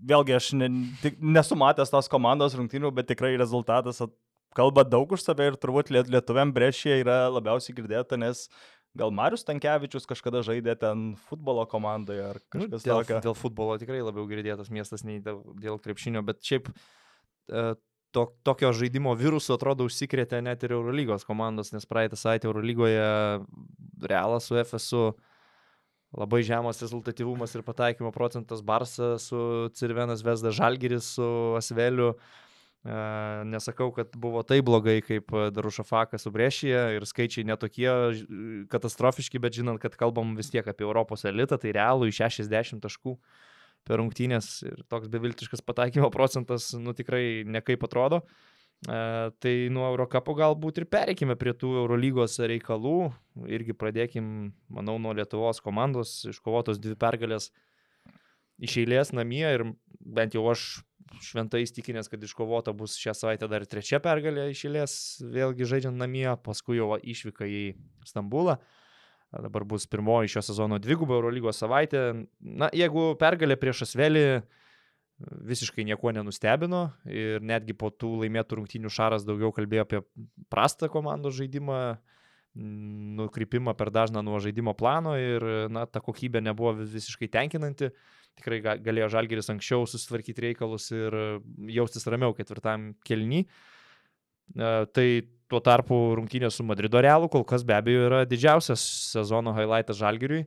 vėlgi 0.06 0.36
aš 0.38 0.52
ne, 0.60 0.68
tik, 1.02 1.18
nesu 1.18 1.58
matęs 1.58 1.90
tos 1.90 2.06
komandos 2.12 2.54
rungtynių, 2.54 2.92
bet 2.94 3.10
tikrai 3.10 3.32
rezultatas 3.34 3.98
kalba 4.54 4.86
daug 4.86 5.10
už 5.10 5.26
save 5.26 5.50
ir 5.50 5.58
turbūt 5.58 5.90
liet, 5.90 6.14
lietuviam 6.14 6.54
Brešė 6.54 7.00
yra 7.00 7.24
labiausiai 7.26 7.74
girdėta, 7.74 8.20
nes 8.22 8.46
Gal 8.98 9.10
Marius 9.14 9.42
Tankievičius 9.46 10.06
kažkada 10.06 10.44
žaidė 10.46 10.76
ten 10.78 11.10
futbolo 11.26 11.62
komandoje 11.70 12.22
ar 12.26 12.38
nu, 12.38 12.46
kažkas 12.54 12.80
nu, 12.80 12.86
dėl, 12.86 13.02
tokio. 13.02 13.20
Dėl 13.26 13.36
futbolo 13.38 13.76
tikrai 13.82 13.98
labiau 14.02 14.30
girdėtas 14.30 14.70
miestas 14.70 15.06
nei 15.06 15.18
dėl, 15.22 15.44
dėl 15.62 15.78
krepšinio, 15.82 16.24
bet 16.26 16.42
šiaip 16.42 16.72
uh, 16.72 16.88
to, 18.10 18.26
tokio 18.42 18.72
žaidimo 18.74 19.14
viruso 19.18 19.54
atrodo 19.54 19.86
užsikrėtė 19.88 20.40
net 20.42 20.64
ir 20.66 20.74
Eurolygos 20.76 21.26
komandos, 21.28 21.72
nes 21.74 21.86
praeitą 21.86 22.18
savaitę 22.18 22.50
Eurolygoje 22.50 23.04
Realas 24.02 24.48
su 24.50 24.58
FSU 24.58 25.10
labai 26.16 26.42
žemas 26.42 26.80
rezultatyvumas 26.82 27.54
ir 27.54 27.62
pataikymo 27.62 28.10
procentas 28.12 28.62
Barsa 28.66 29.16
su 29.18 29.70
Cirvenas 29.74 30.24
Vesda 30.26 30.50
Žalgiris 30.50 31.14
su 31.14 31.28
Asveliu. 31.58 32.14
E, 32.80 32.94
nesakau, 33.44 33.90
kad 33.92 34.16
buvo 34.16 34.42
taip 34.42 34.64
blogai 34.64 34.98
kaip 35.04 35.30
Darušafakas 35.52 36.24
su 36.24 36.32
Brešyje 36.34 36.96
ir 36.96 37.06
skaičiai 37.06 37.44
netokie 37.46 37.92
katastrofiški, 38.72 39.38
bet 39.38 39.54
žinant, 39.60 39.78
kad 39.82 39.94
kalbam 40.00 40.32
vis 40.38 40.50
tiek 40.50 40.66
apie 40.66 40.86
Europos 40.88 41.26
elitą, 41.28 41.60
tai 41.60 41.76
realų 41.76 42.08
į 42.10 42.16
60 42.22 42.82
taškų 42.82 43.18
per 43.88 44.00
rungtynės 44.00 44.48
ir 44.66 44.82
toks 44.90 45.10
beviltiškas 45.12 45.64
pataikymo 45.66 46.10
procentas, 46.14 46.70
nu 46.78 46.94
tikrai 46.96 47.42
nekaip 47.48 47.84
atrodo. 47.86 48.22
E, 48.88 48.98
tai 49.42 49.54
nuo 49.72 49.86
Eurocapo 49.90 50.34
galbūt 50.38 50.80
ir 50.80 50.88
pereikime 50.90 51.36
prie 51.40 51.54
tų 51.56 51.74
Eurolygos 51.82 52.38
reikalų. 52.40 53.10
Irgi 53.52 53.76
pradėkim, 53.76 54.52
manau, 54.72 54.98
nuo 55.02 55.14
Lietuvos 55.16 55.62
komandos, 55.64 56.20
iškovotos 56.30 56.80
dvi 56.82 56.96
pergalės 57.00 57.50
iš 58.60 58.82
eilės 58.82 59.14
namie 59.16 59.44
ir 59.48 59.64
bent 60.00 60.36
jau 60.36 60.44
aš 60.52 60.82
šventai 61.24 61.64
įstikinęs, 61.64 62.08
kad 62.12 62.22
iškovota 62.22 62.72
bus 62.76 62.94
šią 63.00 63.16
savaitę 63.16 63.48
dar 63.50 63.64
trečia 63.66 63.98
pergalė 64.00 64.50
iš 64.52 64.66
eilės, 64.68 64.92
vėlgi 65.24 65.66
žaidžiant 65.66 65.98
namie, 65.98 66.28
paskui 66.44 66.78
jau 66.78 66.94
išvyka 67.00 67.48
į 67.48 67.64
Stambulą. 68.06 68.60
Uh, 68.60 68.79
Dabar 69.30 69.62
bus 69.64 69.86
pirmoji 69.86 70.32
šio 70.32 70.42
sezono 70.42 70.80
dvigubo 70.82 71.14
Eurolygos 71.14 71.60
savaitė. 71.62 72.00
Na, 72.42 72.66
jeigu 72.74 73.12
pergalė 73.20 73.54
prieš 73.60 73.84
Asvelį 73.86 74.24
visiškai 75.20 75.84
nieko 75.86 76.10
nenustebino 76.16 76.86
ir 77.06 77.44
netgi 77.44 77.76
po 77.76 77.92
tų 77.92 78.24
laimėtų 78.24 78.58
rungtynių 78.58 78.90
Šaras 78.90 79.26
daugiau 79.28 79.52
kalbėjo 79.54 79.84
apie 79.86 80.00
prastą 80.50 80.88
komandos 80.90 81.36
žaidimą, 81.36 81.80
nukrypimą 83.20 83.76
per 83.78 83.92
dažną 83.94 84.24
nuo 84.26 84.40
žaidimo 84.42 84.74
plano 84.74 85.14
ir 85.20 85.44
na, 85.70 85.84
ta 85.86 86.02
kokybė 86.02 86.42
nebuvo 86.42 86.74
visiškai 86.80 87.30
tenkinanti. 87.30 87.92
Tikrai 88.40 88.60
galėjo 88.82 89.10
Žalgeris 89.12 89.50
anksčiau 89.52 89.84
susitvarkyti 89.90 90.48
reikalus 90.48 90.88
ir 90.94 91.14
jaustis 91.70 92.06
ramiau 92.10 92.34
ketvirtam 92.34 92.94
kelnyje. 93.06 93.46
Tai 94.56 95.06
tuo 95.50 95.60
tarpu 95.64 95.98
rungtynės 96.18 96.56
su 96.58 96.64
Madrido 96.66 97.02
Realu 97.02 97.28
kol 97.30 97.44
kas 97.46 97.64
be 97.66 97.74
abejo 97.74 98.06
yra 98.06 98.24
didžiausias 98.28 98.82
sezono 99.12 99.54
highlightas 99.56 99.98
Žalgiriui. 99.98 100.44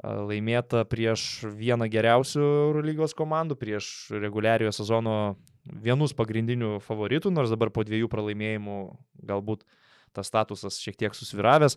Laimėta 0.00 0.84
prieš 0.88 1.42
vieną 1.58 1.88
geriausių 1.90 2.40
Eurolygos 2.40 3.14
komandų, 3.18 3.56
prieš 3.58 3.88
reguliariojo 4.14 4.72
sezono 4.72 5.16
vienus 5.66 6.14
pagrindinių 6.16 6.78
favoritų, 6.84 7.32
nors 7.34 7.50
dabar 7.52 7.72
po 7.74 7.82
dviejų 7.84 8.08
pralaimėjimų 8.10 8.78
galbūt 9.28 9.66
tas 10.16 10.30
statusas 10.30 10.78
šiek 10.80 10.96
tiek 10.98 11.14
susviravęs. 11.14 11.76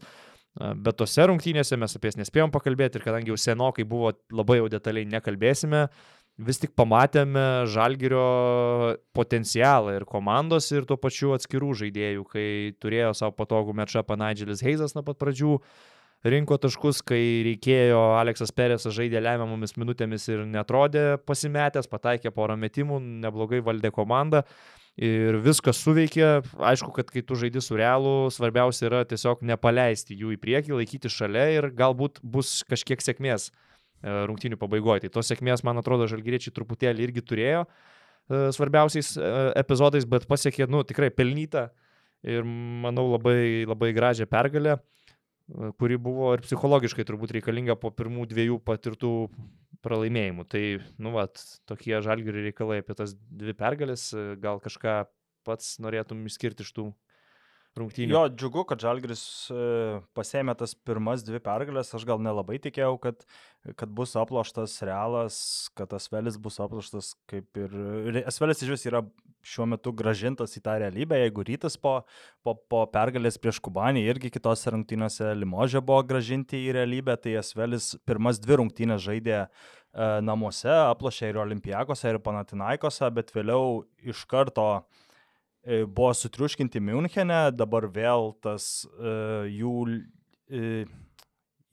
Bet 0.53 0.99
tose 1.01 1.25
rungtynėse 1.25 1.77
mes 1.81 1.97
apie 1.97 2.11
jas 2.11 2.19
nespėjom 2.19 2.53
pakalbėti 2.53 2.99
ir 2.99 3.05
kadangi 3.05 3.33
jau 3.33 3.39
senokai 3.41 3.85
buvo 3.89 4.13
labai 4.29 4.59
jau 4.59 4.69
detaliai 4.69 5.09
nekalbėsime, 5.09 5.87
vis 6.41 6.57
tik 6.57 6.73
pamatėme 6.77 7.67
žalgerio 7.69 8.97
potencialą 9.13 9.93
ir 9.97 10.05
komandos, 10.09 10.71
ir 10.73 10.87
tuo 10.89 10.97
pačiu 10.97 11.33
atskirų 11.35 11.73
žaidėjų, 11.83 12.25
kai 12.29 12.47
turėjo 12.81 13.13
savo 13.17 13.35
patogų 13.37 13.75
mečapą 13.77 14.17
Nigelis 14.17 14.63
Heizas 14.65 14.95
nuo 14.97 15.03
pat 15.05 15.19
pradžių, 15.21 15.59
rinko 16.25 16.57
taškus, 16.57 17.03
kai 17.05 17.43
reikėjo, 17.45 17.99
Aleksas 18.17 18.53
Peresas 18.55 18.95
žaidė 18.95 19.21
lemiamomis 19.21 19.75
minutėmis 19.77 20.25
ir 20.31 20.45
netrodė 20.49 21.19
pasimetęs, 21.27 21.89
pataikė 21.91 22.33
porą 22.33 22.57
metimų, 22.57 23.01
neblogai 23.25 23.61
valdė 23.61 23.93
komandą. 23.93 24.43
Ir 24.93 25.39
viskas 25.41 25.79
suveikė, 25.81 26.43
aišku, 26.61 26.91
kad 26.93 27.07
kai 27.09 27.23
tu 27.25 27.33
žaidži 27.37 27.63
su 27.65 27.77
realu, 27.77 28.29
svarbiausia 28.29 28.85
yra 28.91 28.99
tiesiog 29.09 29.41
nepaleisti 29.41 30.13
jų 30.19 30.35
į 30.35 30.41
priekį, 30.41 30.75
laikyti 30.77 31.09
šalia 31.09 31.47
ir 31.55 31.71
galbūt 31.73 32.21
bus 32.21 32.59
kažkiek 32.69 33.01
sėkmės 33.01 33.49
rungtynių 34.03 34.59
pabaigoje. 34.61 35.05
Tai 35.05 35.13
tos 35.17 35.31
sėkmės, 35.31 35.63
man 35.67 35.79
atrodo, 35.81 36.07
žalgyriečiai 36.11 36.53
truputėlį 36.55 37.07
irgi 37.07 37.23
turėjo 37.25 37.65
svarbiausiais 38.29 39.17
epizodais, 39.59 40.05
bet 40.07 40.29
pasiekė, 40.29 40.69
nu, 40.71 40.85
tikrai 40.87 41.09
pelnytą 41.11 41.65
ir, 42.23 42.45
manau, 42.47 43.09
labai, 43.17 43.65
labai 43.67 43.89
gražią 43.95 44.29
pergalę 44.31 44.77
kuri 45.79 45.97
buvo 45.99 46.31
ir 46.37 46.43
psichologiškai 46.43 47.05
turbūt 47.07 47.33
reikalinga 47.37 47.75
po 47.79 47.91
pirmų 47.93 48.25
dviejų 48.31 48.59
patirtų 48.65 49.13
pralaimėjimų. 49.83 50.45
Tai, 50.47 50.63
nu, 51.03 51.13
vat, 51.17 51.41
tokie 51.69 51.97
žalgių 52.03 52.37
reikalai 52.37 52.79
apie 52.81 52.95
tas 52.97 53.15
dvi 53.15 53.55
pergalės, 53.57 54.09
gal 54.41 54.61
kažką 54.63 55.03
pats 55.43 55.75
norėtum 55.83 56.23
išskirti 56.29 56.63
iš 56.63 56.71
tų 56.77 56.87
rungtynių. 57.79 58.13
Jo, 58.13 58.21
džiugu, 58.29 58.63
kad 58.69 58.81
Žalgris 58.83 59.23
e, 59.51 59.65
pasėmė 60.17 60.55
tas 60.59 60.75
pirmas 60.75 61.25
dvi 61.25 61.41
pergalės, 61.43 61.93
aš 61.95 62.05
gal 62.07 62.21
nelabai 62.23 62.59
tikėjau, 62.61 62.95
kad, 63.01 63.25
kad 63.79 63.91
bus 63.95 64.15
aploštas 64.19 64.77
realas, 64.85 65.37
kad 65.77 65.93
Asvelis 65.97 66.39
bus 66.41 66.59
aploštas 66.63 67.13
kaip 67.29 67.61
ir... 67.61 68.23
Asvelis 68.29 68.63
iš 68.63 68.73
vis 68.75 68.87
yra 68.89 69.03
šiuo 69.43 69.67
metu 69.73 69.91
gražintas 69.95 70.55
į 70.55 70.63
tą 70.63 70.77
realybę, 70.85 71.19
jeigu 71.19 71.43
rytas 71.49 71.75
po, 71.81 71.97
po, 72.45 72.55
po 72.71 72.85
pergalės 72.93 73.39
prieš 73.41 73.59
Kubanį 73.63 74.05
irgi 74.07 74.31
kitose 74.31 74.71
rungtynėse 74.71 75.33
Limožė 75.35 75.83
buvo 75.83 75.99
gražinti 76.07 76.61
į 76.69 76.77
realybę, 76.79 77.17
tai 77.19 77.37
Asvelis 77.41 77.93
pirmas 78.07 78.39
dvi 78.43 78.61
rungtynės 78.61 79.03
žaidė 79.03 79.39
e, 79.41 79.47
namuose, 80.23 80.71
aplošė 80.71 81.33
ir 81.33 81.41
Olimpijakose, 81.43 82.13
ir 82.13 82.21
Panatinaikose, 82.23 83.09
bet 83.17 83.35
vėliau 83.35 83.81
iš 84.13 84.23
karto 84.31 84.69
E, 84.77 85.02
buvo 85.63 86.11
sutriuškinti 86.17 86.81
Münchene, 86.83 87.47
dabar 87.55 87.87
vėl 87.91 88.33
tas 88.43 88.85
uh, 88.97 89.45
jų 89.47 89.75
uh, 89.87 90.95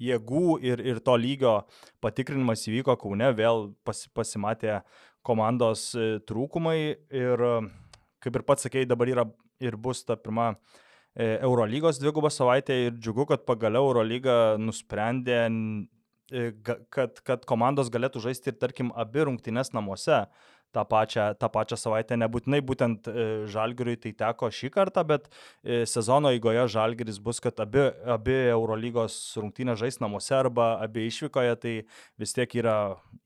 jėgų 0.01 0.45
ir, 0.65 0.83
ir 0.93 1.01
to 1.05 1.17
lygio 1.19 1.55
patikrinimas 2.01 2.63
įvyko 2.71 2.97
Kaune, 3.01 3.33
vėl 3.37 3.71
pas, 3.85 4.05
pasimatė 4.15 4.81
komandos 5.27 5.91
uh, 5.99 6.21
trūkumai 6.29 6.79
ir, 6.95 7.43
uh, 7.43 7.67
kaip 8.23 8.39
ir 8.39 8.47
pats 8.47 8.69
sakėjai, 8.69 8.89
dabar 8.93 9.11
yra 9.11 9.27
ir 9.61 9.77
bus 9.77 10.05
ta 10.07 10.17
pirma 10.17 10.53
uh, 10.55 10.79
Eurolygos 11.19 11.99
dvigubą 11.99 12.31
savaitę 12.31 12.77
ir 12.87 12.95
džiugu, 12.95 13.27
kad 13.27 13.43
pagaliau 13.43 13.89
Eurolyga 13.91 14.57
nusprendė, 14.63 15.41
kad, 16.95 17.19
kad 17.27 17.45
komandos 17.51 17.91
galėtų 17.91 18.23
žaisti 18.23 18.53
ir, 18.53 18.59
tarkim, 18.61 18.93
abi 18.95 19.27
rungtynes 19.27 19.73
namuose 19.75 20.23
tą 20.75 20.85
pačią, 20.89 21.35
tą 21.41 21.49
pačią 21.53 21.79
savaitę. 21.81 22.17
Nebūtinai 22.21 22.61
būtent 22.67 23.09
e, 23.11 23.27
Žalgiriui 23.51 23.97
tai 24.01 24.13
teko 24.17 24.51
šį 24.55 24.71
kartą, 24.75 25.05
bet 25.07 25.29
e, 25.31 25.83
sezono 25.91 26.33
eigoje 26.35 26.67
Žalgiris 26.71 27.21
bus, 27.23 27.41
kad 27.43 27.59
abi, 27.63 27.89
abi 28.17 28.37
Eurolygos 28.53 29.17
rungtynės 29.41 29.81
žais 29.83 30.01
namuose 30.03 30.35
arba 30.37 30.73
abi 30.85 31.09
išvykoje, 31.11 31.57
tai 31.63 31.75
vis 32.21 32.35
tiek 32.37 32.57
yra 32.63 32.77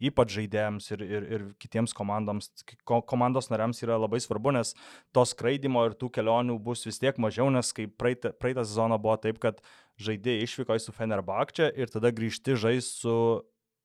ypač 0.02 0.34
žaidėjams 0.38 0.90
ir, 0.96 1.06
ir, 1.06 1.30
ir 1.36 1.46
kitiems 1.62 1.94
komandoms, 1.96 2.50
komandos 2.84 3.50
nariams 3.52 3.82
yra 3.84 3.98
labai 4.00 4.22
svarbu, 4.24 4.54
nes 4.58 4.74
to 5.14 5.24
skraidimo 5.28 5.84
ir 5.88 5.96
tų 6.00 6.10
kelionių 6.18 6.58
bus 6.64 6.86
vis 6.88 7.00
tiek 7.02 7.18
mažiau, 7.22 7.50
nes 7.52 7.72
kai 7.76 7.88
praeitą, 7.88 8.34
praeitą 8.40 8.66
sezoną 8.66 9.00
buvo 9.00 9.18
taip, 9.20 9.40
kad 9.42 9.60
žaidėjai 10.00 10.46
išvyko 10.46 10.76
į 10.78 10.82
su 10.82 10.94
Fenerbakčia 10.94 11.68
ir 11.78 11.92
tada 11.92 12.10
grįžti 12.14 12.56
žais 12.58 12.88
su 13.02 13.14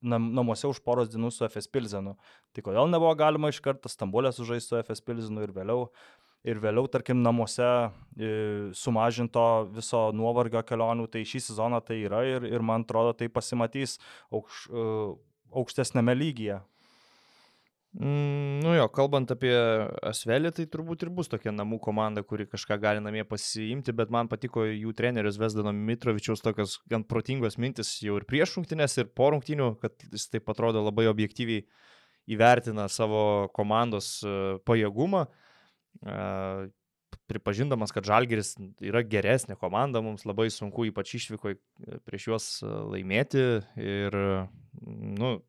nam, 0.01 0.29
namuose 0.35 0.69
už 0.69 0.81
poros 0.85 1.09
dienų 1.12 1.31
su 1.33 1.45
FS 1.47 1.69
Pilzenu. 1.71 2.15
Tai 2.55 2.63
kodėl 2.65 2.89
nebuvo 2.91 3.12
galima 3.19 3.51
iš 3.51 3.62
karto 3.63 3.91
Stambulė 3.91 4.31
sužaisti 4.35 4.73
su 4.73 4.79
FS 4.81 5.03
Pilzenu 5.05 5.43
ir 5.45 5.53
vėliau, 5.55 5.89
ir 6.47 6.59
vėliau, 6.63 6.88
tarkim, 6.91 7.19
namuose 7.23 7.67
e, 7.67 8.31
sumažinto 8.77 9.45
viso 9.75 10.09
nuovargio 10.15 10.63
kelionių, 10.63 11.09
tai 11.12 11.25
šį 11.27 11.43
sezoną 11.49 11.81
tai 11.85 12.01
yra 12.05 12.23
ir, 12.27 12.47
ir 12.47 12.63
man 12.65 12.88
atrodo 12.88 13.13
tai 13.17 13.29
pasimatys 13.31 13.97
aukš, 14.31 14.67
e, 14.71 14.89
aukštesnėme 15.59 16.15
lygyje. 16.15 16.62
Mm, 17.93 18.60
nu 18.62 18.75
jo, 18.75 18.84
kalbant 18.93 19.32
apie 19.34 19.54
Asvelį, 20.06 20.52
tai 20.54 20.67
turbūt 20.69 21.02
ir 21.08 21.10
bus 21.13 21.32
tokia 21.32 21.49
namų 21.56 21.80
komanda, 21.82 22.21
kuri 22.21 22.45
kažką 22.45 22.78
gali 22.78 23.02
namie 23.02 23.23
pasiimti, 23.25 23.95
bet 23.97 24.13
man 24.13 24.30
patiko 24.30 24.62
jų 24.67 24.93
trenerius 24.93 25.39
Vesdano 25.41 25.73
Mitrovičiaus 25.73 26.45
tokios 26.45 26.78
gan 26.91 27.02
protingos 27.02 27.58
mintis 27.58 27.95
jau 28.06 28.19
ir 28.19 28.28
prieš 28.30 28.60
rungtynės, 28.60 28.99
ir 29.02 29.10
po 29.10 29.32
rungtynių, 29.34 29.71
kad 29.82 30.06
jis 30.06 30.30
taip 30.30 30.54
atrodo 30.54 30.86
labai 30.86 31.08
objektyviai 31.10 31.65
įvertina 32.30 32.86
savo 32.93 33.49
komandos 33.58 34.19
e, 34.21 34.38
pajėgumą, 34.69 35.25
e, 36.06 36.21
pripažindamas, 37.30 37.89
kad 37.93 38.06
Žalgeris 38.06 38.54
yra 38.86 39.02
geresnė 39.02 39.58
komanda, 39.58 40.06
mums 40.06 40.30
labai 40.30 40.52
sunku 40.54 40.86
ypač 40.91 41.17
išvyko 41.17 41.58
prieš 42.06 42.30
juos 42.30 42.49
laimėti 42.62 43.47
ir, 43.82 44.21
nu, 44.78 45.39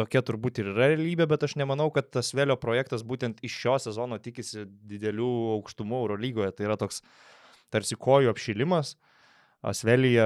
tokia 0.00 0.22
turbūt 0.24 0.62
ir 0.62 0.72
yra 0.72 0.88
realybė, 0.90 1.28
bet 1.30 1.44
aš 1.46 1.58
nemanau, 1.60 1.90
kad 1.94 2.08
tas 2.16 2.32
Vėlio 2.36 2.56
projektas 2.60 3.04
būtent 3.06 3.42
iš 3.46 3.58
šio 3.62 3.76
sezono 3.84 4.18
tikisi 4.22 4.64
didelių 4.90 5.30
aukštumų 5.58 6.02
Eurolygoje. 6.04 6.54
Tai 6.56 6.68
yra 6.70 6.78
toks 6.80 7.04
tarsi 7.72 7.98
kojų 8.00 8.32
apšilimas. 8.32 8.96
Asvelija 9.60 10.24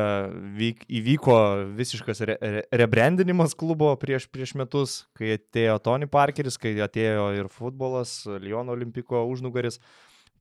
vyk, 0.55 0.85
įvyko 0.95 1.37
visiškas 1.75 2.21
re, 2.23 2.37
re, 2.39 2.61
rebrandinimas 2.79 3.57
klubo 3.59 3.89
prieš, 3.99 4.29
prieš 4.31 4.53
metus, 4.61 5.01
kai 5.19 5.33
atėjo 5.41 5.75
Tony 5.83 6.07
Parkeris, 6.07 6.55
kai 6.63 6.77
atėjo 6.79 7.33
ir 7.41 7.51
futbolas, 7.51 8.21
Lyono 8.31 8.77
olimpiko 8.77 9.25
užnugaris, 9.27 9.81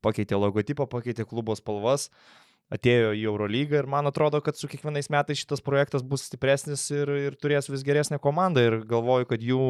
pakeitė 0.06 0.38
logotipą, 0.38 0.86
pakeitė 0.92 1.26
klubo 1.26 1.58
spalvas. 1.58 2.12
Uh, 2.12 2.44
atėjo 2.74 3.12
į 3.14 3.24
Eurolygą 3.30 3.82
ir 3.82 3.88
man 3.90 4.10
atrodo, 4.10 4.40
kad 4.44 4.58
su 4.58 4.68
kiekvienais 4.72 5.10
metais 5.14 5.40
šitas 5.42 5.62
projektas 5.66 6.04
bus 6.06 6.26
stipresnis 6.28 6.86
ir, 6.94 7.12
ir 7.30 7.38
turės 7.38 7.70
vis 7.70 7.86
geresnę 7.86 8.18
komandą 8.24 8.64
ir 8.66 8.78
galvoju, 8.90 9.30
kad 9.30 9.44
jų 9.46 9.68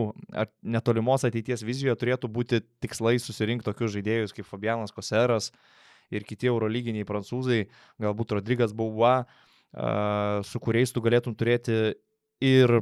netolimos 0.64 1.26
ateities 1.28 1.66
vizijoje 1.68 1.98
turėtų 2.00 2.32
būti 2.32 2.62
tikslai 2.84 3.18
susirinkti 3.20 3.68
tokius 3.68 3.96
žaidėjus 3.98 4.36
kaip 4.38 4.48
Fabianas 4.48 4.96
Koseras 4.96 5.52
ir 6.14 6.24
kiti 6.28 6.48
eurolyginiai 6.52 7.08
prancūzai, 7.08 7.66
galbūt 8.02 8.38
Rodrygas 8.38 8.76
Bauva, 8.78 9.24
su 10.46 10.62
kuriais 10.64 10.94
tu 10.94 11.02
galėtum 11.04 11.36
turėti 11.36 11.96
ir 12.44 12.80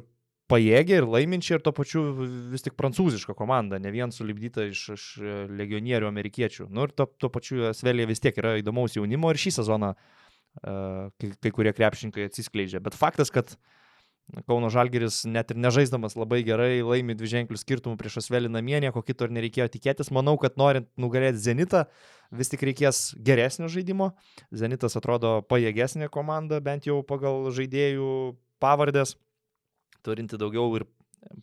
pajėgia 0.52 1.02
ir 1.02 1.08
laiminčia 1.10 1.58
ir 1.58 1.66
to 1.66 1.74
pačiu 1.76 2.04
vis 2.52 2.66
tik 2.66 2.76
prancūziška 2.80 3.36
komanda, 3.38 3.80
ne 3.82 3.92
vien 3.94 4.12
sulibdyta 4.14 4.68
iš, 4.70 4.86
iš 4.98 5.06
legionierių 5.50 6.10
amerikiečių. 6.12 6.68
Nu 6.70 6.88
ir 6.88 6.96
to, 6.96 7.08
to 7.22 7.32
pačiu 7.34 7.72
Svelė 7.78 8.10
vis 8.10 8.24
tiek 8.24 8.38
yra 8.38 8.58
įdomaus 8.60 8.98
jaunimo 9.00 9.32
ir 9.32 9.42
šį 9.42 9.56
sezoną 9.62 9.94
uh, 9.96 11.12
kai, 11.18 11.32
kai 11.40 11.54
kurie 11.56 11.74
krepšininkai 11.76 12.28
atsiskleidžia. 12.30 12.84
Bet 12.84 12.98
faktas, 13.00 13.32
kad 13.34 13.56
Kauno 14.48 14.70
Žalgeris 14.72 15.26
net 15.28 15.52
ir 15.52 15.58
nežaisdamas 15.60 16.14
labai 16.16 16.40
gerai 16.48 16.80
laimi 16.86 17.18
dvi 17.20 17.28
ženklių 17.34 17.58
skirtumų 17.60 17.98
prieš 18.00 18.22
Asvelį 18.22 18.52
namie, 18.54 18.78
nieko 18.80 19.02
kito 19.04 19.28
ir 19.28 19.34
nereikėjo 19.36 19.68
tikėtis. 19.74 20.12
Manau, 20.16 20.38
kad 20.40 20.56
norint 20.62 20.88
nugalėti 20.96 21.42
Zenitą, 21.42 21.84
vis 22.32 22.52
tik 22.52 22.64
reikės 22.64 23.10
geresnio 23.20 23.68
žaidimo. 23.72 24.14
Zenitas 24.56 24.96
atrodo 24.96 25.42
pajėgesnė 25.52 26.08
komanda, 26.14 26.62
bent 26.64 26.88
jau 26.88 27.02
pagal 27.04 27.50
žaidėjų 27.52 28.14
pavardės 28.64 29.18
turinti 30.06 30.40
daugiau 30.42 30.72
ir 30.80 30.88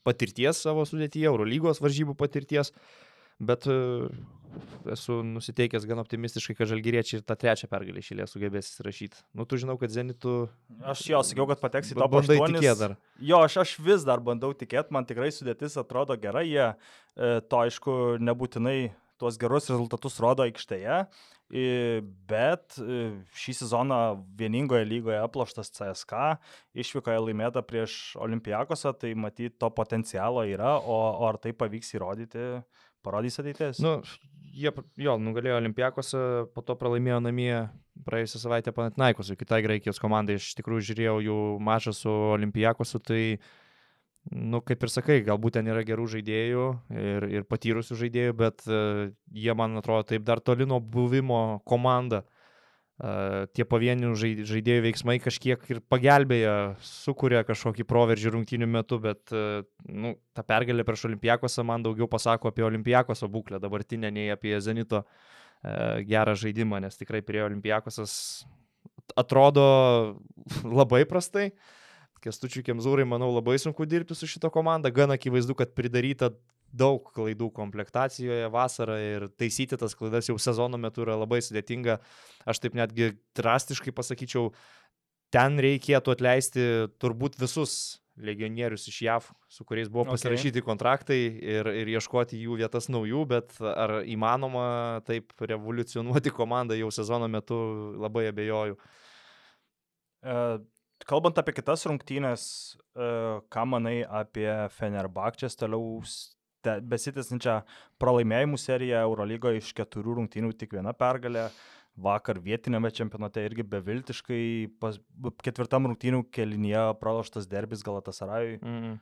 patirties 0.06 0.62
savo 0.64 0.84
sudėtyje, 0.88 1.28
Eurolygos 1.30 1.82
varžybų 1.82 2.16
patirties, 2.18 2.72
bet 3.38 3.68
e, 3.70 3.76
esu 4.94 5.20
nusiteikęs 5.26 5.86
gan 5.88 6.02
optimistiškai, 6.02 6.56
kad 6.58 6.70
žalgyriečiai 6.70 7.20
ir 7.20 7.26
tą 7.26 7.36
trečią 7.38 7.68
pergalę 7.70 8.02
išėlės 8.02 8.34
sugebės 8.34 8.72
įsirašyti. 8.72 9.22
Nu, 9.38 9.46
tu 9.48 9.58
žinau, 9.60 9.78
kad 9.80 9.92
Zenitų... 9.94 10.36
Aš 10.90 11.04
jo 11.12 11.22
sakiau, 11.26 11.46
kad 11.50 11.62
pateks 11.62 11.92
į 11.94 11.98
to 12.00 12.08
bandai. 12.10 12.38
Jo, 13.22 13.42
aš, 13.46 13.60
aš 13.64 13.76
vis 13.84 14.06
dar 14.08 14.22
bandau 14.24 14.50
tikėti, 14.56 14.94
man 14.94 15.06
tikrai 15.08 15.30
sudėtis 15.34 15.78
atrodo 15.80 16.18
gerai, 16.18 16.48
jie 16.50 16.66
e, 16.66 17.38
to 17.46 17.62
aišku 17.62 18.18
nebūtinai 18.24 18.78
tuos 19.18 19.38
gerus 19.40 19.68
rezultatus 19.72 20.18
rodo 20.22 20.44
aikštėje, 20.46 21.02
bet 22.28 22.76
e, 22.82 22.98
šį 23.40 23.54
sezoną 23.62 24.00
vieningoje 24.38 24.84
lygoje 24.84 25.18
aploštas 25.22 25.72
CSK, 25.72 26.36
išvykoje 26.76 27.22
laimėta 27.24 27.62
prieš 27.64 28.18
Olimpijakosą, 28.20 28.92
tai 29.00 29.14
matyt, 29.16 29.56
to 29.60 29.70
potencialo 29.72 30.44
yra, 30.48 30.76
o, 30.78 30.98
o 31.22 31.28
ar 31.28 31.40
tai 31.40 31.54
pavyks 31.56 31.94
įrodyti, 31.96 32.48
parodys 33.04 33.40
ateitis. 33.40 33.80
Nu, 33.80 33.96
jie, 34.52 34.72
jo, 35.00 35.16
nugalėjo 35.22 35.56
Olimpijakosą, 35.62 36.24
po 36.52 36.64
to 36.66 36.76
pralaimėjo 36.78 37.22
namie 37.24 37.52
praėjusią 38.06 38.42
savaitę 38.44 38.74
Panatinaikosui, 38.76 39.38
kitai 39.40 39.62
Graikijos 39.64 40.00
komandai, 40.02 40.36
iš 40.38 40.52
tikrųjų 40.60 40.90
žiūrėjau 40.90 41.16
jų 41.24 41.38
mačą 41.64 41.96
su 41.96 42.12
Olimpijakosu, 42.36 43.00
tai 43.00 43.22
nu, 44.30 44.60
kaip 44.64 44.82
ir 44.84 44.92
sakai, 44.92 45.18
galbūt 45.26 45.56
ten 45.58 45.68
yra 45.70 45.84
gerų 45.86 46.08
žaidėjų 46.14 46.64
ir, 46.92 47.26
ir 47.32 47.46
patyrusių 47.48 47.96
žaidėjų, 48.02 48.34
bet 48.36 48.66
uh, 48.68 49.06
jie, 49.32 49.52
man 49.56 49.78
atrodo, 49.80 50.08
taip 50.10 50.26
dar 50.26 50.42
toli 50.44 50.66
nuo 50.68 50.80
buvimo 50.80 51.60
komanda. 51.68 52.24
Uh, 52.98 53.46
tie 53.54 53.62
pavienių 53.62 54.10
žaidėjų 54.18 54.82
veiksmai 54.88 55.20
kažkiek 55.22 55.62
ir 55.70 55.80
pagelbėja, 55.86 56.54
sukuria 56.82 57.44
kažkokį 57.46 57.86
proveržį 57.86 58.32
rungtynių 58.34 58.66
metu, 58.72 58.98
bet 59.02 59.30
uh, 59.30 59.62
nu, 59.86 60.16
ta 60.34 60.42
pergalė 60.42 60.84
prieš 60.84 61.06
Olimpijakosą 61.06 61.62
man 61.68 61.86
daugiau 61.86 62.10
pasako 62.10 62.50
apie 62.50 62.66
Olimpijakoso 62.66 63.30
būklę 63.30 63.62
dabartinę, 63.62 64.10
nei 64.10 64.32
apie 64.34 64.58
Zenito 64.60 65.04
uh, 65.04 66.02
gerą 66.10 66.34
žaidimą, 66.34 66.82
nes 66.82 66.98
tikrai 66.98 67.22
prie 67.22 67.46
Olimpijakosas 67.46 68.12
atrodo 69.16 69.68
labai 70.80 71.06
prastai. 71.08 71.52
Uh, 71.52 71.74
Kestučiui 72.22 72.64
Kemzūrai, 72.66 73.06
manau, 73.08 73.30
labai 73.34 73.56
sunku 73.62 73.86
dirbti 73.88 74.16
su 74.18 74.28
šito 74.30 74.50
komanda. 74.54 74.92
Gan 74.94 75.14
akivaizdu, 75.14 75.56
kad 75.58 75.74
pridaryta 75.76 76.32
daug 76.68 77.06
klaidų 77.16 77.48
komplektacijoje 77.56 78.48
vasarą 78.52 78.98
ir 79.00 79.28
taisyti 79.40 79.78
tas 79.80 79.94
klaidas 79.96 80.28
jau 80.28 80.36
sezono 80.40 80.80
metu 80.80 81.04
yra 81.06 81.16
labai 81.16 81.40
sudėtinga. 81.44 81.98
Aš 82.48 82.60
taip 82.64 82.76
netgi 82.76 83.14
drastiškai 83.38 83.94
pasakyčiau, 83.96 84.50
ten 85.34 85.58
reikėtų 85.62 86.12
atleisti 86.14 86.68
turbūt 87.00 87.38
visus 87.40 87.98
legionierius 88.18 88.88
iš 88.90 89.02
JAV, 89.06 89.26
su 89.48 89.64
kuriais 89.64 89.90
buvo 89.92 90.08
pasirašyti 90.10 90.58
okay. 90.58 90.66
kontraktai 90.66 91.18
ir, 91.38 91.68
ir 91.82 91.90
ieškoti 91.94 92.40
jų 92.42 92.58
vietas 92.58 92.88
naujų, 92.90 93.24
bet 93.30 93.54
ar 93.62 94.00
įmanoma 94.02 94.64
taip 95.06 95.30
revoliucionuoti 95.38 96.32
komandą 96.34 96.76
jau 96.78 96.90
sezono 96.94 97.28
metu, 97.30 97.58
labai 98.02 98.26
abejoju. 98.32 98.78
Uh, 100.18 100.58
kalbant 101.06 101.38
apie 101.38 101.54
kitas 101.56 101.86
rungtynės, 101.88 102.42
uh, 102.96 103.38
ką 103.52 103.64
manai 103.68 104.00
apie 104.02 104.48
Fenerbakčias 104.74 105.58
toliau 105.58 106.00
besitęsinčią 106.64 107.60
pralaimėjimų 108.02 108.58
seriją 108.60 109.02
Eurolygoje 109.06 109.62
iš 109.62 109.72
keturių 109.78 110.18
rungtynių 110.20 110.54
tik 110.58 110.74
viena 110.78 110.94
pergalė. 110.96 111.48
Vakar 111.98 112.38
vietinėme 112.38 112.92
čempionate 112.94 113.42
irgi 113.42 113.64
beviltiškai 113.66 114.42
pas, 114.78 115.00
ketvirtam 115.42 115.88
rungtynių 115.88 116.22
kelinėje 116.30 116.84
praloštas 117.00 117.48
derbis 117.50 117.82
Galatasarajui. 117.86 118.60
Mm. 118.62 118.92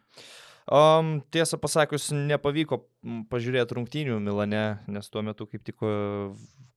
Um, 0.66 1.20
tiesą 1.30 1.60
pasakius, 1.62 2.08
nepavyko 2.10 2.80
pažiūrėti 3.30 3.76
rungtynių 3.76 4.16
Milane, 4.18 4.80
nes 4.90 5.06
tuo 5.12 5.22
metu 5.22 5.46
kaip 5.46 5.62
tik 5.62 5.78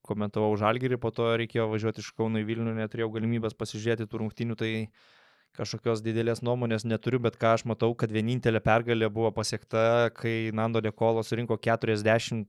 komentavau 0.06 0.52
Žalgirį, 0.62 1.00
po 1.02 1.10
to 1.10 1.32
reikėjo 1.42 1.66
važiuoti 1.72 2.04
iš 2.04 2.12
Kauno 2.14 2.38
į 2.38 2.46
Vilnių, 2.46 2.76
neturėjau 2.78 3.10
galimybės 3.16 3.58
pasižiūrėti 3.58 4.06
tų 4.06 4.22
rungtynių, 4.22 4.58
tai 4.60 4.70
kažkokios 5.58 6.04
didelės 6.06 6.44
nuomonės 6.46 6.86
neturiu, 6.86 7.18
bet 7.26 7.40
ką 7.42 7.56
aš 7.58 7.66
matau, 7.70 7.96
kad 7.98 8.14
vienintelė 8.14 8.62
pergalė 8.62 9.10
buvo 9.10 9.32
pasiekta, 9.34 10.12
kai 10.14 10.54
Nando 10.54 10.86
Dekolo 10.86 11.26
surinko 11.26 11.58
45 11.58 12.46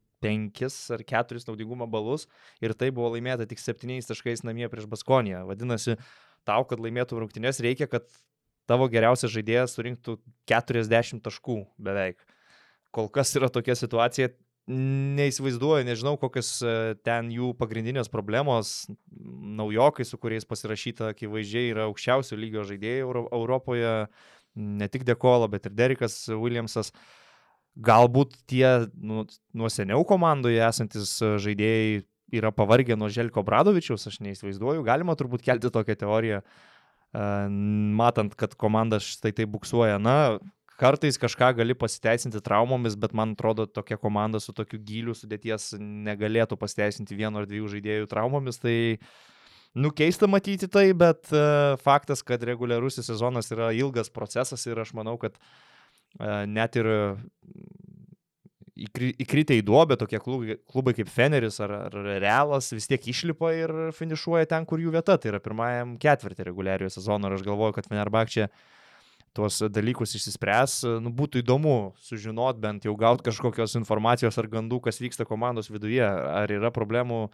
ar 0.93 1.05
4 1.09 1.47
naudingumo 1.49 1.89
balus 1.89 2.29
ir 2.61 2.77
tai 2.77 2.93
buvo 2.93 3.15
laimėta 3.17 3.49
tik 3.49 3.65
7 3.65 4.05
taškais 4.13 4.45
namie 4.45 4.69
prieš 4.69 4.93
Baskoniją. 4.93 5.47
Vadinasi, 5.49 5.97
tau, 6.45 6.67
kad 6.69 6.85
laimėtų 6.85 7.25
rungtynės, 7.25 7.65
reikia, 7.65 7.89
kad 7.89 8.13
tavo 8.71 8.87
geriausias 8.93 9.33
žaidėjas 9.35 9.75
surinktų 9.75 10.21
40 10.51 11.25
taškų 11.27 11.59
beveik. 11.83 12.23
Kol 12.95 13.11
kas 13.13 13.35
yra 13.39 13.51
tokia 13.53 13.77
situacija, 13.79 14.31
neįsivaizduoju, 14.71 15.87
nežinau, 15.89 16.17
kokios 16.21 16.51
e, 16.63 16.75
ten 17.07 17.31
jų 17.35 17.53
pagrindinės 17.59 18.11
problemos. 18.13 18.85
Naujokai, 19.61 20.07
su 20.07 20.19
kuriais 20.21 20.47
pasirašyta, 20.47 21.11
akivaizdžiai 21.15 21.73
yra 21.73 21.89
aukščiausio 21.89 22.39
lygio 22.39 22.65
žaidėjai 22.69 23.03
Europoje, 23.03 23.95
ne 24.55 24.91
tik 24.93 25.07
Dekola, 25.09 25.49
bet 25.51 25.67
ir 25.67 25.75
Derikas 25.79 26.23
Williamsas. 26.31 26.93
Galbūt 27.81 28.35
tie 28.51 28.91
nu, 28.95 29.25
nuo 29.57 29.71
seniau 29.73 30.05
komandoje 30.07 30.61
esantis 30.67 31.17
žaidėjai 31.19 32.03
yra 32.35 32.51
pavargę 32.55 32.99
nuo 32.99 33.09
Želko 33.11 33.43
Bradovičiaus, 33.47 34.07
aš 34.11 34.21
neįsivaizduoju. 34.23 34.85
Galima 34.87 35.17
turbūt 35.19 35.43
kelti 35.47 35.71
tokią 35.73 35.97
teoriją, 36.05 36.43
e, 36.43 36.71
matant, 37.13 38.35
kad 38.39 38.55
komanda 38.55 39.01
štai 39.03 39.33
tai 39.35 39.47
buksuoja. 39.51 39.99
Na, 40.03 40.39
kartais 40.81 41.19
kažką 41.21 41.53
gali 41.59 41.75
pasiteisinti 41.77 42.41
traumomis, 42.45 42.97
bet 43.01 43.15
man 43.17 43.35
atrodo, 43.37 43.67
tokia 43.67 43.99
komanda 44.01 44.41
su 44.41 44.55
tokiu 44.57 44.81
giliu 44.81 45.17
sudėties 45.17 45.75
negalėtų 45.81 46.59
pasiteisinti 46.61 47.19
vieno 47.19 47.43
ar 47.43 47.49
dviejų 47.51 47.75
žaidėjų 47.75 48.09
traumomis. 48.11 48.61
Tai 48.63 48.77
nu 49.75 49.93
keista 49.95 50.31
matyti 50.31 50.71
tai, 50.71 50.91
bet 50.97 51.33
uh, 51.35 51.77
faktas, 51.83 52.25
kad 52.27 52.43
reguliarusis 52.47 53.11
sezonas 53.11 53.53
yra 53.53 53.73
ilgas 53.77 54.13
procesas 54.13 54.65
ir 54.67 54.81
aš 54.81 54.95
manau, 54.97 55.19
kad 55.21 55.37
uh, 55.37 56.47
net 56.49 56.81
ir 56.81 56.89
įkritę 58.81 59.57
į 59.59 59.65
duobę 59.69 59.99
tokie 60.01 60.19
klubai, 60.23 60.57
klubai 60.71 60.95
kaip 60.97 61.11
Feneris 61.13 61.61
ar, 61.61 61.75
ar 61.91 61.97
Realas 62.23 62.73
vis 62.73 62.89
tiek 62.89 63.07
išlipa 63.13 63.53
ir 63.57 63.75
finišuoja 63.97 64.49
ten, 64.49 64.67
kur 64.69 64.81
jų 64.81 64.95
vieta. 64.97 65.19
Tai 65.21 65.35
yra 65.35 65.41
pirmajam 65.45 65.97
ketvirtį 66.01 66.49
reguliariojo 66.49 66.97
sezono 66.97 67.29
ir 67.29 67.37
aš 67.37 67.47
galvoju, 67.47 67.77
kad 67.77 67.91
Fenerbakčia 67.91 68.49
čia 68.49 68.79
tuos 69.37 69.61
dalykus 69.71 70.17
išsispręs, 70.19 70.81
nu, 71.03 71.13
būtų 71.15 71.45
įdomu 71.45 71.93
sužinot, 72.03 72.59
bent 72.63 72.87
jau 72.87 72.97
gauti 72.99 73.29
kažkokios 73.29 73.77
informacijos 73.79 74.39
ar 74.41 74.49
gandų, 74.51 74.81
kas 74.87 74.99
vyksta 75.03 75.27
komandos 75.29 75.71
viduje, 75.71 76.03
ar 76.05 76.51
yra 76.51 76.73
problemų 76.75 77.29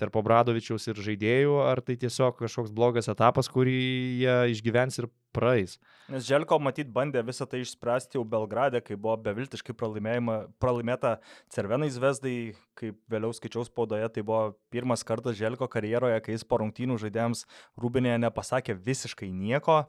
tarp 0.00 0.16
Obradovičiaus 0.20 0.88
ir 0.90 1.00
žaidėjų, 1.04 1.56
ar 1.66 1.82
tai 1.84 1.96
tiesiog 2.00 2.38
kažkoks 2.40 2.72
blogas 2.74 3.10
etapas, 3.12 3.50
kurį 3.52 3.74
jie 4.22 4.36
išgyvens 4.54 4.98
ir 5.02 5.08
praeis. 5.36 5.78
Nes 6.12 6.26
Želko 6.28 6.58
matyt 6.60 6.90
bandė 6.92 7.22
visą 7.24 7.46
tai 7.48 7.62
išspręsti 7.62 8.18
jau 8.18 8.24
Belgrade, 8.28 8.82
kai 8.84 8.98
buvo 9.00 9.16
beviltiškai 9.24 9.76
pralaimėta 9.76 11.16
Cervenai 11.52 11.90
Zvezdai, 11.92 12.36
kaip 12.78 12.98
vėliau 13.12 13.32
skaičiaus 13.36 13.70
spaudoje, 13.72 14.08
tai 14.12 14.24
buvo 14.26 14.56
pirmas 14.72 15.04
kartas 15.08 15.38
Želko 15.40 15.70
karjeroje, 15.72 16.18
kai 16.24 16.36
jis 16.36 16.48
po 16.48 16.60
rungtynių 16.62 16.98
žaidėjams 17.04 17.46
Rūbinėje 17.80 18.18
nepasakė 18.26 18.76
visiškai 18.80 19.30
nieko 19.32 19.84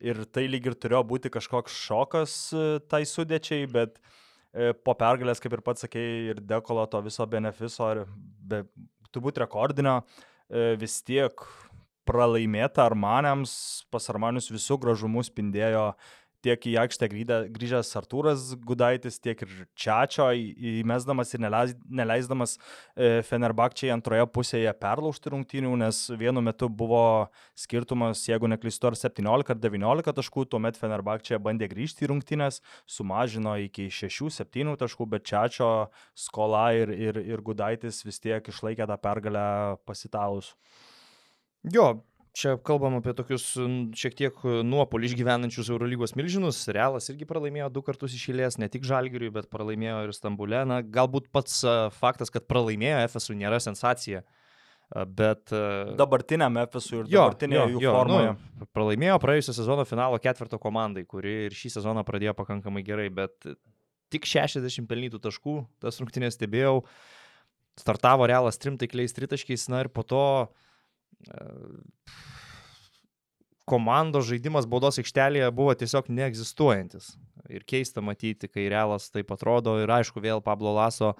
ir 0.00 0.22
tai 0.32 0.46
lyg 0.50 0.66
ir 0.70 0.76
turėjo 0.78 1.02
būti 1.10 1.32
kažkoks 1.32 1.74
šokas 1.86 2.36
e, 2.54 2.66
tai 2.90 3.02
sudėčiai, 3.08 3.66
bet 3.70 3.98
e, 3.98 4.72
po 4.72 4.94
pergalės, 4.98 5.42
kaip 5.42 5.56
ir 5.56 5.64
pats 5.66 5.84
sakėjai, 5.84 6.20
ir 6.32 6.42
dekolo 6.46 6.86
to 6.90 7.02
viso 7.06 7.26
benefiso, 7.30 7.90
be, 8.50 8.62
turbūt 9.14 9.40
rekordinio, 9.42 10.00
e, 10.48 10.74
vis 10.80 11.00
tiek 11.06 11.44
pralaimėta 12.08 12.86
Armanėms, 12.88 13.52
pas 13.92 14.08
Armanius 14.12 14.48
visų 14.52 14.78
gražumų 14.80 15.26
spindėjo 15.28 15.90
tiek 16.44 16.66
į 16.70 16.74
aikštę 16.82 17.08
grįžęs 17.54 17.90
Artūras 17.98 18.44
Gudaitis, 18.66 19.18
tiek 19.22 19.40
ir 19.44 19.54
Čiačio 19.78 20.28
įmesdamas 20.78 21.34
ir 21.34 21.42
neleisdamas 21.42 22.56
e, 22.58 23.22
Fenerbakčiai 23.26 23.92
antroje 23.94 24.26
pusėje 24.34 24.72
perlaužti 24.78 25.32
rungtynių, 25.34 25.74
nes 25.82 26.00
vienu 26.20 26.42
metu 26.44 26.70
buvo 26.70 27.28
skirtumas, 27.58 28.22
jeigu 28.28 28.50
neklystu, 28.50 28.90
ar 28.90 28.98
17 28.98 29.54
ar 29.54 29.62
19 29.62 30.14
taškų, 30.20 30.46
tuomet 30.52 30.78
Fenerbakčiai 30.80 31.40
bandė 31.42 31.70
grįžti 31.72 32.06
į 32.06 32.12
rungtynės, 32.12 32.62
sumažino 32.88 33.56
iki 33.64 33.88
6-7 33.92 34.76
taškų, 34.82 35.08
bet 35.16 35.26
Čiačio 35.28 35.72
skola 36.18 36.68
ir, 36.78 36.94
ir, 36.94 37.22
ir 37.24 37.42
Gudaitis 37.44 38.04
vis 38.06 38.22
tiek 38.22 38.52
išlaikė 38.52 38.86
tą 38.88 38.98
pergalę 39.02 39.48
pasitalus. 39.88 40.54
Jo, 41.66 41.98
Čia 42.38 42.52
kalbam 42.62 43.00
apie 43.00 43.10
tokius 43.18 43.44
šiek 43.98 44.14
tiek 44.14 44.36
nuopolį 44.62 45.08
išgyvenančius 45.08 45.72
Eurolygos 45.72 46.12
milžinus. 46.14 46.60
Realas 46.70 47.10
irgi 47.10 47.26
pralaimėjo 47.26 47.66
du 47.74 47.80
kartus 47.82 48.12
išėlės, 48.14 48.60
ne 48.62 48.68
tik 48.70 48.84
Žalgiriui, 48.86 49.32
bet 49.34 49.48
pralaimėjo 49.50 50.04
ir 50.06 50.12
Stambulė. 50.14 50.60
Na, 50.68 50.76
galbūt 50.82 51.26
pats 51.34 51.64
faktas, 51.98 52.30
kad 52.30 52.46
pralaimėjo 52.46 53.00
FSU 53.08 53.34
nėra 53.40 53.58
sensacija. 53.64 54.22
Bet... 55.18 55.50
Dabartiniam 55.98 56.60
FSU 56.62 57.00
ir 57.00 57.10
dabartinėje 57.10 57.64
jų 57.74 57.82
jo, 57.88 57.96
formoje. 57.96 58.30
Nu, 58.60 58.70
pralaimėjo 58.76 59.18
praėjusią 59.24 59.56
sezono 59.58 59.88
finalo 59.88 60.22
ketvirto 60.22 60.62
komandai, 60.62 61.02
kuri 61.10 61.34
ir 61.48 61.58
šį 61.58 61.74
sezoną 61.80 62.06
pradėjo 62.06 62.36
pakankamai 62.38 62.84
gerai, 62.86 63.08
bet 63.18 63.50
tik 64.14 64.30
60 64.30 64.86
pelnytų 64.86 65.18
taškų, 65.26 65.58
tas 65.82 65.98
rungtynės 65.98 66.38
stebėjau. 66.38 66.78
Startavo 67.82 68.30
Realas 68.30 68.62
trim 68.62 68.78
taikliais 68.78 69.18
tritaškiais, 69.18 69.66
na 69.74 69.82
ir 69.84 69.92
po 69.92 70.06
to 70.06 70.22
uh, 70.46 70.67
komandos 73.68 74.28
žaidimas 74.28 74.68
baudos 74.68 74.98
aikštelėje 75.00 75.48
buvo 75.54 75.74
tiesiog 75.76 76.08
neegzistuojantis. 76.12 77.12
Ir 77.52 77.64
keista 77.68 78.02
matyti, 78.04 78.48
kai 78.50 78.68
realas 78.72 79.10
taip 79.12 79.30
atrodo. 79.34 79.78
Ir 79.82 79.90
aišku, 79.92 80.20
vėl 80.24 80.42
Pablo 80.44 80.72
Laso 80.76 81.14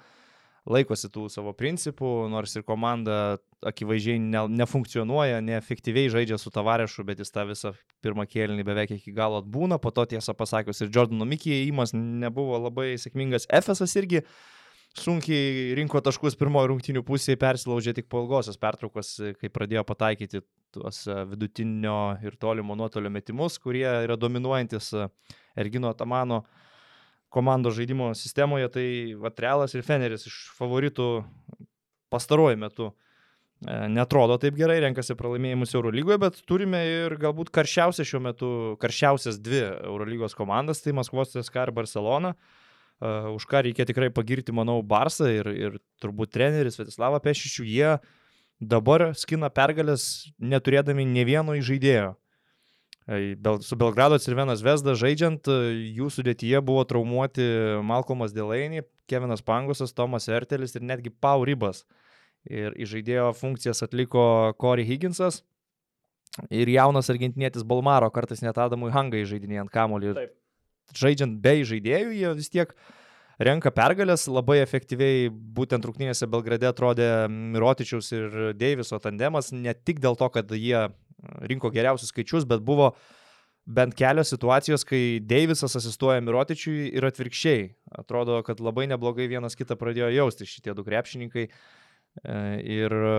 laikosi 0.69 1.09
tų 1.09 1.27
savo 1.33 1.53
principų, 1.57 2.27
nors 2.29 2.53
ir 2.57 2.65
komanda 2.67 3.39
akivaizdžiai 3.65 4.19
ne, 4.21 4.43
nefunkcionuoja, 4.59 5.39
neefektyviai 5.45 6.11
žaidžia 6.13 6.37
su 6.41 6.51
Tavarešu, 6.53 7.05
bet 7.07 7.23
jis 7.23 7.33
tą 7.33 7.47
visą 7.49 7.73
pirmą 8.03 8.27
kėlinį 8.29 8.65
beveik 8.67 8.93
iki 8.99 9.13
galo 9.15 9.39
atbūna, 9.41 9.79
po 9.81 9.91
to 9.95 10.05
tiesą 10.13 10.35
pasakius 10.37 10.83
ir 10.83 10.91
Jordano 10.93 11.25
Mikijai 11.27 11.65
įimas 11.65 11.95
nebuvo 11.95 12.59
labai 12.67 12.91
sėkmingas, 13.01 13.49
Efesas 13.49 13.95
irgi 13.99 14.21
uh, 14.21 14.37
sunkiai 14.99 15.73
rinko 15.77 16.01
taškus 16.03 16.37
pirmojo 16.39 16.69
rungtinių 16.73 17.01
pusėje, 17.07 17.39
persilaužė 17.39 17.95
tik 17.97 18.09
po 18.11 18.23
ilgosios 18.23 18.59
pertraukos, 18.61 19.15
kai 19.39 19.49
pradėjo 19.53 19.85
pataikyti 19.87 20.43
tuos 20.75 21.01
e, 21.07 21.15
vidutinio 21.31 21.95
ir 22.25 22.37
tolimo 22.41 22.77
nuotolio 22.77 23.11
metimus, 23.13 23.57
kurie 23.61 23.87
yra 23.87 24.17
dominuojantis 24.19 24.91
e, 24.93 25.07
Ergino 25.59 25.93
Tamano 25.97 26.43
komandos 27.33 27.75
žaidimo 27.77 28.11
sistemoje, 28.17 28.69
tai 28.73 28.87
Vatrelas 29.21 29.75
ir 29.75 29.85
Feneris 29.85 30.25
iš 30.29 30.37
favoritų 30.57 31.09
pastaruoju 32.13 32.61
metu 32.61 32.87
e, 32.89 32.93
netrodo 33.89 34.39
taip 34.41 34.57
gerai, 34.59 34.79
renkasi 34.85 35.17
pralaimėjimus 35.19 35.75
Eurolygoje, 35.79 36.21
bet 36.27 36.39
turime 36.49 36.85
ir 36.85 37.17
galbūt 37.21 37.53
karščiausias 37.55 38.09
šiuo 38.09 38.23
metu, 38.29 38.53
karščiausias 38.81 39.41
dvi 39.41 39.65
Eurolygos 39.73 40.37
komandas, 40.37 40.83
tai 40.85 40.97
Maskvos 40.97 41.33
CSK 41.35 41.69
ir 41.69 41.77
Barcelona. 41.81 42.35
Uh, 42.37 42.55
už 42.99 43.45
ką 43.47 43.63
reikia 43.63 43.85
tikrai 43.87 44.09
pagirti, 44.11 44.51
manau, 44.55 44.81
Barsą 44.83 45.29
ir, 45.31 45.47
ir 45.55 45.77
turbūt 46.03 46.33
treneris 46.35 46.75
Svetislavą 46.75 47.21
Pešičių, 47.23 47.67
jie 47.67 47.91
dabar 48.59 49.13
skina 49.15 49.47
pergalės 49.49 50.27
neturėdami 50.39 51.05
ne 51.07 51.23
vieno 51.23 51.55
įžaidėjo. 51.55 52.15
Bel- 53.09 53.61
Su 53.65 53.75
Belgrado 53.79 54.19
Cirvenas 54.21 54.61
Vesda 54.61 54.93
žaidžiant, 54.93 55.47
jų 55.97 56.09
sudėtyje 56.13 56.59
buvo 56.61 56.83
traumuoti 56.85 57.45
Malcolmas 57.81 58.35
Delaney, 58.35 58.83
Kevinas 59.09 59.41
Pangosas, 59.41 59.95
Tomas 59.95 60.27
Ertelis 60.29 60.75
ir 60.75 60.83
netgi 60.85 61.09
Pau 61.09 61.41
Ribas. 61.47 61.85
Ir 62.45 62.75
žaidėjo 62.77 63.31
funkcijas 63.35 63.81
atliko 63.83 64.53
Corey 64.61 64.85
Higginsas 64.85 65.41
ir 66.53 66.69
jaunas 66.69 67.09
argentinietis 67.09 67.65
Balmaro, 67.67 68.11
kartais 68.13 68.43
net 68.45 68.59
Adamui 68.61 68.91
Hangai 68.93 69.25
žaidinėjant 69.27 69.71
kamolį. 69.73 70.13
Taip. 70.19 70.35
Žaidžiant 70.97 71.37
be 71.43 71.59
žaidėjų, 71.67 72.15
jie 72.15 72.31
vis 72.37 72.49
tiek 72.53 72.73
renka 73.39 73.71
pergalės, 73.71 74.27
labai 74.27 74.59
efektyviai 74.63 75.29
būtent 75.29 75.85
rungtynėse 75.85 76.27
Belgrade 76.31 76.67
atrodė 76.69 77.09
Mirotičiaus 77.29 78.11
ir 78.15 78.41
Deiviso 78.59 78.99
tandemas, 79.03 79.53
ne 79.55 79.73
tik 79.73 80.01
dėl 80.03 80.19
to, 80.19 80.27
kad 80.33 80.51
jie 80.55 80.89
rinko 81.47 81.71
geriausius 81.71 82.13
skaičius, 82.13 82.47
bet 82.47 82.63
buvo 82.65 82.93
bent 83.69 83.93
kelios 83.97 84.31
situacijos, 84.33 84.85
kai 84.87 85.19
Deivisas 85.21 85.75
asistuoja 85.77 86.23
Mirotičiui 86.25 86.89
ir 86.97 87.05
atvirkščiai. 87.05 87.67
Atrodo, 88.01 88.39
kad 88.45 88.61
labai 88.63 88.87
neblogai 88.89 89.27
vienas 89.29 89.57
kitą 89.59 89.77
pradėjo 89.79 90.09
jausti 90.15 90.47
šitie 90.49 90.73
du 90.77 90.85
krepšininkai. 90.87 91.49
E, 91.49 92.39
Ir 92.79 92.91
e, 92.91 93.17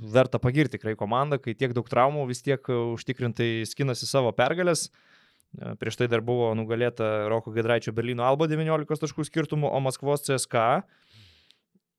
verta 0.00 0.40
pagirti 0.42 0.78
tikrai 0.78 0.96
komandą, 0.98 1.38
kai 1.42 1.54
tiek 1.54 1.74
daug 1.76 1.86
traumų 1.88 2.26
vis 2.30 2.42
tiek 2.42 2.64
e, 2.66 2.78
užtikrintai 2.96 3.50
skinasi 3.68 4.08
savo 4.08 4.32
pergalės. 4.36 4.88
E, 5.58 5.74
Prieš 5.80 6.00
tai 6.00 6.08
dar 6.10 6.22
buvo 6.24 6.52
nugalėta 6.58 7.28
Roko 7.30 7.52
Gedraičio 7.54 7.94
Berlyno 7.96 8.26
Alba 8.26 8.48
19 8.50 9.04
taškų 9.04 9.26
skirtumų, 9.26 9.70
o 9.70 9.80
Maskvos 9.82 10.26
CSK 10.26 10.82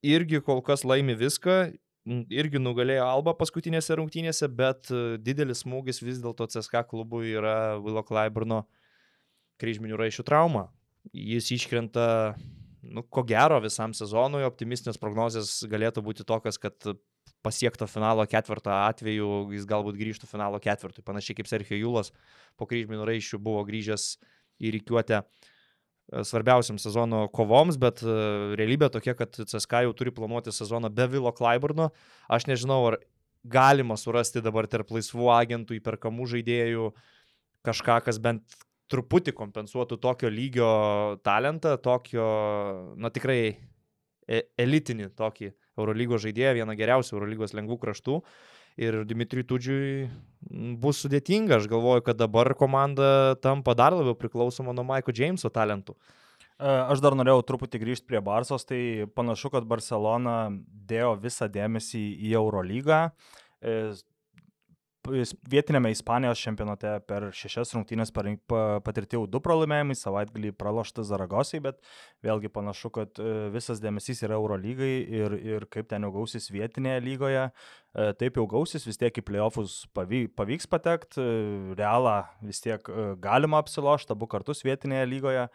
irgi 0.02 0.42
kol 0.42 0.64
kas 0.66 0.86
laimi 0.88 1.14
viską, 1.18 1.58
irgi 2.34 2.62
nugalėjo 2.62 3.06
Alba 3.06 3.36
paskutinėse 3.38 3.98
rungtynėse, 4.00 4.50
bet 4.50 4.90
e, 4.90 5.18
didelis 5.22 5.66
smūgis 5.66 6.02
vis 6.02 6.22
dėlto 6.24 6.48
CSK 6.50 6.86
klubui 6.90 7.36
yra 7.36 7.78
Vilo 7.82 8.04
Klaiburno 8.06 8.64
kryžminių 9.62 10.00
raišių 10.00 10.26
trauma. 10.26 10.70
Jis 11.14 11.52
iškrenta, 11.54 12.34
nu, 12.82 13.04
ko 13.04 13.24
gero 13.28 13.60
visam 13.62 13.94
sezonui, 13.98 14.42
optimistinės 14.48 14.98
prognozijas 15.02 15.60
galėtų 15.70 16.02
būti 16.06 16.26
tokios, 16.26 16.58
kad 16.62 16.78
pasiekto 17.46 17.88
finalo 17.90 18.26
ketvirtą 18.30 18.74
atveju 18.88 19.52
jis 19.56 19.66
galbūt 19.70 19.98
grįžtų 20.00 20.30
finalo 20.30 20.60
ketvirtui, 20.62 21.04
panašiai 21.06 21.40
kaip 21.40 21.50
Sergio 21.50 21.80
Julas 21.80 22.12
po 22.60 22.68
kryžminių 22.70 23.08
raiščių 23.10 23.40
buvo 23.42 23.64
grįžęs 23.68 24.06
į 24.62 24.74
rykiuotę 24.78 25.22
e, 25.22 25.26
svarbiausiam 26.28 26.78
sezono 26.82 27.24
kovoms, 27.34 27.80
bet 27.82 28.04
e, 28.06 28.18
realybė 28.60 28.92
tokia, 28.94 29.16
kad 29.18 29.38
CSK 29.42 29.86
jau 29.88 29.96
turi 29.98 30.14
planuoti 30.14 30.54
sezoną 30.54 30.92
be 30.94 31.08
Vilo 31.12 31.34
Klaiburno. 31.36 31.90
Aš 32.30 32.46
nežinau, 32.52 32.84
ar 32.92 33.00
galima 33.42 33.98
surasti 33.98 34.44
dabar 34.46 34.70
tarp 34.70 34.94
laisvų 34.94 35.32
agentų 35.34 35.80
įperkamų 35.80 36.28
žaidėjų 36.36 36.92
kažką, 37.66 37.98
kas 38.06 38.22
bent 38.22 38.60
truputį 38.92 39.34
kompensuotų 39.34 39.98
tokio 40.04 40.30
lygio 40.30 40.72
talentą, 41.26 41.78
tokio, 41.82 42.28
na 43.00 43.10
tikrai 43.14 43.56
e- 44.28 44.46
elitinį 44.60 45.12
tokį 45.18 45.54
Eurolygos 45.80 46.24
žaidėją, 46.26 46.56
vieną 46.60 46.76
geriausių 46.80 47.16
Eurolygos 47.16 47.56
lengvų 47.58 47.78
kraštų. 47.82 48.22
Ir 48.80 49.02
Dimitriui 49.04 49.44
Tudžiui 49.48 50.10
bus 50.80 51.02
sudėtinga. 51.04 51.60
Aš 51.60 51.68
galvoju, 51.72 52.06
kad 52.08 52.20
dabar 52.20 52.54
komanda 52.60 53.36
tampa 53.44 53.76
dar 53.76 53.96
labiau 53.96 54.16
priklausoma 54.16 54.76
nuo 54.76 54.86
Maiko 54.88 55.12
Jameso 55.16 55.52
talentų. 55.52 55.98
E, 55.98 56.70
Aš 56.70 57.04
dar 57.04 57.18
norėjau 57.20 57.44
truputį 57.50 57.82
grįžti 57.84 58.08
prie 58.08 58.22
Barsos, 58.24 58.64
tai 58.68 59.10
panašu, 59.16 59.52
kad 59.52 59.68
Barcelona 59.68 60.38
dėjo 60.88 61.18
visą 61.20 61.50
dėmesį 61.52 62.06
į 62.30 62.34
Eurolygą. 62.40 63.02
E, 65.10 65.24
Vietinėme 65.50 65.90
Ispanijos 65.94 66.42
čempionate 66.44 66.92
per 67.10 67.30
šešias 67.34 67.74
rungtynės 67.74 68.12
patirti 68.14 69.18
jau 69.18 69.24
du 69.30 69.42
pralaimėjimai, 69.42 69.98
savaitgalį 69.98 70.54
praloštas 70.60 71.10
Zaragosai, 71.10 71.62
bet 71.64 71.80
vėlgi 72.26 72.52
panašu, 72.54 72.92
kad 72.94 73.22
e, 73.22 73.50
visas 73.54 73.82
dėmesys 73.82 74.22
yra 74.28 74.38
Eurolygai 74.38 74.94
ir, 75.22 75.38
ir 75.42 75.68
kaip 75.74 75.90
ten 75.90 76.06
jau 76.06 76.14
gausis 76.20 76.52
vietinėje 76.54 77.02
lygoje. 77.08 77.48
E, 77.50 78.08
Taip 78.22 78.38
jau 78.38 78.46
gausis, 78.50 78.86
vis 78.86 79.02
tiek 79.02 79.18
į 79.18 79.26
playoffus 79.26 79.82
pavy- 79.98 80.30
pavyks 80.38 80.70
patekti, 80.70 81.26
realą 81.80 82.22
vis 82.46 82.62
tiek 82.62 82.86
e, 82.86 83.12
galima 83.22 83.64
apsilošti 83.64 84.14
abu 84.14 84.30
kartus 84.30 84.62
vietinėje 84.68 85.10
lygoje. 85.16 85.48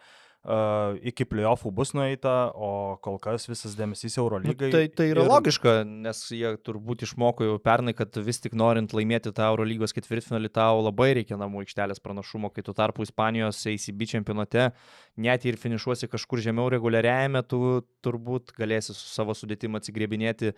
Iki 0.47 1.25
playoffų 1.27 1.73
bus 1.75 1.89
nueita, 1.91 2.53
o 2.55 2.95
kol 3.03 3.17
kas 3.19 3.49
visas 3.49 3.73
dėmesys 3.75 4.15
Nu, 4.15 4.23
Eurolygai. 4.23 4.69
tai, 4.71 4.87
tai 4.87 5.07
yra 5.11 5.25
ir- 5.25 5.27
logiška, 5.27 5.73
nes 5.85 6.21
jie 6.31 6.53
turbūt 6.63 7.03
išmoko 7.03 7.43
jau 7.43 7.57
pernai, 7.59 7.93
kad 7.93 8.15
vis 8.23 8.39
tik 8.39 8.53
norint 8.55 8.93
laimėti 8.95 9.33
tą 9.35 9.49
Eurolygos 9.51 9.91
ketvirtfinalį, 9.91 10.49
tau 10.55 10.79
labai 10.85 11.09
reikia 11.19 11.35
namų 11.35 11.65
aikštelės 11.65 11.99
pranašumo, 11.99 12.53
kai 12.55 12.63
tu 12.63 12.71
tarpu 12.71 13.03
Ispanijos 13.03 13.59
ACB 13.67 14.07
čempionate, 14.07 14.71
net 15.17 15.43
ir 15.45 15.57
finišuosi 15.59 16.07
kažkur 16.07 16.39
žemiau 16.39 16.69
reguliariajame, 16.71 17.43
tu 17.43 17.83
turbūt 18.01 18.55
galėsi 18.55 18.95
su 18.95 19.03
savo 19.11 19.35
sudėtim 19.35 19.75
atsigrėbinėti 19.75 20.53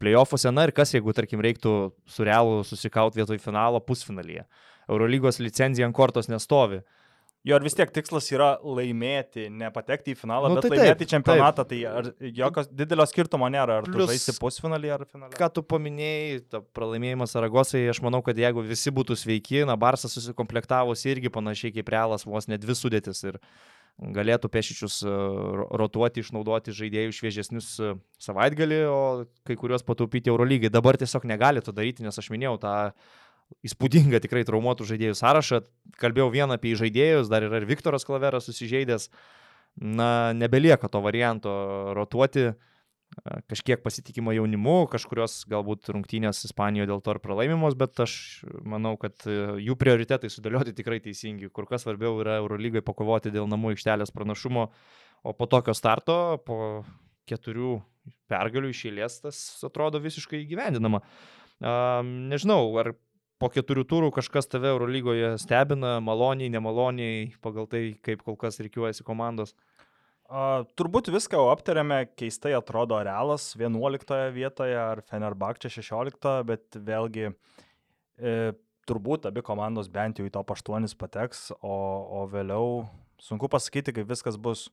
playoffuose. 0.00 0.50
Na 0.54 0.64
ir 0.64 0.72
kas, 0.72 0.94
jeigu, 0.96 1.12
tarkim, 1.12 1.44
reiktų 1.44 1.92
su 2.08 2.24
realu 2.24 2.62
susikauti 2.64 3.20
vietoj 3.20 3.38
finalo 3.44 3.78
pusfinalyje. 3.84 4.46
Eurolygos 4.88 5.38
licenzija 5.40 5.84
ant 5.86 5.94
kortos 5.96 6.28
nestovi. 6.32 6.80
Jo, 7.44 7.58
ir 7.60 7.64
vis 7.66 7.74
tiek 7.76 7.90
tikslas 7.92 8.24
yra 8.32 8.54
laimėti, 8.64 9.50
ne 9.52 9.68
patekti 9.74 10.14
į 10.14 10.16
finalą, 10.16 10.48
Nu, 10.48 10.54
bet 10.56 10.64
tai 10.64 10.70
tai 10.70 10.76
taip, 10.78 10.86
laimėti 10.86 11.08
čempionatą. 11.10 11.66
Tai 11.68 11.80
ar 11.90 12.06
jokio 12.38 12.64
didelio 12.72 13.04
skirtumo 13.10 13.50
nėra, 13.52 13.82
ar 13.82 13.84
tu 13.84 13.92
Plius- 13.92 14.14
žaisi 14.14 14.32
pusfinalį 14.40 14.92
ar 14.94 15.04
finalį. 15.10 15.36
ką 15.36 15.50
tu 15.52 15.62
paminėjai, 15.62 16.38
ta 16.48 16.62
pralaimėjimas 16.72 17.36
Aragosai, 17.36 17.82
aš 17.92 18.00
manau, 18.00 18.22
kad 18.24 18.40
jeigu 18.40 18.64
visi 18.64 18.88
būtų 18.90 19.12
sveiki, 19.20 19.66
na, 19.68 19.76
Barsas 19.76 20.16
susikomplektavosi 20.16 21.12
irgi 21.12 21.28
panašiai 21.28 21.74
kaip 21.76 21.88
Realas, 21.92 22.24
vos 22.24 22.48
ne 22.48 22.56
dvi 22.56 22.72
sudėtis 22.72 23.20
ir 23.28 23.36
galėtų 24.00 24.48
pešičius 24.50 25.02
e, 25.04 25.10
ro- 25.12 25.68
rotuoti, 25.84 26.24
išnaudoti 26.24 26.72
žaidėjų 26.74 27.12
šviežesnius 27.14 27.68
e, 27.78 27.92
savaitgalį, 28.24 28.80
o 28.90 28.98
kai 29.46 29.54
kuriuos 29.54 29.84
pataupyti 29.86 30.32
Eurolygai. 30.32 30.72
Dabar 30.72 30.96
tiesiog 30.98 31.28
negali 31.30 31.60
to 31.62 31.70
daryti, 31.76 32.02
nes 32.02 32.18
aš 32.18 32.30
minėjau 32.32 32.56
tą 32.58 32.72
įspūdingą 33.66 34.20
tikrai 34.24 34.44
traumuotų 34.48 34.86
žaidėjų 34.90 35.16
sąrašą. 35.18 35.62
Kalbėjau 36.00 36.28
vieną 36.34 36.58
apie 36.58 36.74
žaidėjus, 36.78 37.30
dar 37.32 37.46
yra 37.46 37.62
ir 37.62 37.68
Viktoras 37.68 38.06
Klaveras 38.06 38.48
susižeidęs. 38.50 39.10
Na, 39.74 40.32
nebelieka 40.36 40.86
to 40.88 41.00
varianto 41.02 41.52
rotuoti 41.98 42.52
kažkiek 43.48 43.82
pasitikimo 43.82 44.32
jaunimu, 44.34 44.86
kažkurios 44.90 45.44
galbūt 45.50 45.90
rungtynės 45.94 46.44
Ispanijoje 46.48 46.88
dėl 46.90 47.02
to 47.04 47.14
ir 47.14 47.20
pralaimimos, 47.22 47.76
bet 47.78 48.00
aš 48.02 48.16
manau, 48.66 48.94
kad 49.00 49.26
e, 49.28 49.36
jų 49.64 49.76
prioritetai 49.80 50.30
sudėlioti 50.32 50.74
tikrai 50.76 51.00
teisingi. 51.04 51.50
Kur 51.54 51.68
kas 51.70 51.84
svarbiau 51.86 52.18
yra 52.22 52.38
Eurolygai 52.42 52.84
pakovoti 52.84 53.32
dėl 53.34 53.48
namų 53.50 53.74
aikštelės 53.74 54.14
pranašumo, 54.14 54.66
o 55.24 55.36
po 55.36 55.48
tokio 55.50 55.76
starto, 55.76 56.18
po 56.46 56.58
keturių 57.30 57.78
pergalių 58.30 58.74
iš 58.74 58.84
eilės, 58.90 59.20
tas 59.24 59.38
atrodo 59.64 60.02
visiškai 60.02 60.42
įgyvendinama. 60.42 61.00
Nežinau, 62.04 62.66
ar 62.82 62.92
po 63.44 63.50
keturių 63.52 63.84
turų 63.84 64.08
kažkas 64.16 64.48
tave 64.48 64.70
Eurolygoje 64.72 65.34
stebina, 65.42 65.98
maloniai, 66.00 66.48
nemaloniai, 66.54 67.34
pagal 67.44 67.68
tai, 67.68 67.82
kaip 68.04 68.22
kol 68.24 68.38
kas 68.40 68.56
reikiuojasi 68.62 69.04
komandos. 69.04 69.52
A, 70.32 70.64
turbūt 70.80 71.10
viską 71.12 71.42
aptarėme, 71.52 72.06
keistai 72.16 72.54
atrodo 72.56 73.02
Realas 73.04 73.50
11 73.60 74.30
vietoje 74.32 74.78
ar 74.80 75.02
Fenerbakčia 75.04 75.68
16, 75.74 76.30
bet 76.48 76.78
vėlgi 76.88 77.26
e, 77.28 78.54
turbūt 78.88 79.28
abi 79.28 79.44
komandos 79.44 79.92
bent 79.92 80.22
jau 80.22 80.24
į 80.24 80.32
top 80.32 80.54
8 80.56 80.88
pateks, 80.96 81.50
o, 81.60 81.76
o 82.22 82.24
vėliau 82.32 82.86
sunku 83.20 83.52
pasakyti, 83.52 83.92
kaip 83.98 84.08
viskas 84.08 84.40
bus. 84.40 84.70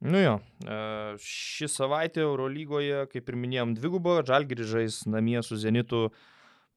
Nu 0.00 0.24
jo, 0.24 0.34
e, 0.64 0.82
ši 1.20 1.68
savaitė 1.68 2.24
Eurolygoje, 2.24 3.04
kaip 3.12 3.28
ir 3.28 3.40
minėjom, 3.44 3.76
dvigubo, 3.76 4.22
Žalgiris 4.24 4.72
žais 4.72 5.02
namie 5.04 5.42
su 5.44 5.60
Zenitu, 5.60 6.06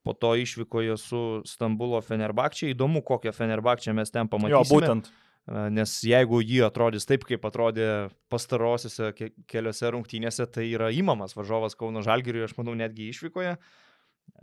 po 0.04 0.14
to 0.14 0.36
išvykoje 0.36 0.98
su 1.00 1.22
Stambulo 1.48 2.02
Fenerbakčia. 2.04 2.72
Įdomu, 2.74 3.04
kokią 3.06 3.32
Fenerbakčią 3.36 3.96
mes 3.96 4.12
ten 4.12 4.28
pamatysime. 4.28 4.60
Jo, 4.60 4.64
būtent. 4.68 5.08
E, 5.48 5.64
Nes 5.76 5.96
jeigu 6.08 6.42
jį 6.44 6.62
atrodys 6.68 7.08
taip, 7.08 7.26
kaip 7.28 7.46
atrodė 7.48 7.88
pastarosiuose 8.32 9.12
ke 9.18 9.32
keliose 9.50 9.92
rungtynėse, 9.96 10.48
tai 10.52 10.70
yra 10.72 10.92
įmamas 10.96 11.36
varžovas 11.36 11.76
Kauno 11.80 12.04
Žalgiriui, 12.06 12.46
aš 12.48 12.56
manau, 12.60 12.76
netgi 12.80 13.10
išvykoje. 13.12 13.58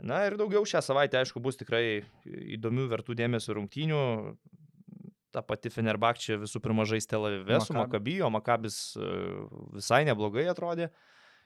Na 0.05 0.23
ir 0.25 0.37
daugiau 0.37 0.65
šią 0.65 0.81
savaitę, 0.85 1.19
aišku, 1.21 1.41
bus 1.41 1.57
tikrai 1.57 2.01
įdomių 2.25 2.87
vertų 2.91 3.17
dėmesio 3.17 3.57
rungtynių. 3.57 4.01
Ta 5.31 5.41
pati 5.45 5.71
Fenerbakčia 5.71 6.35
visų 6.41 6.59
pirma 6.61 6.83
žais 6.89 7.07
Tel 7.07 7.23
Avive 7.29 7.61
su 7.63 7.73
Maccabi. 7.73 8.17
Makabi, 8.17 8.17
o 8.25 8.29
Makabis 8.33 8.77
e, 8.99 9.11
visai 9.77 10.03
neblogai 10.09 10.49
atrodė. 10.51 10.89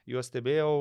Juos 0.06 0.28
stebėjau 0.30 0.74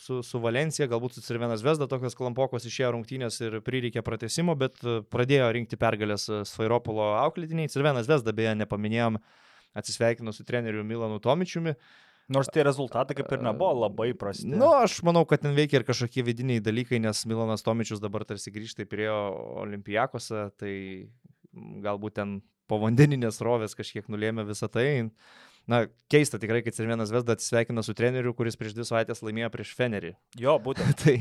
su, 0.00 0.22
su 0.24 0.38
Valencija, 0.40 0.86
galbūt 0.88 1.18
su 1.18 1.22
Cirvenas 1.24 1.60
Vesda, 1.64 1.84
tokios 1.90 2.16
klampokos 2.16 2.64
išėjo 2.64 2.94
rungtynės 2.94 3.36
ir 3.44 3.58
prireikė 3.64 4.00
pratesimo, 4.06 4.54
bet 4.56 4.80
e, 4.80 5.02
pradėjo 5.12 5.50
rinkti 5.52 5.76
pergalės 5.80 6.24
e, 6.30 6.38
Sfairopolo 6.48 7.10
auklėtiniai. 7.20 7.68
Cirvenas 7.72 8.08
Vesda 8.08 8.32
beje 8.32 8.54
nepaminėjom, 8.62 9.18
atsisveikino 9.76 10.32
su 10.32 10.46
treneriu 10.48 10.86
Milanu 10.88 11.20
Tomičiumi. 11.20 11.76
Nors 12.32 12.48
tie 12.54 12.64
rezultatai 12.64 13.18
kaip 13.18 13.28
ir 13.34 13.44
nebuvo 13.44 13.74
labai 13.82 14.12
prasti. 14.16 14.48
Nu, 14.48 14.70
aš 14.78 15.02
manau, 15.04 15.26
kad 15.28 15.42
ten 15.44 15.52
veikia 15.58 15.82
ir 15.82 15.84
kažkokie 15.84 16.24
vidiniai 16.24 16.64
dalykai, 16.64 17.02
nes 17.02 17.26
Milanas 17.28 17.66
Tomičius 17.66 18.00
dabar 18.00 18.24
tarsi 18.24 18.54
grįžta 18.54 18.88
prie 18.88 19.10
Olimpijakose, 19.12 20.46
tai 20.56 20.74
galbūt 21.84 22.16
ten 22.22 22.38
povandeninės 22.72 23.42
rovės 23.44 23.76
kažkiek 23.76 24.08
nulėmė 24.08 24.46
visą 24.48 24.70
tai. 24.72 24.86
Na, 25.70 25.84
keista 26.10 26.40
tikrai, 26.42 26.58
kad 26.66 26.74
Cirvenas 26.74 27.12
Vesda 27.14 27.36
atsisveikina 27.36 27.84
su 27.86 27.94
treneriu, 27.94 28.32
kuris 28.34 28.56
prieš 28.58 28.74
dvi 28.74 28.86
savaitės 28.88 29.22
laimėjo 29.22 29.50
prieš 29.54 29.74
Fenerį. 29.78 30.12
Jo, 30.42 30.56
būtent. 30.62 30.96
tai, 31.02 31.20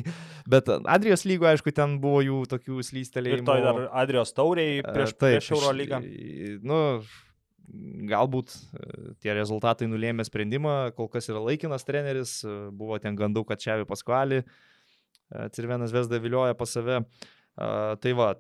bet 0.50 0.70
Adrijos 0.80 1.26
lygo, 1.30 1.46
aišku, 1.52 1.74
ten 1.78 2.00
buvo 2.02 2.24
jų 2.26 2.40
tokių 2.50 2.82
slystelėjimų. 2.88 3.44
Ir 3.44 3.50
to 3.50 3.58
dar 3.68 3.82
Adrijos 4.04 4.34
tauriai 4.38 4.80
prieš, 4.86 5.14
Taip, 5.14 5.38
prieš 5.38 5.52
Eurolygą. 5.58 6.02
Nu, 6.66 6.80
galbūt 8.10 8.56
e, 8.56 8.88
tie 9.22 9.36
rezultatai 9.38 9.88
nulėmė 9.92 10.26
sprendimą, 10.28 10.76
kol 10.98 11.12
kas 11.14 11.30
yra 11.30 11.44
laikinas 11.46 11.86
treneris, 11.88 12.40
e, 12.42 12.58
buvo 12.74 12.98
ten 13.04 13.20
gandų, 13.20 13.46
kad 13.52 13.62
Čiavi 13.62 13.86
Paskvalį, 13.90 14.42
Cirvenas 15.56 15.94
Vesda 15.96 16.18
vilioja 16.20 16.58
pas 16.60 16.74
save. 16.76 16.98
Tai 17.56 18.12
va, 18.18 18.34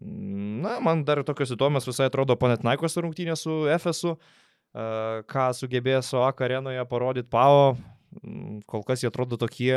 na, 0.00 0.74
man 0.84 1.04
dar 1.08 1.22
tokios 1.24 1.54
įdomios 1.54 1.86
visai 1.88 2.10
atrodo 2.10 2.36
Panetnaikos 2.36 2.98
rungtynė 3.00 3.36
su 3.38 3.62
FSU, 3.78 4.14
ką 4.72 5.46
sugebėjo 5.56 6.02
su 6.06 6.20
AK 6.22 6.44
arenoje 6.46 6.84
parodyti 6.90 7.30
PAO, 7.30 7.74
kol 8.70 8.84
kas 8.86 9.02
jie 9.02 9.10
atrodo 9.10 9.38
tokie, 9.40 9.74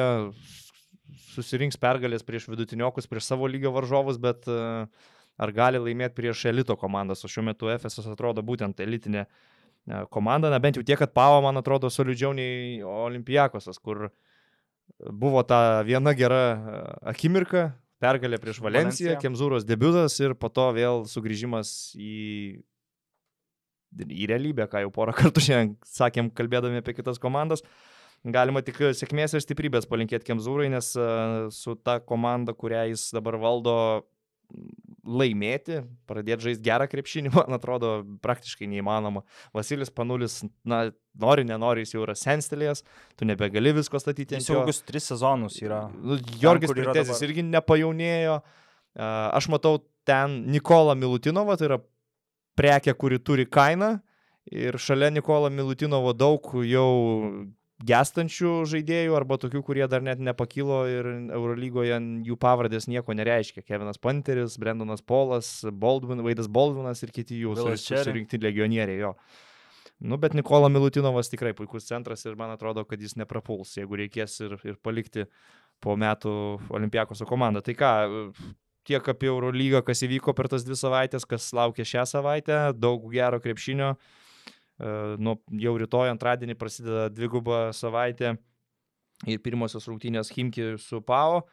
susirinks 1.34 1.80
pergalės 1.82 2.26
prieš 2.26 2.48
vidutiniokus, 2.52 3.10
prieš 3.10 3.32
savo 3.32 3.50
lygio 3.50 3.74
varžovus, 3.74 4.20
bet 4.22 4.46
ar 4.46 5.54
gali 5.54 5.82
laimėti 5.82 6.18
prieš 6.20 6.46
elito 6.52 6.78
komandas, 6.78 7.24
o 7.26 7.32
šiuo 7.32 7.48
metu 7.50 7.72
FSS 7.74 8.12
atrodo 8.14 8.46
būtent 8.46 8.80
elitinė 8.86 9.26
komanda, 10.14 10.52
na 10.54 10.62
bent 10.64 10.78
jau 10.78 10.86
tiek, 10.86 11.00
kad 11.00 11.12
Pavo, 11.12 11.42
man 11.44 11.58
atrodo, 11.60 11.90
solidžiau 11.92 12.32
nei 12.38 12.80
Olimpijakosas, 12.88 13.82
kur 13.84 14.12
buvo 15.10 15.42
ta 15.44 15.82
viena 15.84 16.14
gera 16.16 16.44
akimirka, 17.10 17.72
pergalė 18.04 18.40
prieš 18.40 18.62
Valenciją, 18.64 19.14
Valencija. 19.14 19.20
Kemzūros 19.24 19.66
debutas 19.68 20.16
ir 20.22 20.38
po 20.40 20.52
to 20.54 20.70
vėl 20.76 21.04
sugrįžimas 21.10 21.94
į, 22.00 22.62
į 24.04 24.30
realybę, 24.32 24.68
ką 24.72 24.86
jau 24.86 24.94
porą 24.94 25.16
kartų 25.20 25.44
šiandien 25.48 25.76
sakėm, 25.88 26.32
kalbėdami 26.36 26.82
apie 26.84 26.96
kitas 26.98 27.22
komandas. 27.22 27.66
Galima 28.24 28.62
tik 28.64 28.78
sėkmės 28.96 29.36
ir 29.36 29.44
stiprybės 29.44 29.88
palinkėti 29.90 30.30
Kemzūrai, 30.30 30.70
nes 30.72 30.94
e, 30.96 31.08
su 31.52 31.76
ta 31.76 31.98
komanda, 32.00 32.56
kurią 32.56 32.86
jis 32.94 33.10
dabar 33.12 33.36
valdo, 33.42 33.76
laimėti, 35.04 35.82
pradėti 36.08 36.48
žaisti 36.48 36.64
gerą 36.64 36.88
krepšinį, 36.88 37.34
man 37.36 37.58
atrodo, 37.58 37.94
praktiškai 38.24 38.70
neįmanoma. 38.72 39.24
Vasilis 39.56 39.92
Panulis, 39.94 40.40
na, 40.68 40.86
nori, 41.20 41.46
nenori, 41.48 41.84
jis 41.84 41.96
jau 41.98 42.04
yra 42.06 42.16
senstelėjęs, 42.18 42.84
tu 43.20 43.28
nebegali 43.28 43.76
visko 43.76 44.00
statyti. 44.02 44.40
Jis 44.40 44.52
jau 44.52 44.62
ilgus 44.62 44.84
tris 44.88 45.10
sezonus 45.12 45.60
yra. 45.64 45.86
Jorgis 46.42 46.74
Pritezis 46.74 47.24
irgi 47.26 47.46
nepajaunėjo. 47.50 48.40
Aš 49.04 49.50
matau 49.52 49.82
ten 50.08 50.44
Nikolą 50.54 50.96
Milutinovą, 51.00 51.58
tai 51.60 51.72
yra 51.72 51.82
prekė, 52.60 52.96
kuri 52.98 53.20
turi 53.20 53.46
kainą. 53.50 53.98
Ir 54.52 54.76
šalia 54.82 55.10
Nikola 55.14 55.50
Milutinovo 55.54 56.12
daug 56.14 56.50
jau 56.68 56.88
gestančių 57.84 58.52
žaidėjų 58.70 59.16
arba 59.18 59.38
tokių, 59.42 59.62
kurie 59.66 59.86
dar 59.92 60.04
net 60.04 60.22
nepakilo 60.24 60.84
ir 60.88 61.08
Eurolygoje 61.36 61.98
jų 62.28 62.38
pavardės 62.40 62.88
nieko 62.92 63.16
nereiškia. 63.16 63.64
Kevinas 63.66 64.00
Panteris, 64.04 64.58
Brendonas 64.60 65.04
Polas, 65.04 65.50
Baldwin, 65.72 66.24
Vaidas 66.26 66.52
Baldwinas 66.52 67.04
ir 67.04 67.12
kiti 67.16 67.40
jų 67.42 67.56
surinkti 67.80 68.40
legionieriai. 68.44 69.02
Jo. 69.02 69.16
Nu, 70.04 70.18
bet 70.20 70.36
Nikola 70.36 70.68
Milutinovas 70.72 71.30
tikrai 71.32 71.54
puikus 71.56 71.88
centras 71.88 72.26
ir 72.28 72.36
man 72.40 72.52
atrodo, 72.52 72.84
kad 72.88 73.00
jis 73.00 73.16
neprapuls, 73.20 73.78
jeigu 73.78 74.00
reikės 74.00 74.40
ir, 74.44 74.58
ir 74.68 74.80
palikti 74.84 75.28
po 75.84 75.96
metų 76.00 76.34
Olimpiakoso 76.74 77.28
komandą. 77.30 77.62
Tai 77.64 77.76
ką, 77.80 77.92
tiek 78.88 79.08
apie 79.14 79.30
Eurolygą, 79.32 79.84
kas 79.86 80.04
įvyko 80.06 80.36
per 80.38 80.50
tas 80.52 80.66
dvi 80.66 80.78
savaitės, 80.80 81.26
kas 81.30 81.50
laukia 81.56 81.86
šią 81.88 82.06
savaitę, 82.10 82.60
daug 82.76 83.06
gero 83.14 83.40
krepšinio. 83.44 83.94
Nu, 85.24 85.38
jau 85.62 85.74
rytoj 85.80 86.12
antradienį 86.12 86.58
prasideda 86.60 87.08
dviguba 87.14 87.68
savaitė 87.78 88.36
ir 89.30 89.44
pirmosios 89.44 89.86
rungtynės 89.88 90.34
Himki 90.34 90.74
su 90.82 91.02
Pau. 91.06 91.44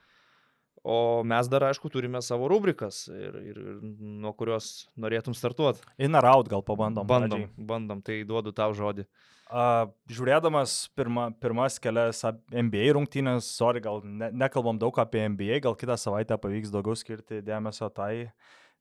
O 0.81 1.21
mes 1.29 1.49
dar, 1.53 1.67
aišku, 1.69 1.91
turime 1.93 2.23
savo 2.25 2.47
rubrikas, 2.49 3.03
ir, 3.13 3.35
ir, 3.51 3.59
ir 3.61 3.83
nuo 4.23 4.33
kurios 4.33 4.89
norėtum 4.97 5.37
startuoti. 5.37 5.85
In 6.01 6.17
ar 6.17 6.25
out 6.31 6.49
gal 6.49 6.65
pabandom. 6.65 7.05
Bandom, 7.05 7.45
pradžiai. 7.45 7.67
bandom, 7.69 8.01
tai 8.01 8.23
duodu 8.25 8.55
tau 8.57 8.73
žodį. 8.73 9.05
Uh, 9.05 9.40
žiūrėdamas 9.51 10.75
pirma, 10.95 11.31
pirmas 11.43 11.79
kelias 11.83 12.23
NBA 12.53 12.93
rungtynės, 12.97 13.49
sorry, 13.57 13.83
gal 13.83 14.03
ne, 14.05 14.31
nekalbam 14.45 14.79
daug 14.79 14.95
apie 15.03 15.25
NBA, 15.27 15.61
gal 15.65 15.75
kitą 15.79 15.97
savaitę 15.99 16.39
pavyks 16.39 16.71
daugiau 16.71 16.99
skirti 16.99 17.43
dėmesio 17.47 17.91
tai, 17.95 18.31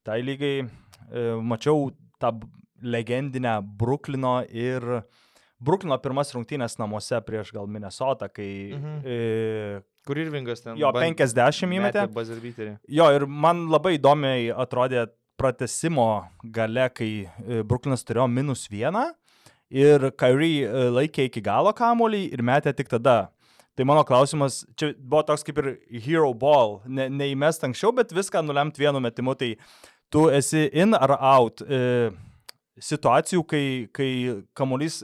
tai 0.06 0.22
lygai. 0.26 0.68
Uh, 1.10 1.40
mačiau 1.42 1.90
tą 2.20 2.34
legendinę 2.84 3.60
Bruklino 3.64 4.42
ir 4.52 4.86
Bruklino 5.60 5.98
pirmas 6.00 6.32
rungtynės 6.36 6.78
namuose 6.80 7.20
prieš 7.26 7.52
gal 7.56 7.68
Minnesotą, 7.68 8.30
kai... 8.32 8.50
Mhm. 8.78 9.00
E, 9.04 9.82
Kur 10.08 10.18
Irvingas 10.22 10.64
ten? 10.64 10.78
Jo, 10.80 10.94
50 10.96 11.76
įmetė. 11.76 12.06
Jo, 12.88 13.10
ir 13.14 13.26
man 13.28 13.66
labai 13.70 13.98
įdomiai 13.98 14.48
atrodė 14.56 15.10
pratesimo 15.40 16.08
gale, 16.56 16.88
kai 16.96 17.12
e, 17.28 17.60
Bruklinas 17.68 18.08
turėjo 18.08 18.30
minus 18.32 18.66
vieną 18.72 19.10
ir 19.70 20.10
Kairi 20.18 20.64
e, 20.64 20.88
laikė 20.94 21.28
iki 21.30 21.44
galo 21.46 21.74
kamolį 21.76 22.26
ir 22.34 22.44
metė 22.46 22.74
tik 22.76 22.90
tada. 22.92 23.30
Tai 23.78 23.86
mano 23.88 24.04
klausimas, 24.04 24.66
čia 24.76 24.92
buvo 24.98 25.22
toks 25.24 25.46
kaip 25.48 25.62
ir 25.62 25.70
hero 26.04 26.34
ball, 26.36 26.82
ne, 26.84 27.06
neįmest 27.08 27.64
anksčiau, 27.64 27.94
bet 27.96 28.12
viską 28.12 28.42
nulemt 28.44 28.76
vienu 28.76 29.00
metimu, 29.00 29.38
tai 29.40 29.54
tu 30.12 30.26
esi 30.34 30.66
in 30.74 30.98
ar 30.98 31.16
out. 31.16 31.64
E, 31.64 32.10
situacijų, 32.80 33.44
kai, 33.48 33.64
kai 33.96 34.10
kamuolys, 34.56 35.02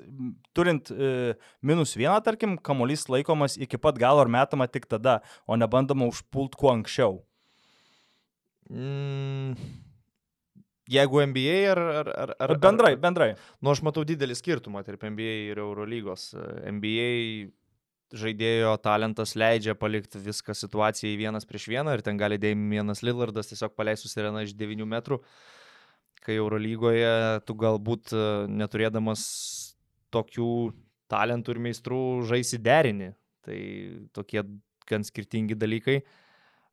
turint 0.55 0.91
e, 0.91 1.35
minus 1.63 1.95
vieną, 1.95 2.17
tarkim, 2.23 2.57
kamuolys 2.59 3.07
laikomas 3.11 3.57
iki 3.59 3.79
pat 3.79 3.99
galo 3.99 4.23
ar 4.23 4.31
metama 4.31 4.67
tik 4.71 4.87
tada, 4.91 5.19
o 5.47 5.57
nebandoma 5.59 6.07
užpult 6.11 6.55
kuo 6.59 6.71
anksčiau? 6.71 7.19
Mm. 8.71 9.84
Jeigu 10.91 11.21
NBA 11.25 11.59
ar, 11.71 11.79
ar, 11.81 12.09
ar, 12.13 12.31
ar 12.45 12.57
bendrai, 12.61 12.93
bendrai. 13.01 13.31
Nu, 13.57 13.71
aš 13.73 13.81
matau 13.85 14.03
didelį 14.05 14.35
skirtumą 14.37 14.83
tarp 14.85 15.01
NBA 15.09 15.37
ir 15.49 15.61
Eurolygos. 15.63 16.27
NBA 16.69 17.07
žaidėjo 18.15 18.75
talentas 18.85 19.33
leidžia 19.33 19.73
palikti 19.77 20.21
viską 20.21 20.53
situacijai 20.53 21.15
vienas 21.17 21.47
prieš 21.49 21.65
vieną 21.71 21.95
ir 21.95 22.03
ten 22.05 22.19
gali 22.21 22.37
Dėmienas 22.37 23.01
Lillardas 23.01 23.49
tiesiog 23.49 23.73
paleistų 23.73 24.11
sireną 24.11 24.43
iš 24.45 24.53
9 24.59 24.85
metrų. 24.91 25.19
Kai 26.25 26.37
Eurolygoje 26.37 27.41
tu 27.45 27.53
galbūt 27.57 28.13
e, 28.13 28.21
neturėdamas 28.49 29.23
tokių 30.13 30.51
talentų 31.11 31.53
ir 31.53 31.61
meistrų 31.65 32.01
žaisi 32.29 32.61
derinį. 32.61 33.11
Tai 33.45 33.57
tokie 34.13 34.41
gan 34.89 35.05
skirtingi 35.05 35.57
dalykai. 35.57 35.99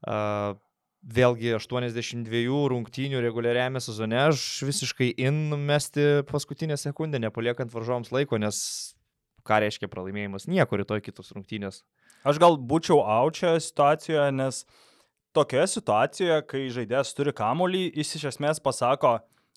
Uh, 0.02 0.56
vėlgi 1.02 1.54
82 1.56 2.68
rungtynių 2.70 3.20
reguliariame 3.24 3.80
sezone 3.82 4.18
aš 4.28 4.62
visiškai 4.66 5.10
inmesti 5.18 6.22
paskutinę 6.28 6.78
sekundę, 6.78 7.18
nepaliekant 7.22 7.72
varžoms 7.74 8.12
laiko, 8.14 8.38
nes 8.38 8.94
ką 9.46 9.58
reiškia 9.64 9.90
pralaimėjimas, 9.90 10.46
nieko 10.46 10.78
rytoj 10.78 11.02
kitos 11.02 11.32
rungtynės. 11.34 11.82
Aš 12.22 12.38
gal 12.38 12.54
būčiau 12.54 13.00
aučia 13.02 13.56
situacijoje, 13.58 14.28
nes 14.38 14.62
tokioje 15.34 15.72
situacijoje, 15.74 16.38
kai 16.46 16.68
žaidėjas 16.70 17.10
turi 17.18 17.34
kamolį, 17.34 17.88
jis 17.98 18.14
iš 18.20 18.28
esmės 18.34 18.62
pasako, 18.62 19.16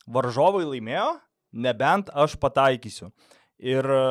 varžovai 0.10 0.66
laimėjo, 0.66 1.12
nebent 1.54 2.10
aš 2.10 2.40
pataikysiu. 2.42 3.12
Ir 3.62 3.86
e, 3.86 4.02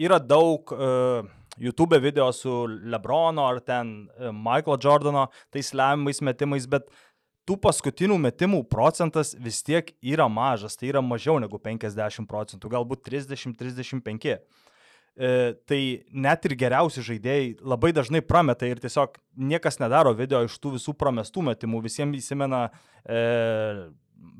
yra 0.00 0.18
daug 0.18 0.72
uh, 0.74 1.28
YouTube 1.60 1.98
video 2.00 2.30
su 2.32 2.66
Lebrono 2.66 3.46
ar 3.46 3.60
ten 3.60 4.08
uh, 4.08 4.30
Michaelo 4.32 4.78
Jordano 4.80 5.28
tais 5.52 5.72
lemiamais 5.76 6.22
metimais, 6.24 6.66
bet 6.66 6.88
tų 7.48 7.58
paskutinių 7.62 8.16
metimų 8.22 8.62
procentas 8.70 9.34
vis 9.34 9.62
tiek 9.66 9.90
yra 10.02 10.28
mažas, 10.30 10.78
tai 10.78 10.92
yra 10.92 11.02
mažiau 11.02 11.40
negu 11.42 11.58
50 11.58 12.28
procentų, 12.30 12.70
galbūt 12.70 13.02
30-35. 13.08 14.38
E, 15.12 15.30
tai 15.68 15.80
net 16.08 16.46
ir 16.48 16.54
geriausi 16.56 17.02
žaidėjai 17.04 17.48
labai 17.68 17.90
dažnai 17.92 18.22
prameta 18.24 18.64
ir 18.64 18.78
tiesiog 18.80 19.18
niekas 19.36 19.76
nedaro 19.82 20.14
video 20.16 20.40
iš 20.46 20.54
tų 20.62 20.78
visų 20.78 20.94
pramestų 20.96 21.44
metimų, 21.50 21.82
visiems 21.84 22.16
įsimena 22.22 22.62
e, 23.04 23.90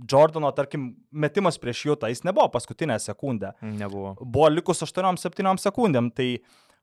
Jordano, 0.09 0.49
tarkim, 0.55 0.93
metimas 1.11 1.59
prieš 1.61 1.83
Jutą, 1.91 2.09
jis 2.09 2.23
nebuvo 2.25 2.47
paskutinę 2.55 2.97
sekundę. 3.03 3.51
Nebuvo. 3.67 4.15
Buvo 4.23 4.49
likus 4.53 4.81
8-7 4.87 5.59
sekundėm, 5.61 6.13
tai 6.15 6.29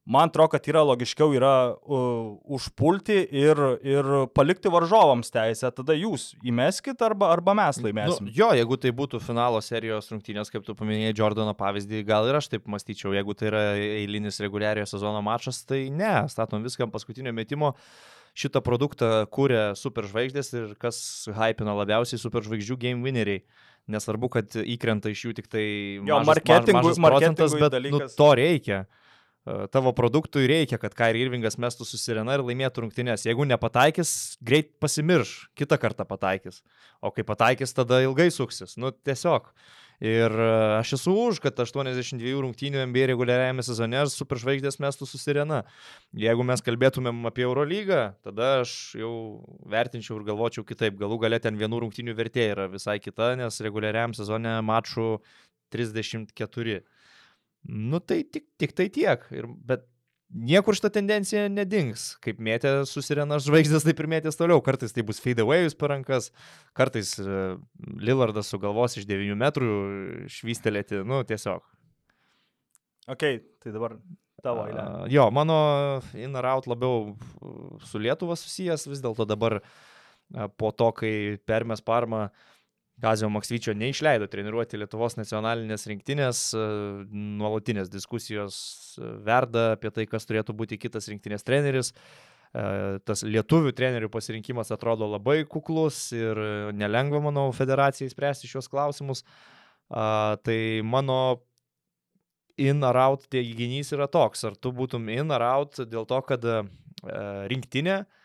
man 0.10 0.30
atrodo, 0.30 0.50
kad 0.56 0.68
yra 0.72 0.82
logiškiau 0.90 1.34
yra 1.38 1.54
uh, 1.70 2.34
užpulti 2.58 3.20
ir, 3.36 3.62
ir 3.86 4.10
palikti 4.36 4.72
varžovams 4.74 5.30
teisę, 5.34 5.70
tada 5.76 5.96
jūs 5.98 6.32
įmeskit 6.42 7.02
arba, 7.06 7.30
arba 7.36 7.56
mes 7.58 7.82
laimėsim. 7.84 8.28
Nu, 8.28 8.36
jo, 8.36 8.50
jeigu 8.58 8.80
tai 8.82 8.94
būtų 8.98 9.22
finalo 9.24 9.62
serijos 9.66 10.10
rungtynės, 10.14 10.52
kaip 10.54 10.66
tu 10.66 10.76
paminėjai 10.80 11.16
Jordano 11.22 11.54
pavyzdį, 11.58 12.04
gal 12.10 12.30
ir 12.30 12.40
aš 12.42 12.50
taip 12.56 12.70
mąstyčiau, 12.70 13.14
jeigu 13.18 13.38
tai 13.38 13.52
yra 13.52 13.66
eilinis 13.78 14.42
reguliariojo 14.44 14.90
sezono 14.96 15.22
mačas, 15.26 15.62
tai 15.70 15.86
ne, 15.94 16.16
statom 16.32 16.66
viską 16.66 16.90
paskutinio 16.94 17.36
metimo 17.36 17.76
šitą 18.40 18.62
produktą 18.66 19.10
kūrė 19.34 19.74
superžvaigždės 19.78 20.54
ir 20.56 20.78
kas 20.82 21.00
hypino 21.36 21.76
labiausiai 21.80 22.22
superžvaigždžių 22.22 22.78
game 22.82 23.06
winneriai. 23.06 23.44
Nesvarbu, 23.90 24.30
kad 24.30 24.54
įkrenta 24.54 25.10
iš 25.10 25.24
jų 25.26 25.32
tik 25.40 25.48
tai 25.50 25.64
jo, 25.98 26.20
mažas, 26.22 26.28
marketingų, 26.30 26.82
mažas 26.84 27.00
procentas, 27.02 27.56
bet 27.56 27.64
nu, 27.64 27.70
dalykas. 27.74 28.12
nu, 28.12 28.18
to 28.20 28.28
reikia. 28.38 28.84
Tavo 29.74 29.94
produktui 29.96 30.48
reikia, 30.50 30.78
kad 30.82 30.94
Kairi 30.98 31.24
Irvingas 31.24 31.58
mestų 31.62 31.88
susirena 31.88 32.36
ir 32.38 32.44
laimėtų 32.46 32.84
rungtynės. 32.84 33.26
Jeigu 33.26 33.48
nepataikys, 33.50 34.12
greit 34.46 34.74
pasimirš, 34.84 35.50
kitą 35.58 35.80
kartą 35.82 36.06
pataikys. 36.06 36.62
O 37.02 37.12
kai 37.16 37.26
pataikys, 37.26 37.74
tada 37.74 38.02
ilgai 38.06 38.30
suksis. 38.36 38.76
Nu, 38.78 38.92
tiesiog. 38.92 39.50
Ir 40.00 40.32
e, 40.32 40.52
aš 40.78 40.94
esu 40.96 41.12
už, 41.28 41.42
kad 41.44 41.58
82 41.60 42.38
rungtynių 42.46 42.86
NBA 42.88 43.10
reguliariajame 43.12 43.64
sezone 43.68 44.06
superžvaigždės 44.14 44.80
mestų 44.80 45.08
susirena. 45.10 45.66
Jeigu 46.16 46.46
mes 46.48 46.64
kalbėtumėm 46.64 47.26
apie 47.28 47.44
Eurolygą, 47.44 48.04
tada 48.24 48.62
aš 48.62 48.96
jau 49.00 49.12
vertinčiau 49.68 50.22
ir 50.22 50.30
galvočiau 50.30 50.64
kitaip. 50.68 50.96
Galų 51.02 51.20
galę 51.26 51.42
ten 51.44 51.60
vienų 51.60 51.84
rungtynių 51.84 52.16
vertė 52.16 52.48
yra 52.54 52.70
visai 52.72 53.00
kita, 53.04 53.34
nes 53.40 53.60
reguliariajam 53.66 54.16
sezone 54.16 54.56
mačų 54.64 55.18
34. 55.76 56.80
Nu 57.68 58.00
tai 58.00 58.24
tik, 58.24 58.46
tik 58.60 58.76
tai 58.78 58.88
tiek. 58.94 59.24
Ir, 59.36 59.48
bet 59.68 59.86
niekur 60.30 60.78
šitą 60.78 60.92
tendenciją 61.00 61.48
nedings. 61.52 62.14
Kaip 62.24 62.40
mėtė 62.44 62.74
susirena 62.90 63.40
žvaigždės, 63.42 63.86
taip 63.88 64.00
ir 64.02 64.10
mėtės 64.12 64.40
toliau. 64.40 64.62
Kartais 64.66 64.94
tai 64.96 65.04
bus 65.06 65.22
fade 65.24 65.44
awayus 65.44 65.76
per 65.78 65.94
rankas, 65.94 66.30
kartais 66.78 67.16
uh, 67.24 67.58
Lillardas 68.00 68.52
sugalvos 68.52 68.98
iš 69.00 69.10
9 69.10 69.38
metrų 69.40 69.74
švystelėti, 70.32 71.04
nu 71.08 71.24
tiesiog. 71.28 71.66
Ok, 73.10 73.26
tai 73.64 73.74
dabar 73.74 73.98
tavo 74.46 74.68
eilė. 74.70 74.84
Uh, 74.86 75.08
jo, 75.12 75.26
mano 75.34 75.58
in 76.14 76.38
or 76.38 76.48
out 76.48 76.70
labiau 76.70 77.16
su 77.90 78.02
Lietuva 78.02 78.38
susijęs 78.40 78.86
vis 78.92 79.02
dėlto 79.04 79.26
dabar 79.30 79.60
uh, 79.60 80.46
po 80.56 80.72
to, 80.72 80.94
kai 81.02 81.12
permės 81.50 81.82
Parma 81.84 82.28
uh, 82.30 82.48
Kazio 83.02 83.30
Maksvyčio 83.32 83.74
neišleido 83.78 84.28
treniruoti 84.28 84.80
Lietuvos 84.80 85.16
nacionalinės 85.16 85.88
rinktinės, 85.88 86.42
e, 86.52 86.64
nuolatinės 87.40 87.92
diskusijos 87.92 88.58
e, 89.00 89.12
verda 89.26 89.74
apie 89.78 89.92
tai, 89.96 90.06
kas 90.10 90.28
turėtų 90.28 90.56
būti 90.60 90.80
kitas 90.82 91.08
rinktinės 91.12 91.48
treneris. 91.48 91.94
E, 91.94 92.64
tas 93.08 93.24
lietuvių 93.24 93.72
trenerių 93.78 94.12
pasirinkimas 94.12 94.74
atrodo 94.76 95.08
labai 95.08 95.42
kuklus 95.48 96.10
ir 96.18 96.40
nelengva, 96.76 97.24
manau, 97.24 97.48
federacijai 97.56 98.12
spręsti 98.12 98.52
šios 98.52 98.68
klausimus. 98.72 99.24
Tai 99.90 100.60
mano 100.86 101.16
in 102.62 102.84
ar 102.86 102.98
out 103.08 103.24
teiginys 103.34 103.90
yra 103.96 104.06
toks, 104.12 104.44
ar 104.46 104.54
tu 104.54 104.70
būtum 104.76 105.08
in 105.10 105.34
ar 105.34 105.42
out 105.48 105.80
dėl 105.90 106.06
to, 106.06 106.20
kad 106.28 106.44
rinktinė 107.50 107.96
uh, 108.04 108.19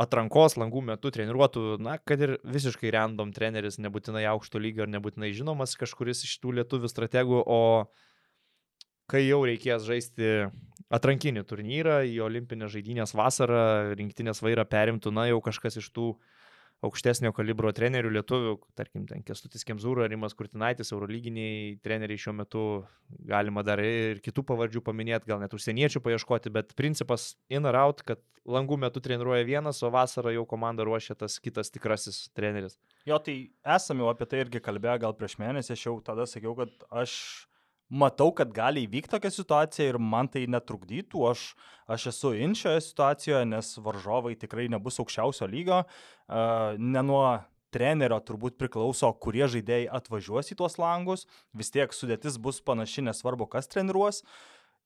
atrankos 0.00 0.56
langų 0.60 0.82
metu 0.92 1.12
treniruotų, 1.12 1.76
na, 1.82 1.98
kad 1.98 2.22
ir 2.24 2.36
visiškai 2.46 2.92
random 2.94 3.34
treneris, 3.36 3.78
nebūtinai 3.82 4.24
aukšto 4.32 4.62
lygio 4.62 4.86
ar 4.86 4.92
nebūtinai 4.94 5.32
žinomas 5.36 5.76
kažkuris 5.80 6.24
iš 6.24 6.38
tų 6.40 6.56
lietuvių 6.60 6.90
strategų, 6.90 7.42
o 7.44 7.60
kai 9.10 9.26
jau 9.26 9.42
reikės 9.44 9.84
žaisti 9.84 10.50
atrankinį 10.90 11.44
turnyrą 11.46 12.00
į 12.08 12.20
olimpinės 12.26 12.72
žaidynės 12.74 13.14
vasarą, 13.18 13.64
rinktinės 13.98 14.42
vairą 14.42 14.64
perimtų, 14.70 15.12
na, 15.14 15.28
jau 15.30 15.42
kažkas 15.44 15.78
iš 15.82 15.90
tų 15.94 16.12
uh, 16.14 16.39
aukštesnio 16.84 17.32
kalibro 17.36 17.70
trenerių 17.76 18.12
lietuvių, 18.16 18.54
tarkim, 18.78 19.04
ten 19.08 19.24
Kestutis 19.26 19.66
Kemzūra, 19.68 20.06
Rimas 20.08 20.34
Kurtinaitis, 20.36 20.92
eurolyginiai 20.94 21.76
treneriai 21.84 22.20
šiuo 22.20 22.34
metu, 22.38 22.64
galima 23.28 23.64
dar 23.66 23.82
ir 23.84 24.22
kitų 24.24 24.46
pavardžių 24.48 24.82
paminėti, 24.86 25.28
gal 25.28 25.42
net 25.42 25.54
užsieniečių 25.56 26.02
paieškoti, 26.04 26.52
bet 26.54 26.72
principas 26.78 27.34
in 27.52 27.68
or 27.68 27.76
out, 27.76 28.00
kad 28.06 28.22
langų 28.48 28.80
metu 28.80 29.02
treniruoja 29.04 29.44
vienas, 29.44 29.82
o 29.84 29.92
vasarą 29.92 30.32
jau 30.32 30.46
komanda 30.48 30.86
ruošia 30.88 31.18
tas 31.20 31.36
kitas 31.42 31.72
tikrasis 31.74 32.28
treneris. 32.36 32.78
Jo, 33.08 33.20
tai 33.20 33.36
esame 33.76 34.04
jau 34.04 34.10
apie 34.14 34.28
tai 34.30 34.44
irgi 34.46 34.64
kalbėję, 34.64 35.02
gal 35.04 35.16
prieš 35.18 35.36
mėnesį 35.42 35.76
aš 35.76 35.86
jau 35.86 35.96
tada 36.04 36.26
sakiau, 36.28 36.56
kad 36.58 36.88
aš 37.02 37.12
matau, 37.90 38.30
kad 38.36 38.52
gali 38.54 38.86
įvykti 38.86 39.12
tokia 39.16 39.32
situacija 39.34 39.90
ir 39.90 39.98
man 39.98 40.30
tai 40.30 40.46
netrukdytų. 40.50 41.24
Aš, 41.30 41.44
aš 41.90 42.10
esu 42.12 42.34
in 42.38 42.54
šioje 42.58 42.84
situacijoje, 42.86 43.46
nes 43.50 43.72
varžovai 43.82 44.36
tikrai 44.38 44.68
nebus 44.72 45.00
aukščiausio 45.02 45.50
lygio. 45.50 45.82
Ne 46.78 47.02
nuo 47.06 47.24
trenerio 47.74 48.18
turbūt 48.26 48.58
priklauso, 48.58 49.10
kurie 49.22 49.46
žaidėjai 49.50 49.90
atvažiuos 50.00 50.50
į 50.52 50.58
tuos 50.62 50.78
langus. 50.80 51.26
Vis 51.56 51.70
tiek 51.74 51.92
sudėtis 51.94 52.38
bus 52.42 52.62
panaši, 52.62 53.06
nesvarbu, 53.10 53.50
kas 53.50 53.70
treniruos. 53.70 54.24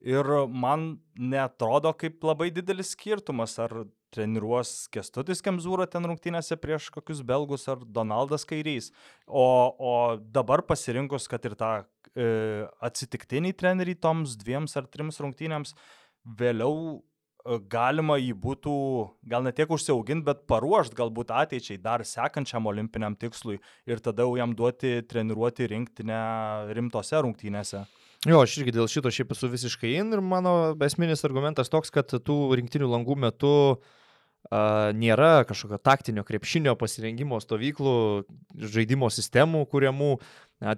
Ir 0.05 0.27
man 0.53 0.99
netrodo 1.17 1.95
kaip 1.97 2.25
labai 2.27 2.51
didelis 2.53 2.93
skirtumas, 2.93 3.57
ar 3.63 3.87
treniruos 4.15 4.85
Kestutis 4.93 5.41
Kemzūra 5.43 5.87
ten 5.91 6.05
rungtynėse 6.07 6.59
prieš 6.61 6.91
kokius 6.93 7.23
belgus 7.25 7.65
ar 7.73 7.81
Donaldas 7.83 8.45
Kairys. 8.49 8.91
O, 9.27 9.47
o 9.73 9.95
dabar 10.21 10.63
pasirinkus, 10.69 11.29
kad 11.31 11.49
ir 11.49 11.57
tą 11.59 11.73
e, 12.17 12.67
atsitiktinį 12.85 13.55
trenerį 13.59 13.97
toms 14.03 14.37
dviems 14.41 14.77
ar 14.79 14.87
trims 14.91 15.21
rungtynėms, 15.23 15.75
vėliau 16.39 16.77
e, 16.95 17.59
galima 17.71 18.17
jį 18.21 18.33
būtų 18.45 18.77
gal 19.31 19.45
ne 19.47 19.53
tiek 19.57 19.71
užsiauginti, 19.71 20.27
bet 20.27 20.47
paruošti 20.51 20.99
galbūt 20.99 21.35
ateičiai 21.43 21.81
dar 21.83 22.07
sekančiam 22.09 22.71
olimpiniam 22.71 23.17
tikslui 23.17 23.61
ir 23.87 24.05
tada 24.05 24.27
jau 24.27 24.39
jam 24.41 24.55
duoti 24.57 25.01
treniruoti 25.11 25.69
rinktinę 25.75 26.23
rimtose 26.77 27.21
rungtynėse. 27.25 27.85
Jo, 28.25 28.39
aš 28.41 28.61
irgi 28.63 28.73
dėl 28.73 28.89
šito 28.89 29.11
šiaip 29.13 29.35
esu 29.35 29.51
visiškai 29.53 29.99
in 29.99 30.15
ir 30.17 30.23
mano 30.25 30.73
esminis 30.87 31.27
argumentas 31.29 31.69
toks, 31.69 31.93
kad 31.93 32.09
tų 32.09 32.39
rinktinių 32.57 32.89
langų 32.89 33.19
metu 33.21 33.51
uh, 33.75 34.01
nėra 34.51 35.45
kažkokio 35.49 35.79
taktinio 35.83 36.25
krepšinio 36.27 36.75
pasirengimo 36.77 37.41
stovyklų, 37.41 38.25
žaidimo 38.61 39.11
sistemų 39.11 39.65
kuriamų. 39.73 40.17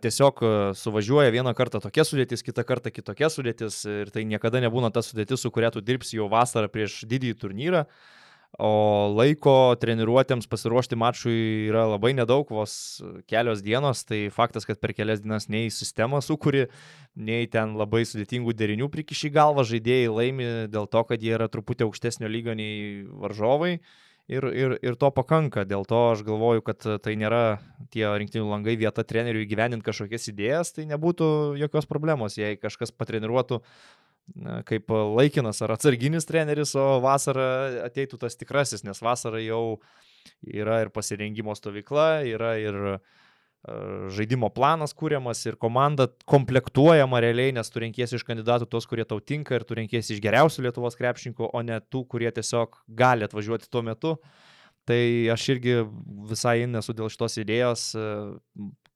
Tiesiog 0.03 0.41
suvažiuoja 0.79 1.31
vieną 1.35 1.53
kartą 1.55 1.83
tokia 1.85 2.07
sudėtis, 2.07 2.43
kitą 2.43 2.65
kartą 2.67 2.91
kitokia 2.91 3.29
sudėtis 3.31 3.83
ir 3.87 4.11
tai 4.11 4.25
niekada 4.27 4.63
nebūna 4.65 4.91
ta 4.91 5.03
sudėtis, 5.05 5.43
su 5.43 5.51
kuria 5.55 5.71
tu 5.75 5.83
dirbsi 5.85 6.17
jau 6.19 6.31
vasarą 6.33 6.71
prieš 6.73 7.05
didįjį 7.07 7.37
turnyrą. 7.43 7.85
Uh, 7.87 8.17
O 8.57 9.13
laiko 9.13 9.77
treniruotėms 9.77 10.49
pasiruošti 10.49 10.97
mačui 10.97 11.67
yra 11.69 11.83
labai 11.91 12.15
nedaug, 12.17 12.49
vos 12.49 13.03
kelios 13.29 13.61
dienos, 13.61 14.01
tai 14.09 14.31
faktas, 14.33 14.65
kad 14.65 14.81
per 14.81 14.95
kelias 14.97 15.21
dienas 15.21 15.51
nei 15.53 15.69
sistemą 15.69 16.23
sukūri, 16.25 16.65
nei 17.21 17.51
ten 17.53 17.75
labai 17.77 18.07
sudėtingų 18.09 18.57
derinių 18.57 18.89
prikiši 18.93 19.29
galvą, 19.35 19.67
žaidėjai 19.69 20.09
laimi 20.09 20.49
dėl 20.73 20.89
to, 20.89 21.05
kad 21.05 21.21
jie 21.21 21.35
yra 21.37 21.51
truputį 21.53 21.85
aukštesnio 21.85 22.33
lygio 22.33 22.57
nei 22.57 23.05
varžovai. 23.05 23.77
Ir, 24.27 24.43
ir, 24.51 24.73
ir 24.83 24.97
to 24.99 25.13
pakanka, 25.15 25.63
dėl 25.69 25.85
to 25.87 26.01
aš 26.17 26.25
galvoju, 26.27 26.65
kad 26.67 26.83
tai 27.05 27.13
nėra 27.15 27.61
tie 27.95 28.09
rinktinių 28.09 28.49
langai 28.49 28.75
vieta 28.81 29.05
treneriui 29.07 29.45
įgyveninti 29.45 29.87
kažkokias 29.87 30.33
idėjas, 30.33 30.73
tai 30.75 30.89
nebūtų 30.91 31.29
jokios 31.61 31.87
problemos, 31.87 32.35
jei 32.41 32.59
kažkas 32.59 32.91
patreniruotų 32.91 33.61
kaip 34.67 34.91
laikinas 34.91 35.63
ar 35.63 35.77
atsarginis 35.77 36.27
treneris, 36.29 36.75
o 36.79 36.99
vasarą 37.05 37.47
ateitų 37.87 38.19
tas 38.21 38.37
tikrasis, 38.39 38.85
nes 38.87 39.01
vasarą 39.03 39.41
jau 39.43 39.63
yra 40.43 40.83
ir 40.85 40.91
pasirengimo 40.95 41.55
stovykla, 41.57 42.25
yra 42.27 42.57
ir 42.61 42.79
e, 42.91 42.97
žaidimo 44.17 44.51
planas 44.55 44.95
kūriamas 44.99 45.45
ir 45.47 45.59
komanda 45.63 46.09
komplektuojama 46.29 47.23
realiai, 47.23 47.55
nes 47.55 47.71
tu 47.71 47.83
renkiesi 47.83 48.19
iš 48.19 48.27
kandidatų 48.27 48.69
tos, 48.73 48.89
kurie 48.91 49.07
tau 49.09 49.23
tinka 49.23 49.57
ir 49.57 49.67
tu 49.67 49.79
renkiesi 49.79 50.17
iš 50.17 50.23
geriausių 50.25 50.67
Lietuvos 50.67 50.99
krepšininkų, 50.99 51.51
o 51.53 51.65
ne 51.67 51.79
tų, 51.87 52.05
kurie 52.11 52.31
tiesiog 52.35 52.83
gali 52.99 53.27
atvažiuoti 53.27 53.71
tuo 53.71 53.85
metu. 53.87 54.17
Tai 54.87 55.01
aš 55.35 55.49
irgi 55.57 55.81
visai 56.31 56.61
nesu 56.71 56.95
dėl 56.95 57.11
šitos 57.11 57.41
idėjos, 57.43 57.89
e, 57.99 58.11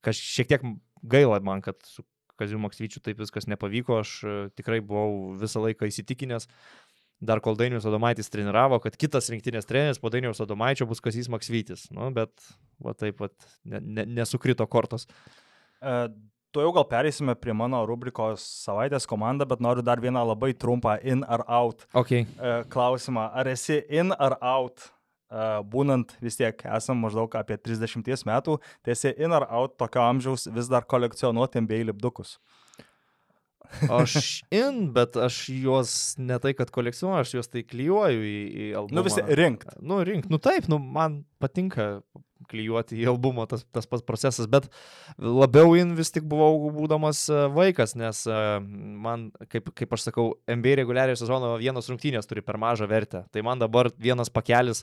kažkiek 0.07 0.35
šiek 0.37 0.53
tiek 0.53 0.73
gaila 1.03 1.41
man, 1.43 1.63
kad 1.65 1.79
su 1.87 2.05
Kaziu 2.41 2.61
Maksvyčiu 2.63 3.03
taip 3.05 3.21
viskas 3.21 3.49
nepavyko, 3.51 4.01
aš 4.03 4.15
e, 4.25 4.39
tikrai 4.59 4.81
buvau 4.85 5.37
visą 5.41 5.63
laiką 5.67 5.89
įsitikinęs, 5.91 6.49
dar 7.21 7.43
kol 7.45 7.59
Dainius 7.61 7.87
Adomaitis 7.89 8.33
treniravo, 8.33 8.81
kad 8.83 8.97
kitas 9.01 9.29
rinktinės 9.33 9.69
treneris 9.69 10.01
po 10.01 10.13
Dainius 10.13 10.41
Adomaičio 10.43 10.89
bus 10.91 11.05
Kazys 11.05 11.29
Maksvytis. 11.33 11.91
Nu, 11.95 12.09
bet 12.17 12.33
va 12.81 12.97
taip 12.97 13.21
pat 13.21 13.37
ne, 13.65 13.83
ne, 13.85 14.09
nesukrito 14.21 14.67
kortos. 14.73 15.07
Uh, 15.81 16.09
Tu 16.51 16.59
jau 16.65 16.73
gal 16.75 16.83
perėsime 16.91 17.37
prie 17.39 17.55
mano 17.55 17.85
rubrikos 17.87 18.43
savaitės 18.65 19.05
komanda, 19.07 19.47
bet 19.47 19.61
noriu 19.63 19.85
dar 19.87 20.01
vieną 20.03 20.25
labai 20.33 20.49
trumpą 20.59 20.97
in 21.07 21.23
ar 21.23 21.45
out 21.47 21.85
okay. 21.95 22.25
klausimą. 22.75 23.29
Ar 23.39 23.47
esi 23.53 23.77
in 23.87 24.11
ar 24.11 24.35
out 24.43 24.89
būnant 25.73 26.17
vis 26.21 26.39
tiek 26.41 26.65
esam 26.77 27.03
maždaug 27.05 27.35
apie 27.39 27.59
30 27.59 28.27
metų, 28.27 28.59
tiesi 28.87 29.15
in 29.17 29.33
ar 29.37 29.47
out 29.49 29.77
tokio 29.79 30.03
amžiaus 30.03 30.49
vis 30.51 30.71
dar 30.71 30.87
kolekcionuoti 30.91 31.63
MBA 31.67 31.85
lipdukus? 31.91 32.39
Aš 33.87 34.43
in, 34.51 34.89
bet 34.95 35.15
aš 35.15 35.45
juos 35.55 35.93
ne 36.19 36.39
tai, 36.43 36.53
kad 36.59 36.73
kolekcionuoju, 36.75 37.23
aš 37.23 37.35
juos 37.37 37.51
tai 37.53 37.63
klyjuoju 37.63 38.25
į, 38.27 38.41
į 38.51 38.67
albumą. 38.81 38.99
Nu 38.99 39.05
visi 39.07 39.23
rinkt. 39.39 39.71
Nu, 39.79 40.01
rink, 40.07 40.27
nu 40.31 40.41
taip, 40.43 40.67
nu 40.71 40.81
man 40.83 41.21
patinka 41.43 42.01
klyjuoti 42.51 42.99
į 42.99 43.07
albumą 43.13 43.47
tas, 43.51 43.63
tas 43.75 43.87
pats 43.87 44.05
procesas, 44.07 44.49
bet 44.51 44.67
labiau 45.19 45.77
in 45.79 45.95
vis 45.99 46.11
tik 46.15 46.27
buvau 46.29 46.73
būdamas 46.75 47.23
vaikas, 47.55 47.95
nes 47.99 48.25
man, 49.07 49.29
kaip, 49.53 49.71
kaip 49.77 49.95
aš 49.95 50.09
sakau, 50.09 50.33
NBA 50.51 50.81
reguliariojo 50.83 51.23
sezono 51.23 51.55
vienos 51.61 51.91
rungtynės 51.93 52.29
turi 52.31 52.45
per 52.45 52.59
mažą 52.61 52.91
vertę. 52.91 53.25
Tai 53.31 53.47
man 53.47 53.63
dabar 53.63 53.93
vienas 53.99 54.33
pakelis 54.33 54.83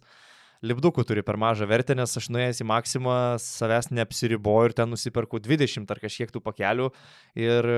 lipdukų 0.66 1.05
turi 1.08 1.24
per 1.26 1.38
mažą 1.39 1.68
vertę, 1.70 1.95
nes 1.97 2.18
aš 2.20 2.30
nuėjęs 2.34 2.64
į 2.64 2.68
maksimą 2.72 3.18
savęs 3.41 3.91
neapsiriboju 3.93 4.72
ir 4.72 4.78
ten 4.78 4.91
nusipirku 4.93 5.41
20 5.43 5.93
ar 5.93 6.01
kažkiek 6.03 6.34
tų 6.34 6.41
pakelių. 6.45 6.89
Ir 7.38 7.70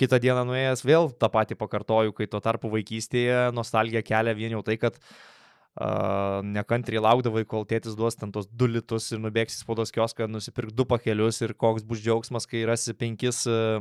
kitą 0.00 0.20
dieną 0.22 0.46
nuėjęs 0.48 0.86
vėl 0.86 1.12
tą 1.20 1.28
patį 1.32 1.58
pakartoju, 1.60 2.14
kai 2.16 2.30
tuo 2.30 2.40
tarpu 2.44 2.72
vaikystėje 2.72 3.52
nostalgija 3.56 4.02
kelia 4.06 4.34
vien 4.36 4.54
jau 4.56 4.62
tai, 4.64 4.78
kad 4.80 4.96
uh, 4.96 6.40
nekantriai 6.46 7.02
laukdavai, 7.04 7.44
kol 7.48 7.66
tėtis 7.68 7.96
duos 7.98 8.16
ten 8.16 8.32
tos 8.32 8.48
du 8.48 8.70
litus 8.70 9.10
ir 9.12 9.20
nubėgsi 9.22 9.60
spaudos 9.60 9.92
kioską, 9.94 10.30
nusipirk 10.32 10.72
du 10.72 10.86
pakelius 10.88 11.42
ir 11.44 11.52
koks 11.52 11.84
bus 11.84 12.00
džiaugsmas, 12.00 12.48
kai 12.48 12.64
rasi 12.68 12.96
penkis 12.96 13.44
uh, 13.50 13.76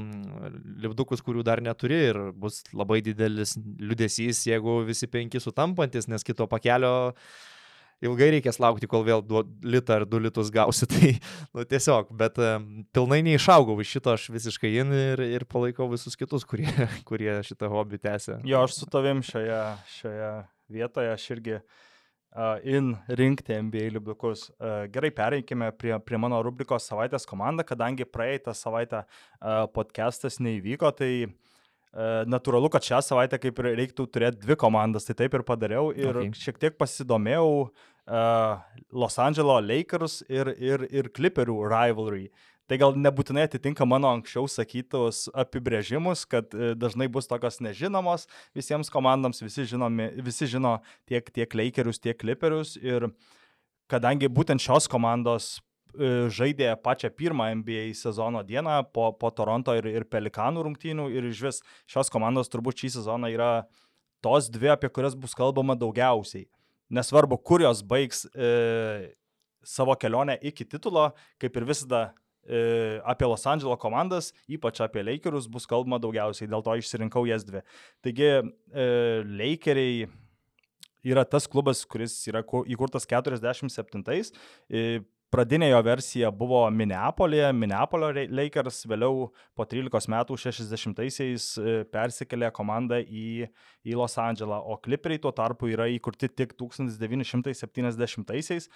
lipdukus, 0.83 1.23
kurių 1.23 1.47
dar 1.47 1.63
neturi 1.63 2.03
ir 2.09 2.21
bus 2.35 2.61
labai 2.75 2.99
didelis 3.05 3.55
liudesys, 3.79 4.43
jeigu 4.51 4.81
visi 4.87 5.07
penki 5.07 5.39
sutampantis, 5.39 6.11
nes 6.11 6.27
kito 6.27 6.49
pakelio 6.51 6.93
uh, 7.13 7.31
ilgai 8.05 8.31
reikės 8.35 8.59
laukti, 8.61 8.89
kol 8.89 9.05
vėl 9.07 9.23
du 9.25 9.43
litą 9.65 9.99
ar 9.99 10.05
du 10.09 10.21
litus 10.21 10.51
gausi. 10.53 10.87
Tai, 10.91 11.11
nu, 11.55 11.65
tiesiog, 11.67 12.11
bet 12.17 12.39
pilnai 12.95 13.21
neišaugau 13.27 13.77
iš 13.81 13.97
šito, 13.97 14.15
aš 14.17 14.29
visiškai 14.33 14.73
in 14.83 14.95
ir, 14.95 15.23
ir 15.39 15.45
palaikau 15.49 15.89
visus 15.91 16.17
kitus, 16.19 16.47
kurie, 16.47 16.69
kurie 17.09 17.37
šitą 17.47 17.71
hobį 17.71 18.01
tęsia. 18.01 18.41
Jo, 18.47 18.65
aš 18.65 18.81
su 18.81 18.89
tavim 18.91 19.23
šioje, 19.25 19.61
šioje 19.97 20.33
vietoje, 20.71 21.13
aš 21.13 21.27
irgi 21.35 21.57
uh, 21.59 22.57
in 22.63 22.95
rinkti 23.21 23.59
NBA 23.67 23.91
liubliukus. 23.97 24.49
Uh, 24.55 24.83
gerai, 24.91 25.13
pereikime 25.15 25.71
prie, 25.77 25.93
prie 26.05 26.19
mano 26.21 26.41
rubrikos 26.45 26.89
savaitės 26.89 27.27
komandą, 27.29 27.67
kadangi 27.67 28.07
praeitą 28.07 28.55
savaitę 28.57 29.05
uh, 29.05 29.65
podcastas 29.75 30.39
neįvyko, 30.43 30.93
tai 30.97 31.13
uh, 31.27 31.50
natūralu, 31.91 32.69
kad 32.71 32.85
šią 32.87 33.01
savaitę 33.03 33.39
kaip 33.41 33.57
ir 33.59 33.71
reiktų 33.75 34.05
turėti 34.07 34.39
dvi 34.45 34.55
komandas, 34.59 35.07
tai 35.07 35.15
taip 35.19 35.33
ir 35.35 35.43
padariau 35.47 35.91
ir 35.91 36.21
okay. 36.23 36.31
šiek 36.39 36.61
tiek 36.61 36.77
pasidomėjau 36.79 37.49
uh, 37.67 38.61
Los 38.95 39.19
Angeles 39.19 39.65
Lakers 39.67 40.21
ir, 40.31 40.53
ir, 40.55 40.87
ir 40.87 41.11
Clipperių 41.11 41.57
rivalry. 41.67 42.29
Tai 42.71 42.77
gal 42.79 42.95
nebūtinai 42.95 43.43
atitinka 43.49 43.83
mano 43.83 44.07
anksčiau 44.15 44.47
sakytus 44.47 45.25
apibrėžimus, 45.35 46.23
kad 46.31 46.53
dažnai 46.79 47.09
bus 47.11 47.27
tokios 47.27 47.59
nežinomos 47.59 48.29
visiems 48.55 48.87
komandams, 48.93 49.43
visi, 49.43 49.65
žinomi, 49.67 50.07
visi 50.23 50.47
žino 50.47 50.77
tiek, 51.09 51.27
tiek 51.35 51.51
Lakerius, 51.59 51.99
tiek 51.99 52.15
Clipperius 52.21 52.77
ir 52.79 53.09
kadangi 53.91 54.31
būtent 54.31 54.63
šios 54.63 54.87
komandos 54.87 55.57
E, 55.59 55.70
žaidė 56.31 56.71
pačią 56.83 57.11
pirmą 57.15 57.49
NBA 57.61 57.91
sezono 57.97 58.43
dieną 58.47 58.77
po, 58.93 59.11
po 59.13 59.31
Toronto 59.35 59.75
ir, 59.77 59.87
ir 59.91 60.07
Pelikanų 60.07 60.65
rungtynių 60.67 61.09
ir 61.11 61.29
iš 61.31 61.43
vis 61.47 61.61
šios 61.89 62.11
komandos 62.13 62.51
turbūt 62.51 62.83
šį 62.83 62.93
sezoną 62.97 63.31
yra 63.33 63.51
tos 64.21 64.49
dvi, 64.53 64.71
apie 64.71 64.89
kurias 64.93 65.17
bus 65.17 65.35
kalbama 65.37 65.75
daugiausiai. 65.75 66.47
Nesvarbu, 66.91 67.39
kur 67.43 67.63
jos 67.63 67.81
baigs 67.87 68.25
e, 68.35 69.13
savo 69.63 69.95
kelionę 69.95 70.37
iki 70.41 70.65
titulo, 70.67 71.09
kaip 71.41 71.55
ir 71.57 71.67
visada 71.67 72.01
e, 72.43 72.99
apie 73.07 73.29
Los 73.29 73.45
Angeles 73.47 73.79
komandas, 73.81 74.31
ypač 74.51 74.81
apie 74.83 75.03
Lakerius 75.05 75.47
bus 75.51 75.67
kalbama 75.69 76.01
daugiausiai, 76.01 76.49
dėl 76.51 76.65
to 76.65 76.75
išsirinkau 76.81 77.25
jas 77.29 77.45
dvi. 77.47 77.63
Taigi, 78.03 78.33
e, 78.73 78.89
Lakeriai 79.39 80.09
yra 81.07 81.25
tas 81.25 81.47
klubas, 81.49 81.85
kuris 81.89 82.17
yra 82.29 82.43
įkurtas 82.43 83.07
47-ais. 83.09 84.33
E, 85.31 85.33
Pradinė 85.33 85.69
jo 85.69 85.77
versija 85.85 86.31
buvo 86.31 86.69
Minneapolėje, 86.75 87.53
Minneapolio 87.55 88.11
Lakers, 88.35 88.81
vėliau 88.89 89.29
po 89.55 89.63
13 89.63 90.09
metų 90.11 90.35
60-aisiais 90.43 91.45
e, 91.55 91.85
persikėlė 91.87 92.51
komanda 92.51 92.99
į, 92.99 93.47
į 93.87 93.95
Los 93.95 94.17
Andželą, 94.19 94.59
o 94.59 94.75
Clipperiai 94.83 95.21
tuo 95.23 95.31
tarpu 95.31 95.71
yra 95.71 95.87
įkurti 95.87 96.27
tik 96.27 96.51
1970-aisiais. 96.59 98.67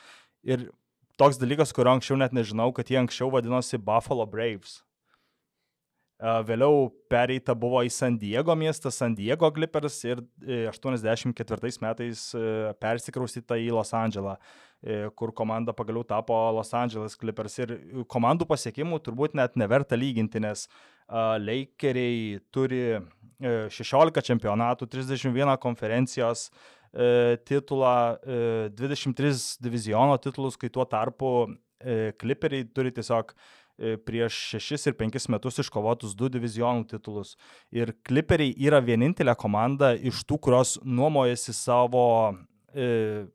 Ir 0.47 0.71
toks 1.19 1.35
dalykas, 1.41 1.73
kurio 1.75 1.91
anksčiau 1.97 2.15
net 2.21 2.31
nežinau, 2.31 2.71
kad 2.75 2.87
jie 2.87 3.03
anksčiau 3.03 3.27
vadinosi 3.35 3.75
Buffalo 3.75 4.25
Braves. 4.25 4.79
Vėliau 6.47 6.87
pereita 7.11 7.51
buvo 7.59 7.83
į 7.83 7.91
San 7.91 8.15
Diego 8.15 8.55
miestą, 8.55 8.87
San 8.87 9.11
Diego 9.17 9.49
Clippers 9.51 9.99
ir 10.07 10.23
84 10.71 11.67
e, 11.67 11.75
metais 11.83 12.31
e, 12.31 12.71
persikraustyta 12.79 13.59
į 13.59 13.75
Los 13.75 13.91
Andželą, 13.91 14.39
e, 14.39 14.64
kur 15.17 15.31
komanda 15.33 15.73
pagaliau 15.73 16.05
tapo 16.05 16.35
Los 16.55 16.73
Angeles 16.77 17.15
Clippers. 17.17 17.57
Ir 17.63 17.75
komandų 18.11 18.47
pasiekimų 18.49 18.99
turbūt 19.05 19.37
net 19.37 19.57
neverta 19.57 19.97
lyginti, 19.97 20.41
nes 20.43 20.67
Lakeriai 21.09 22.39
turi 22.53 22.99
16 23.41 24.25
čempionatų, 24.29 24.87
31 24.89 25.57
konferencijos 25.61 26.47
titulą, 27.49 27.95
23 28.77 29.59
diviziono 29.61 30.15
titulus, 30.21 30.57
kai 30.57 30.69
tuo 30.73 30.85
tarpu 30.89 31.35
Clipperiai 32.21 32.65
turi 32.73 32.93
tiesiog 32.95 33.33
E, 33.75 33.97
prieš 33.99 34.55
6 34.55 34.87
ir 34.87 34.95
5 34.95 35.27
metus 35.33 35.59
iškovotus 35.59 36.13
du 36.15 36.29
divizionų 36.31 36.85
titulus. 36.87 37.33
Ir 37.75 37.91
Clipperiai 38.07 38.53
yra 38.63 38.79
vienintelė 38.79 39.35
komanda 39.35 39.91
iš 39.99 40.21
tų, 40.23 40.39
kurios 40.47 40.77
nuomojasi 40.87 41.55
savo 41.55 42.05
e, 42.71 43.25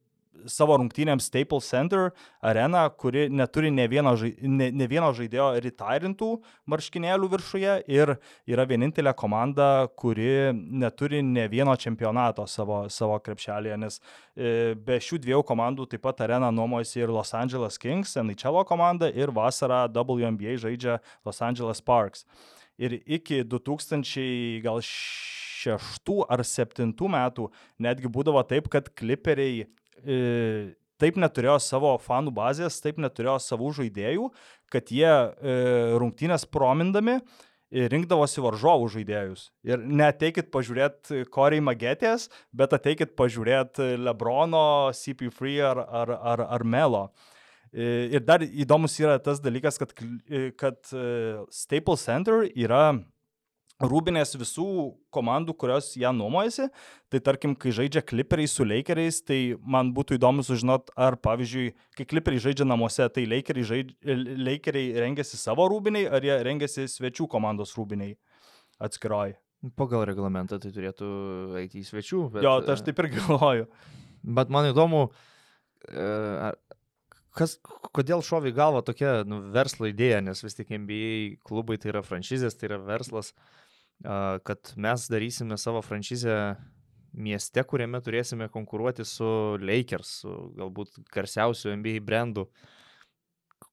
savo 0.49 0.76
rungtynėms 0.78 1.26
Staples 1.28 1.68
Center 1.68 2.11
areną, 2.45 2.83
kuri 2.99 3.26
neturi 3.33 3.70
ne 3.74 3.87
vieno, 3.91 4.14
žai, 4.18 4.33
ne, 4.43 4.70
ne 4.72 4.87
vieno 4.91 5.11
žaidėjo 5.16 5.49
retirintų 5.64 6.31
marškinėlių 6.70 7.31
viršuje 7.35 7.76
ir 7.91 8.14
yra 8.49 8.66
vienintelė 8.68 9.12
komanda, 9.18 9.89
kuri 10.01 10.53
neturi 10.55 11.22
ne 11.26 11.47
vieno 11.53 11.74
čempionato 11.76 12.47
savo, 12.49 12.85
savo 12.93 13.18
krepšelėje, 13.24 13.81
nes 13.81 13.99
e, 14.01 14.74
be 14.74 15.01
šių 15.03 15.20
dviejų 15.24 15.43
komandų 15.51 15.89
taip 15.91 16.05
pat 16.07 16.22
areną 16.26 16.53
nuomojasi 16.55 17.05
ir 17.05 17.12
Los 17.14 17.35
Angeles 17.37 17.78
Kings, 17.81 18.16
NHL 18.20 18.64
komanda 18.68 19.11
ir 19.11 19.35
vasarą 19.35 19.87
WNBA 19.91 20.57
žaidžia 20.64 21.01
Los 21.26 21.43
Angeles 21.45 21.83
Parks. 21.85 22.24
Ir 22.81 22.97
iki 23.05 23.43
2000 23.45 24.62
gal 24.64 24.81
šeštų 25.61 26.22
ar 26.33 26.41
septintų 26.47 27.11
metų 27.12 27.51
netgi 27.83 28.09
būdavo 28.09 28.41
taip, 28.49 28.70
kad 28.72 28.89
kliperiai 28.97 29.66
taip 31.01 31.18
neturėjo 31.20 31.59
savo 31.62 31.94
fanų 32.03 32.32
bazės, 32.36 32.80
taip 32.84 33.01
neturėjo 33.03 33.38
savų 33.42 33.72
žaidėjų, 33.80 34.28
kad 34.72 34.92
jie 34.94 35.09
e, 35.11 35.55
rungtynės 36.01 36.46
promindami 36.53 37.16
e, 37.18 37.88
rinkdavosi 37.92 38.44
varžovų 38.44 38.90
žaidėjus. 38.96 39.48
Ir 39.66 39.82
neteikit 39.82 40.51
pažiūrėti 40.55 41.24
Corey 41.32 41.62
Magetės, 41.64 42.28
bet 42.53 42.76
ateikit 42.76 43.16
pažiūrėti 43.18 43.94
Lebrono, 44.01 44.64
CP3 44.96 45.59
ar, 45.72 45.84
ar, 46.03 46.16
ar, 46.34 46.46
ar 46.59 46.66
Melo. 46.76 47.05
E, 47.70 48.11
ir 48.16 48.26
dar 48.26 48.44
įdomus 48.44 48.98
yra 49.01 49.18
tas 49.22 49.42
dalykas, 49.42 49.80
kad, 49.80 49.94
e, 50.28 50.51
kad 50.59 50.82
Staples 51.55 52.07
Center 52.07 52.44
yra 52.51 52.90
rūbinės 53.81 54.35
visų 54.39 54.66
komandų, 55.14 55.55
kurios 55.59 55.91
ją 55.99 56.12
nuomojasi. 56.16 56.68
Tai 57.11 57.20
tarkim, 57.24 57.55
kai 57.59 57.72
žaidžia 57.74 58.03
kliperiai 58.05 58.49
su 58.51 58.66
Lakeriais, 58.66 59.20
tai 59.26 59.57
man 59.61 59.93
būtų 59.97 60.18
įdomu 60.18 60.45
sužinot, 60.47 60.93
ar 61.01 61.16
pavyzdžiui, 61.22 61.70
kai 61.99 62.07
kliperiai 62.12 62.45
žaidžia 62.45 62.66
namuose, 62.68 63.07
tai 63.14 63.26
Lakeriai, 63.31 63.68
žaidžia, 63.70 64.16
Lakeriai 64.45 65.05
rengiasi 65.07 65.41
savo 65.41 65.68
rūbiniai, 65.72 66.09
ar 66.12 66.24
jie 66.26 66.37
rengiasi 66.47 66.89
svečių 66.93 67.28
komandos 67.31 67.74
rūbiniai 67.78 68.16
atskiroji. 68.85 69.39
Pagal 69.76 70.07
reglamentą 70.09 70.61
tai 70.61 70.72
turėtų 70.72 71.09
eiti 71.61 71.83
į 71.83 71.89
svečių. 71.89 72.26
Bet, 72.37 72.45
jo, 72.47 72.57
tai 72.64 72.76
aš 72.76 72.85
taip 72.87 73.01
ir 73.03 73.11
galvoju. 73.16 73.68
Bet 74.37 74.53
man 74.53 74.68
įdomu, 74.70 75.07
e, 75.89 76.53
kas, 77.37 77.59
kodėl 77.97 78.24
šovi 78.24 78.53
galva 78.57 78.81
tokia 78.85 79.20
nu, 79.28 79.43
verslo 79.53 79.89
idėja, 79.89 80.22
nes 80.24 80.41
vis 80.45 80.57
tik 80.57 80.72
NBA 80.72 81.43
klubai 81.45 81.76
tai 81.81 81.93
yra 81.93 82.05
franšizės, 82.05 82.57
tai 82.57 82.70
yra 82.70 82.81
verslas. 82.89 83.35
Uh, 83.35 83.61
kad 84.03 84.72
mes 84.80 85.07
darysime 85.12 85.59
savo 85.61 85.82
franšizę 85.84 86.36
mieste, 87.12 87.64
kuriame 87.66 88.01
turėsime 88.05 88.48
konkuruoti 88.53 89.05
su 89.09 89.28
Lakers, 89.61 90.20
su 90.22 90.34
galbūt 90.59 91.01
garsiausiu 91.12 91.74
NBA 91.76 92.03
brandu. 92.07 92.46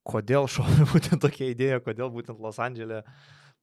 Kodėl 0.07 0.47
šovė 0.51 0.87
būtent 0.93 1.23
tokia 1.23 1.51
idėja, 1.53 1.81
kodėl 1.83 2.11
būtent 2.13 2.41
Los 2.43 2.59
Andželė 2.63 3.03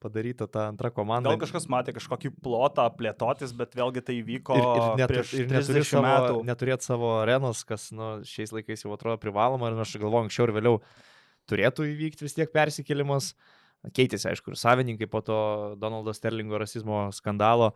padaryta 0.04 0.46
ta 0.50 0.66
antra 0.68 0.90
komanda. 0.92 1.32
Gal 1.32 1.40
kažkas 1.40 1.66
matė 1.72 1.94
kažkokį 1.96 2.34
plotą 2.44 2.84
plėtotis, 2.98 3.54
bet 3.56 3.72
vėlgi 3.78 4.02
tai 4.04 4.18
vyko 4.26 4.58
ir, 4.58 4.66
ir, 4.68 4.86
net, 5.00 5.08
prieš 5.12 5.32
ir 5.38 5.48
neturėti 5.48 5.88
savo, 5.88 6.42
neturėt 6.44 6.84
savo 6.84 7.12
arenos, 7.22 7.64
kas 7.68 7.88
nu, 7.96 8.18
šiais 8.28 8.52
laikais 8.52 8.84
jau 8.84 8.92
atrodo 8.92 9.16
privaloma 9.22 9.72
ir 9.72 9.80
aš 9.84 9.96
galvoju, 10.02 10.26
anksčiau 10.26 10.48
ir 10.48 10.54
vėliau 10.58 10.80
turėtų 11.48 11.88
įvykti 11.94 12.26
vis 12.26 12.36
tiek 12.36 12.52
persikėlimas. 12.52 13.32
Keitėsi, 13.92 14.28
aišku, 14.30 14.52
ir 14.52 14.60
savininkai 14.60 15.08
po 15.10 15.20
to 15.24 15.38
Donaldo 15.80 16.14
Sterlingo 16.16 16.58
rasizmo 16.60 17.08
skandalo. 17.12 17.72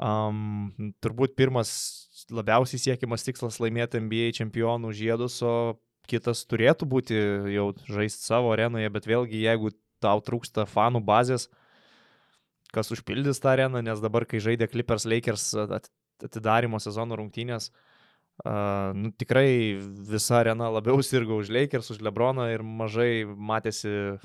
Um, 0.00 0.72
turbūt 1.04 1.34
pirmas 1.36 1.72
labiausiai 2.32 2.80
siekiamas 2.80 3.26
tikslas 3.26 3.58
laimėti 3.60 4.00
NBA 4.00 4.30
čempionų 4.38 4.94
žiedus, 4.96 5.36
o 5.44 5.76
kitas 6.08 6.46
turėtų 6.48 6.88
būti 6.88 7.18
jau 7.52 7.70
žaisti 7.90 8.24
savo 8.24 8.54
arenoje, 8.54 8.88
bet 8.92 9.06
vėlgi, 9.08 9.44
jeigu 9.44 9.74
tau 10.02 10.22
trūksta 10.24 10.64
fanų 10.66 11.02
bazės, 11.06 11.48
kas 12.72 12.88
užpildys 12.94 13.42
tą 13.42 13.52
areną, 13.52 13.82
nes 13.84 14.00
dabar, 14.00 14.24
kai 14.26 14.40
žaidė 14.42 14.70
Clippers 14.72 15.04
Lakers 15.04 15.50
atidarimo 16.22 16.80
sezono 16.80 17.18
rungtynės, 17.20 17.68
uh, 17.68 17.92
nu, 18.96 19.12
tikrai 19.18 19.76
visa 20.08 20.40
arena 20.40 20.70
labiau 20.72 21.02
sirgo 21.04 21.36
už 21.42 21.52
Lakers, 21.52 21.92
už 21.92 22.00
Lebroną 22.00 22.48
ir 22.54 22.64
mažai 22.64 23.24
matėsi 23.26 24.18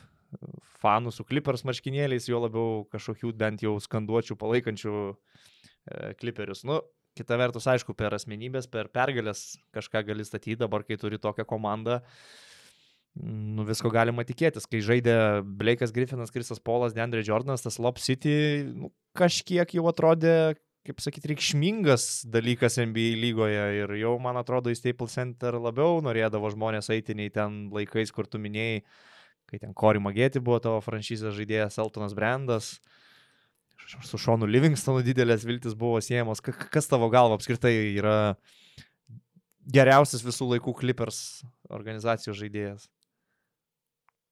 fanų 0.82 1.14
su 1.16 1.26
Clippers 1.28 1.64
marškinėliais, 1.68 2.28
jo 2.30 2.42
labiau 2.44 2.84
kažkokių 2.94 3.34
bent 3.38 3.64
jau 3.66 3.76
skanduočių 3.82 4.38
palaikančių 4.40 4.96
e, 4.98 5.16
Clipperius. 6.20 6.64
Nu, 6.68 6.82
kita 7.18 7.38
vertus, 7.40 7.68
aišku, 7.70 7.96
per 7.98 8.16
asmenybės, 8.18 8.70
per 8.70 8.92
pergalės 8.94 9.56
kažką 9.76 10.04
gali 10.12 10.26
statyti, 10.28 10.60
dabar 10.62 10.86
kai 10.86 11.00
turi 11.02 11.20
tokią 11.22 11.48
komandą, 11.50 12.02
nu, 13.18 13.66
visko 13.68 13.90
galima 13.94 14.26
tikėtis. 14.28 14.68
Kai 14.70 14.84
žaidė 14.86 15.18
Blake'as 15.58 15.94
Griffinas, 15.96 16.34
Kristas 16.34 16.62
Polas, 16.62 16.96
Deandre 16.98 17.24
Jordanas, 17.26 17.66
tas 17.66 17.80
Lob 17.82 18.02
City 18.04 18.68
nu, 18.68 18.92
kažkiek 19.18 19.78
jau 19.80 19.88
atrodė, 19.90 20.56
kaip 20.88 21.02
sakyti, 21.04 21.34
reikšmingas 21.34 22.28
dalykas 22.32 22.78
NBA 22.80 23.18
lygoje 23.20 23.64
ir 23.82 23.94
jau, 24.00 24.14
man 24.24 24.40
atrodo, 24.40 24.72
į 24.72 24.78
Staples 24.80 25.18
Center 25.18 25.58
labiau 25.60 26.00
norėdavo 26.06 26.52
žmonės 26.54 26.92
eiti 26.96 27.18
nei 27.18 27.34
ten 27.34 27.66
laikais, 27.74 28.14
kur 28.16 28.30
tu 28.30 28.40
minėjai, 28.40 28.86
kai 29.48 29.60
ten 29.62 29.74
Cory 29.78 30.02
Magėti 30.04 30.42
buvo 30.44 30.60
tavo 30.64 30.82
franšizės 30.84 31.36
žaidėjas 31.38 31.80
Eltonas 31.82 32.16
Brandas, 32.18 32.78
su 34.04 34.20
Šonu 34.20 34.48
Livingstonu 34.50 35.04
didelės 35.06 35.46
viltis 35.48 35.78
buvo 35.80 36.02
siejamos. 36.04 36.44
Kas 36.44 36.90
tavo 36.92 37.08
galva 37.14 37.38
apskritai 37.38 37.74
yra 37.96 38.36
geriausias 39.64 40.26
visų 40.26 40.52
laikų 40.54 40.76
Clippers 40.82 41.22
organizacijos 41.72 42.40
žaidėjas? 42.40 42.90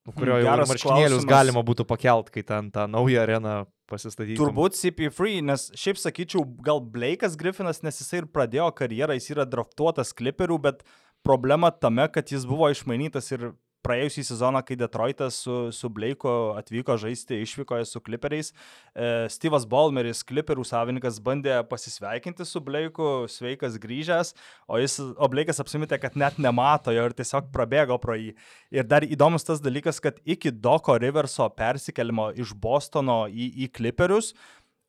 Nu, 0.05 0.13
kurio 0.13 0.36
jau 0.38 0.51
marškinėlius 0.70 1.24
galima 1.26 1.63
būtų 1.66 1.88
pakelt, 1.89 2.28
kai 2.34 2.43
ten 2.45 2.68
tą 2.74 2.84
naują 2.91 3.24
areną 3.24 3.55
pasistatyti. 3.89 4.38
Turbūt 4.38 4.78
CP3, 4.78 5.39
nes 5.47 5.63
šiaip 5.82 5.97
sakyčiau, 5.97 6.43
gal 6.66 6.84
Blake'as 6.93 7.38
Griffinas, 7.39 7.82
nes 7.86 7.97
jisai 8.03 8.22
ir 8.22 8.28
pradėjo 8.30 8.70
karjerą, 8.78 9.18
jis 9.18 9.32
yra 9.34 9.47
draftuotas 9.49 10.13
Clipperių, 10.18 10.59
bet 10.61 10.86
problema 11.26 11.72
tame, 11.74 12.05
kad 12.13 12.30
jis 12.30 12.45
buvo 12.45 12.70
išmainytas 12.70 13.32
ir 13.34 13.47
praėjusį 13.86 14.23
sezoną, 14.27 14.61
kai 14.65 14.77
Detroitas 14.79 15.38
su, 15.45 15.55
su 15.75 15.89
Blake'u 15.93 16.55
atvyko 16.57 16.97
žaisti 17.01 17.39
išvykoje 17.43 17.86
su 17.89 18.01
Clipperiais, 18.05 18.51
e, 18.91 19.11
Steve'as 19.31 19.67
Balmeris, 19.69 20.23
Clipperų 20.27 20.65
savininkas, 20.67 21.21
bandė 21.23 21.59
pasisveikinti 21.69 22.47
su 22.49 22.61
Blake'u, 22.65 23.29
sveikas 23.31 23.77
grįžęs, 23.81 24.33
o, 24.67 24.81
jis, 24.81 24.97
o 24.99 25.31
Blake'as 25.31 25.61
apsimitė, 25.63 26.01
kad 26.01 26.17
net 26.19 26.41
nemato 26.41 26.93
jo 26.95 27.05
ir 27.07 27.15
tiesiog 27.15 27.51
prabėgo 27.53 27.99
pro 28.01 28.17
jį. 28.19 28.33
Ir 28.73 28.89
dar 28.89 29.05
įdomus 29.05 29.47
tas 29.47 29.63
dalykas, 29.63 30.01
kad 30.03 30.19
iki 30.25 30.51
Doko 30.51 30.97
Riverso 31.01 31.47
persikelimo 31.53 32.31
iš 32.36 32.55
Bostono 32.57 33.25
į, 33.29 33.51
į 33.65 33.71
Clipperius 33.75 34.33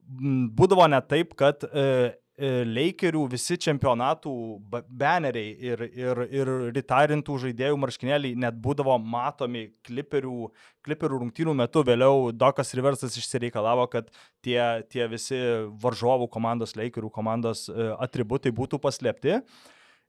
būdavo 0.07 0.86
ne 0.90 1.01
taip, 1.03 1.34
kad 1.38 1.64
e, 1.66 2.14
E, 2.37 2.49
Lakerių 2.68 3.22
visi 3.32 3.57
čempionatų 3.64 4.30
baneriai 4.68 5.55
ir, 5.70 5.82
ir, 5.89 6.18
ir 6.28 6.51
retirintų 6.76 7.37
žaidėjų 7.47 7.78
marškinėliai 7.80 8.37
net 8.43 8.59
būdavo 8.61 8.99
matomi 9.01 9.70
kliperių, 9.89 10.51
kliperių 10.84 11.20
rungtynių 11.22 11.55
metu. 11.57 11.80
Vėliau 11.87 12.34
Dokas 12.37 12.74
Riversas 12.76 13.16
išsireikalavo, 13.16 13.87
kad 13.89 14.11
tie, 14.45 14.61
tie 14.93 15.09
visi 15.09 15.41
varžovų 15.80 16.28
komandos, 16.28 16.76
Lakerių 16.76 17.09
komandos 17.14 17.70
e, 17.70 17.89
atributai 18.05 18.53
būtų 18.53 18.82
paslėpti. 18.84 19.41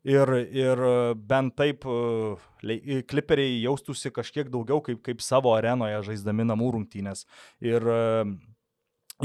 Ir, 0.07 0.29
ir 0.55 0.79
bent 1.27 1.55
taip 1.57 1.83
kliperiai 2.61 3.57
jaustųsi 3.63 4.11
kažkiek 4.13 4.51
daugiau 4.51 4.77
kaip, 4.83 5.01
kaip 5.03 5.23
savo 5.25 5.55
arenoje 5.55 6.03
žaisdami 6.11 6.45
namų 6.47 6.69
rungtynės. 6.75 7.25
Ir 7.63 7.83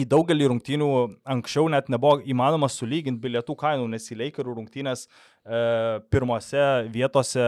į 0.01 0.07
daugelį 0.09 0.49
rungtynių 0.49 0.89
anksčiau 1.35 1.67
net 1.73 1.91
nebuvo 1.93 2.23
įmanoma 2.25 2.69
sulyginti 2.73 3.21
bilietų 3.21 3.57
kainų, 3.61 3.91
nes 3.93 4.09
į 4.09 4.19
Lakerų 4.23 4.55
rungtynės 4.57 5.05
e, 5.05 5.11
pirmose 6.13 6.65
vietose 6.95 7.45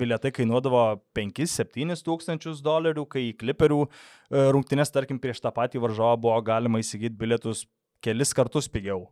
bilietai 0.00 0.32
kainuodavo 0.34 0.84
5-7 1.14 1.94
tūkstančius 2.06 2.64
dolerių, 2.66 3.06
kai 3.10 3.28
į 3.28 3.36
Clipperių 3.42 3.80
e, 3.84 3.90
rungtynės, 4.56 4.90
tarkim, 4.94 5.22
prieš 5.22 5.44
tą 5.44 5.54
patį 5.54 5.84
varžovą 5.86 6.16
buvo 6.26 6.40
galima 6.46 6.82
įsigyti 6.82 7.14
bilietus 7.20 7.66
kelis 8.04 8.34
kartus 8.36 8.68
pigiau. 8.68 9.06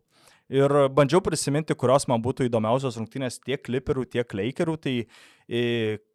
Ir 0.51 0.73
bandžiau 0.91 1.21
prisiminti, 1.23 1.75
kurios 1.79 2.03
man 2.11 2.21
būtų 2.23 2.45
įdomiausios 2.49 2.97
rungtynės 2.99 3.39
tiek 3.39 3.61
kliperių, 3.63 4.03
tiek 4.11 4.27
laikerių. 4.35 4.75
Tai 4.83 4.95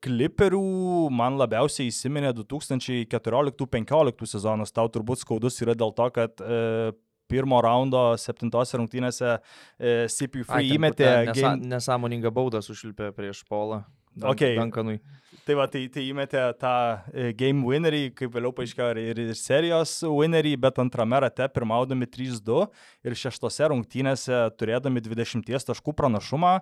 kliperių 0.05 0.61
e, 0.61 1.09
man 1.17 1.39
labiausiai 1.41 1.89
įsiminė 1.89 2.35
2014-2015 2.37 4.29
sezonas. 4.29 4.73
Tau 4.77 4.89
turbūt 4.93 5.25
skaudus 5.25 5.57
yra 5.65 5.75
dėl 5.79 5.93
to, 5.97 6.07
kad 6.13 6.41
e, 6.45 6.93
pirmo 7.29 7.61
raundo 7.65 8.03
septintose 8.21 8.81
rungtynėse 8.81 9.37
e, 9.37 9.95
CP3 10.13 10.75
įmetė... 10.79 11.09
Nesa, 11.29 11.37
game... 11.37 11.71
Nesąmoningą 11.77 12.33
baudą 12.35 12.63
sušilpė 12.65 13.13
prieš 13.17 13.45
Polą. 13.49 13.83
Dan, 14.19 14.33
okay. 14.33 14.57
Dankanui. 14.59 14.99
Tai 15.47 15.55
va, 15.57 15.65
tai, 15.71 15.85
tai 15.93 16.03
įmetė 16.11 16.41
tą 16.61 16.73
e, 17.13 17.31
game 17.39 17.63
winnerį, 17.65 18.11
kaip 18.19 18.35
vėliau 18.35 18.51
paaiškėjo, 18.57 18.89
ir, 19.01 19.21
ir 19.23 19.37
serijos 19.39 19.95
winnerį, 20.05 20.57
bet 20.61 20.81
antrame 20.83 21.21
rate 21.25 21.47
pirmaudami 21.55 22.09
3-2 22.11 22.67
ir 23.07 23.17
šeštose 23.17 23.71
rungtynėse 23.73 24.43
turėdami 24.61 25.05
20 25.07 25.69
taškų 25.71 25.95
pranašumą, 25.97 26.59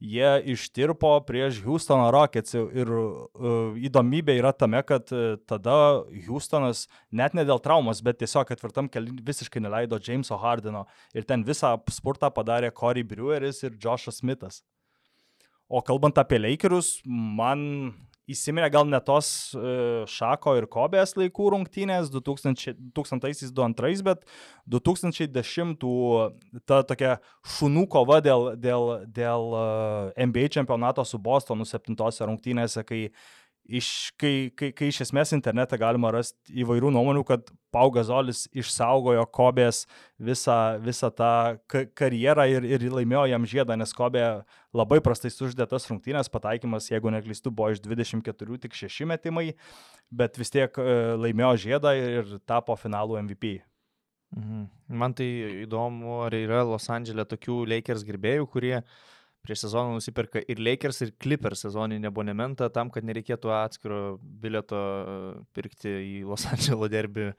jie 0.00 0.30
ištirpo 0.54 1.10
prieš 1.26 1.60
Houstono 1.64 2.10
Rockets. 2.14 2.54
Ir 2.54 2.90
uh, 2.94 3.76
įdomybė 3.78 4.38
yra 4.38 4.52
tame, 4.54 4.80
kad 4.86 5.10
uh, 5.14 5.36
tada 5.48 6.04
Houstonas 6.28 6.86
net 7.10 7.34
ne 7.34 7.44
dėl 7.48 7.60
traumos, 7.62 8.02
bet 8.04 8.20
tiesiog 8.22 8.48
ketvirtam 8.48 8.90
keliui 8.92 9.22
visiškai 9.26 9.62
neleido 9.62 9.98
Jameso 10.02 10.38
Hardino. 10.38 10.86
Ir 11.14 11.26
ten 11.28 11.44
visą 11.46 11.74
spurtą 11.92 12.30
padarė 12.34 12.72
Corey 12.74 13.06
Breweris 13.06 13.62
ir 13.66 13.78
Joshas 13.78 14.22
Smithas. 14.22 14.62
O 15.68 15.82
kalbant 15.84 16.16
apie 16.16 16.38
Lakerius, 16.40 16.98
man 17.04 17.92
įsiminė 18.28 18.68
gal 18.72 18.86
ne 18.88 19.00
tos 19.04 19.28
uh, 19.56 20.04
Šako 20.08 20.54
ir 20.58 20.66
Kobės 20.70 21.14
laikų 21.18 21.50
rungtynės 21.54 22.10
2002, 22.12 24.02
bet 24.06 24.24
2010 24.68 25.86
ta 26.68 26.82
tokia 26.86 27.16
šunų 27.56 27.86
kova 27.92 28.20
dėl, 28.24 28.52
dėl, 28.60 28.92
dėl 29.08 29.48
uh, 29.54 30.12
e, 30.12 30.28
NBA 30.28 30.48
čempionato 30.58 31.04
su 31.08 31.20
Bostonu 31.22 31.66
7 31.68 31.96
rungtynėse, 32.28 32.84
kai 32.84 33.08
iš, 33.68 33.88
kai, 34.16 34.48
kai, 34.56 34.70
kai 34.72 34.88
iš 34.88 35.02
esmės 35.04 35.34
internete 35.36 35.76
galima 35.80 36.10
rasti 36.14 36.54
įvairių 36.62 36.90
nuomonių, 36.94 37.22
kad 37.28 37.50
Pau 37.74 37.90
Gazolis 37.92 38.46
išsaugojo 38.56 39.26
Kobės 39.34 39.82
visą, 40.16 40.78
visą 40.80 41.10
tą 41.12 41.32
karjerą 41.68 42.46
ir, 42.48 42.64
ir 42.64 42.86
laimėjo 42.88 43.26
jam 43.28 43.44
žiedą, 43.48 43.76
nes 43.76 43.92
Kobė 43.96 44.24
labai 44.76 45.02
prastai 45.04 45.30
suždėtas 45.34 45.88
rungtynės 45.90 46.32
pataikymas, 46.32 46.88
jeigu 46.88 47.12
neklystu, 47.12 47.52
buvo 47.52 47.74
iš 47.74 47.82
24 47.84 48.62
tik 48.64 48.78
6 48.78 49.08
metimai, 49.12 49.50
bet 50.08 50.40
vis 50.40 50.54
tiek 50.54 50.80
e, 50.80 50.96
laimėjo 51.20 51.52
žiedą 51.68 51.92
ir 51.98 52.38
tapo 52.48 52.76
finalų 52.80 53.20
MVP. 53.26 53.58
Mhm. 54.36 54.64
Man 54.96 55.12
tai 55.16 55.28
įdomu, 55.66 56.22
ar 56.24 56.34
yra 56.36 56.64
Los 56.68 56.88
Andželė 56.92 57.24
tokių 57.28 57.62
Lakers 57.68 58.02
gerbėjų, 58.04 58.48
kurie 58.52 58.74
uh, 58.80 58.90
prieš 59.48 59.64
sezoną 59.64 59.96
nusiperka 59.96 60.42
ir 60.44 60.60
Lakers, 60.60 61.00
ir 61.06 61.14
Clippers 61.16 61.64
sezoninį 61.64 62.10
abonementą 62.10 62.68
tam, 62.72 62.92
kad 62.92 63.06
nereikėtų 63.08 63.52
atskiro 63.56 64.00
bilieto 64.20 64.76
e, 64.78 65.14
pirkti 65.56 65.94
į 65.94 66.18
Los 66.28 66.44
Andželo 66.52 66.90
derbį 66.92 67.30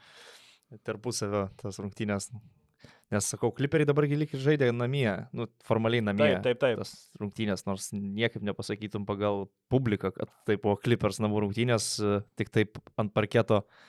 tarpusavio 0.86 1.48
tas 1.62 1.78
rungtynės. 1.82 2.32
Nes 3.10 3.26
sakau, 3.26 3.50
kliperiai 3.54 3.88
dabar 3.90 4.06
gilik 4.10 4.36
ir 4.36 4.42
žaidė 4.42 4.68
namie, 4.74 5.08
nu, 5.34 5.48
formaliai 5.66 6.04
namie. 6.06 6.28
Taip, 6.42 6.44
taip, 6.46 6.60
taip. 6.62 6.82
Tas 6.82 7.22
rungtynės, 7.22 7.66
nors 7.66 7.88
niekaip 7.94 8.44
nepasakytum 8.46 9.06
pagal 9.10 9.48
publiką, 9.74 10.12
kad 10.14 10.34
tai 10.46 10.60
buvo 10.62 10.76
klipers 10.82 11.22
namų 11.22 11.46
rungtynės, 11.46 11.96
e, 12.02 12.20
tik 12.42 12.54
taip 12.54 12.82
ant 13.02 13.14
parketo 13.14 13.64
uh, 13.64 13.88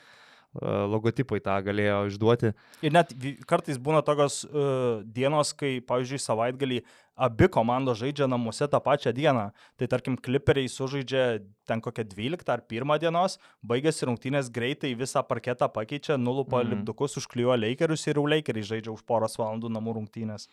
logotipai 0.58 1.38
tą 1.44 1.54
galėjo 1.62 1.98
išduoti. 2.10 2.50
Ir 2.82 2.94
net 2.94 3.12
kartais 3.46 3.78
būna 3.78 4.00
tokios 4.02 4.42
uh, 4.48 4.98
dienos, 5.06 5.52
kai, 5.54 5.78
pavyzdžiui, 5.86 6.18
savaitgalį 6.24 6.80
abi 7.20 7.46
komandos 7.52 8.00
žaidžia 8.00 8.26
namuose 8.30 8.66
tą 8.72 8.80
pačią 8.82 9.12
dieną. 9.14 9.50
Tai 9.78 9.88
tarkim, 9.92 10.16
kliperiai 10.18 10.70
sužaidžia 10.72 11.24
ten 11.68 11.82
kokią 11.84 12.06
12 12.10 12.50
ar 12.50 12.64
1 12.66 12.98
dienos, 13.04 13.38
baigėsi 13.62 14.08
rungtynės 14.10 14.50
greitai, 14.50 14.96
visą 14.98 15.22
parketą 15.22 15.70
pakeičia, 15.70 16.18
nulupa 16.18 16.64
mm. 16.64 16.74
lipdukus, 16.74 17.18
užklijuoja 17.22 17.60
Lakerius 17.60 18.08
ir 18.08 18.18
jau 18.18 18.26
Lakeriai 18.26 18.66
žaidžia 18.74 18.94
už 18.96 19.06
poros 19.06 19.38
valandų 19.38 19.70
namų 19.70 20.00
rungtynės. 20.00 20.48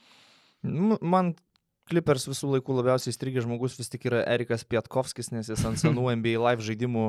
Man 0.62 1.34
Clippers 1.88 2.28
visų 2.28 2.52
laikų 2.58 2.82
labiausiai 2.82 3.14
įstrigęs 3.14 3.46
žmogus 3.48 3.78
vis 3.80 3.90
tik 3.90 4.10
yra 4.10 4.26
Erikas 4.28 4.66
Pietkovskis, 4.68 5.32
nes 5.32 5.48
jis 5.48 5.64
ant 5.66 5.80
senų 5.80 6.10
NBA 6.20 6.36
live 6.44 6.66
žaidimų 6.68 7.06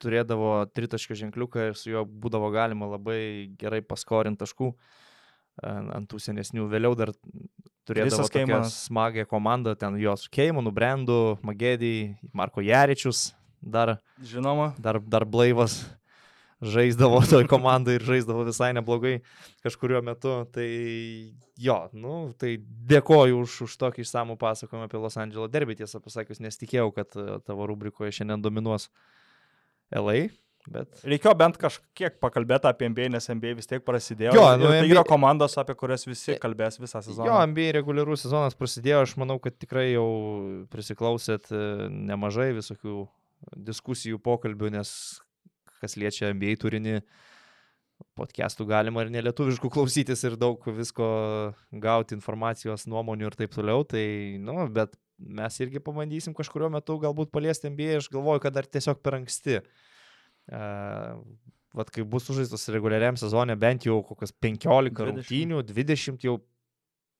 turėdavo 0.00 0.52
tritaškio 0.74 1.18
ženkliuką 1.24 1.70
ir 1.70 1.78
su 1.78 1.92
juo 1.92 2.04
būdavo 2.04 2.50
galima 2.54 2.88
labai 2.94 3.20
gerai 3.60 3.82
paskorinti 3.84 4.42
taškų 4.44 4.72
ant 5.66 6.08
tų 6.10 6.20
senesnių. 6.22 6.66
Vėliau 6.72 6.96
dar 6.98 7.12
turėdavo 7.88 8.26
tokią 8.26 8.62
smagę 8.70 9.26
komandą, 9.28 9.74
ten 9.76 9.98
jos 10.00 10.28
Keimonu, 10.32 10.72
Brendu, 10.72 11.38
Magedį, 11.46 12.16
Marko 12.32 12.64
Jaričius, 12.64 13.30
dar, 13.60 13.98
Žinoma. 14.24 14.72
dar, 14.80 15.00
dar 15.00 15.26
blaivas 15.28 15.82
žaisdavo 16.60 17.20
toj 17.30 17.46
komandai 17.48 17.96
ir 17.98 18.04
žaisdavo 18.04 18.44
visai 18.48 18.72
neblogai 18.76 19.20
kažkurio 19.64 20.02
metu. 20.04 20.34
Tai 20.52 20.68
jo, 21.60 21.78
nu, 21.92 22.16
tai 22.40 22.56
dėkoju 22.92 23.40
už, 23.44 23.60
už 23.68 23.78
tokį 23.80 24.04
išsamų 24.04 24.36
pasakojimą 24.40 24.88
apie 24.88 25.00
Los 25.00 25.18
Angeles 25.20 25.52
derbį. 25.52 25.80
Tiesą 25.80 26.02
pasakius, 26.04 26.42
nesitikėjau, 26.44 26.90
kad 26.96 27.16
e, 27.16 27.40
tavo 27.46 27.68
rubrikoje 27.70 28.12
šiandien 28.20 28.44
dominuos 28.44 28.90
LA. 29.96 30.28
Bet 30.70 31.00
Reikėjo 31.08 31.32
bent 31.40 31.56
kažkiek 31.58 32.18
pakalbėti 32.20 32.68
apie 32.68 32.90
NBA, 32.90 33.08
nes 33.14 33.26
NBA 33.32 33.54
vis 33.58 33.68
tiek 33.70 33.82
prasidėjo. 33.82 34.34
Jo, 34.36 34.44
nu, 34.60 34.68
tai 34.68 34.82
NBA 34.82 34.92
yra 34.92 35.04
komandos, 35.08 35.56
apie 35.58 35.74
kurias 35.78 36.04
visi 36.06 36.36
kalbės 36.42 36.76
visą 36.78 37.00
sezoną. 37.02 37.26
Jo, 37.26 37.38
NBA 37.48 37.70
reguliarus 37.78 38.26
sezonas 38.26 38.58
prasidėjo, 38.58 39.00
aš 39.06 39.16
manau, 39.20 39.38
kad 39.42 39.56
tikrai 39.56 39.88
jau 39.88 40.04
prisiklausėt 40.70 41.48
e, 41.50 41.64
nemažai 42.12 42.50
visokių 42.58 43.06
diskusijų, 43.70 44.20
pokalbių, 44.22 44.74
nes 44.76 44.92
kas 45.80 45.96
liečia 45.96 46.30
NBA 46.36 46.58
turinį, 46.60 46.98
podcastų 48.20 48.66
galima 48.68 49.04
ir 49.04 49.14
nelietuviškų 49.16 49.72
klausytis 49.72 50.22
ir 50.28 50.36
daug 50.40 50.64
visko 50.76 51.08
gauti 51.72 52.16
informacijos, 52.16 52.84
nuomonių 52.88 53.30
ir 53.30 53.38
taip 53.40 53.56
toliau. 53.56 53.84
Tai, 53.88 54.04
nu, 54.44 54.60
bet 54.76 54.92
mes 55.20 55.60
irgi 55.60 55.82
pabandysim 55.84 56.34
kažkurio 56.36 56.70
metu 56.72 56.96
galbūt 57.02 57.32
paliesti 57.34 57.70
NBA, 57.70 58.00
aš 58.00 58.10
galvoju, 58.12 58.42
kad 58.44 58.56
dar 58.56 58.68
tiesiog 58.68 59.02
per 59.04 59.20
anksti. 59.20 59.60
Uh, 60.50 61.20
Vat 61.70 61.86
kai 61.94 62.02
bus 62.02 62.24
sužaistas 62.26 62.64
reguliariam 62.74 63.14
sezonė 63.14 63.54
bent 63.54 63.84
jau 63.86 64.00
kokias 64.02 64.32
15 64.42 64.88
20. 64.90 65.04
rungtynių, 65.06 65.60
20 65.68 66.24
jau 66.26 66.40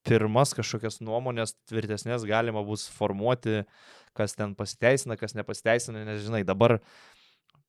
pirmas 0.06 0.54
kažkokias 0.56 0.98
nuomonės 1.04 1.54
tvirtesnės 1.70 2.24
galima 2.26 2.62
bus 2.66 2.88
formuoti, 2.90 3.60
kas 4.16 4.34
ten 4.34 4.56
pasiteisina, 4.58 5.14
kas 5.20 5.36
nepasiteisina, 5.38 6.02
nes 6.08 6.24
žinai, 6.24 6.42
dabar 6.48 6.80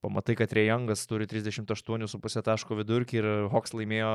pamatai, 0.02 0.36
kad 0.40 0.54
Rejangas 0.56 1.04
turi 1.10 1.28
38,5 1.30 2.42
taško 2.46 2.78
vidurkį 2.80 3.20
ir 3.20 3.28
Hoks 3.54 3.76
laimėjo 3.78 4.12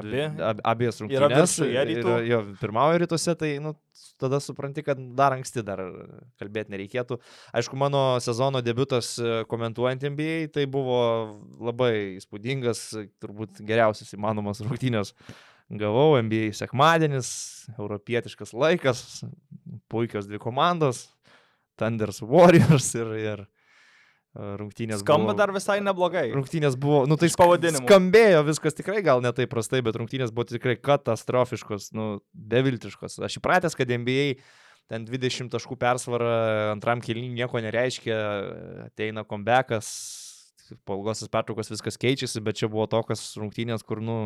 Abi? 0.00 0.24
ab, 0.42 0.60
abies 0.74 0.98
Yra 1.04 1.28
rungtynės. 1.28 1.54
viršuje 1.54 1.84
rytų? 1.90 2.16
ir 2.18 2.28
Jo, 2.32 2.40
pirmauja 2.60 3.00
rytuose, 3.04 3.36
tai 3.38 3.52
nu, 3.62 3.74
tada 4.20 4.40
supranti, 4.42 4.82
kad 4.86 5.00
dar 5.18 5.36
anksti 5.36 5.64
dar 5.66 5.82
kalbėti 6.40 6.74
nereikėtų. 6.74 7.20
Aišku, 7.54 7.78
mano 7.78 8.04
sezono 8.24 8.62
debutas 8.64 9.14
e, 9.22 9.40
komentuojant 9.50 10.04
NBA, 10.10 10.50
tai 10.54 10.66
buvo 10.70 11.00
labai 11.62 12.18
įspūdingas, 12.18 12.84
turbūt 13.22 13.62
geriausias 13.66 14.14
įmanomas 14.18 14.62
rungtynės. 14.66 15.14
Gavau 15.74 16.18
NBA 16.20 16.52
sekmadienis, 16.58 17.28
europietiškas 17.78 18.52
laikas, 18.52 19.22
puikios 19.88 20.26
dvi 20.28 20.42
komandos, 20.42 21.06
Thunders 21.80 22.20
Warriors 22.22 22.90
ir, 22.98 23.14
ir 23.18 23.46
rungtynės. 24.34 25.02
Skamba 25.04 25.30
buvo, 25.30 25.38
dar 25.38 25.52
visai 25.54 25.78
neblogai. 25.84 26.26
Rungtynės 26.34 26.76
buvo, 26.80 27.04
nu 27.10 27.18
tai 27.20 27.30
Iš 27.30 27.36
pavadinimo. 27.38 27.84
skambėjo 27.86 28.42
viskas 28.48 28.74
tikrai 28.74 29.02
gal 29.06 29.22
ne 29.22 29.30
taip 29.36 29.52
prastai, 29.52 29.82
bet 29.86 29.98
rungtynės 30.00 30.34
buvo 30.34 30.48
tikrai 30.50 30.74
katastrofiškos, 30.80 31.92
nu, 31.94 32.08
beviltiškos. 32.34 33.20
Aš 33.24 33.38
įpratęs, 33.40 33.78
kad 33.78 33.90
NBA 33.94 34.34
ten 34.90 35.06
20 35.08 35.52
taškų 35.54 35.78
persvara 35.80 36.72
antram 36.74 37.00
keliniui 37.04 37.38
nieko 37.38 37.62
nereiškia, 37.62 38.18
ateina 38.88 39.24
comebackas, 39.28 39.88
po 40.84 40.98
ilgosios 40.98 41.30
pertraukos 41.32 41.70
viskas 41.72 42.00
keičiasi, 42.00 42.42
bet 42.44 42.58
čia 42.60 42.68
buvo 42.72 42.88
tokios 42.90 43.22
rungtynės, 43.40 43.84
kur, 43.86 44.02
nu, 44.04 44.18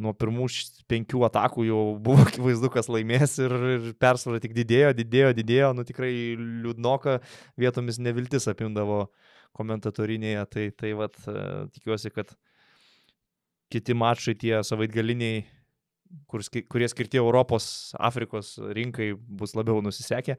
nuo 0.00 0.12
pirmų 0.16 0.48
penkių 0.90 1.22
atakų 1.28 1.66
jau 1.68 1.82
buvo 2.06 2.26
akivaizdu, 2.26 2.70
kas 2.74 2.90
laimės 2.90 3.38
ir, 3.42 3.54
ir 3.76 3.90
persvara 4.00 4.42
tik 4.42 4.56
didėjo, 4.56 4.92
didėjo, 4.98 5.34
didėjo, 5.38 5.70
nu 5.76 5.86
tikrai 5.86 6.12
liūdnoka, 6.38 7.20
vietomis 7.60 8.00
neviltis 8.02 8.48
apimdavo 8.50 9.06
komentatorinėje, 9.54 10.46
tai, 10.50 10.68
tai 10.74 10.94
vat, 10.98 11.18
e, 11.30 11.44
tikiuosi, 11.76 12.10
kad 12.14 12.32
kiti 13.70 13.94
mačai 13.94 14.34
tie 14.38 14.56
savaitgaliniai, 14.66 15.44
kur, 16.30 16.42
kurie 16.70 16.88
skirti 16.90 17.20
Europos, 17.22 17.94
Afrikos 17.94 18.56
rinkai, 18.74 19.12
bus 19.14 19.54
labiau 19.54 19.82
nusisekę. 19.82 20.36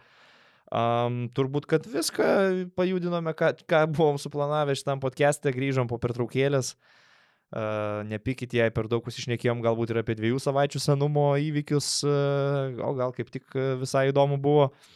Um, 0.75 1.27
turbūt, 1.37 1.67
kad 1.69 1.85
viską 1.87 2.27
pajudinome, 2.75 3.35
ką, 3.37 3.51
ką 3.69 3.83
buvom 3.93 4.17
suplanavę 4.19 4.73
šitam 4.75 4.99
podcast'e, 5.03 5.53
grįžom 5.53 5.87
po 5.87 5.99
pertraukėlės. 6.01 6.73
Uh, 6.73 7.04
nepykit, 7.53 8.55
jei 8.57 8.71
per 8.73 8.89
daug 8.91 9.05
užsišnekėjom 9.05 9.61
galbūt 9.63 9.93
ir 9.93 10.01
apie 10.01 10.15
dviejų 10.17 10.39
savaičių 10.43 10.81
senumo 10.81 11.29
įvykius, 11.39 11.89
uh, 12.07 12.73
o 12.83 12.91
gal 12.97 13.13
kaip 13.15 13.29
tik 13.31 13.45
uh, 13.53 13.75
visai 13.79 14.09
įdomu 14.09 14.39
buvo. 14.41 14.71
Uh, 14.71 14.93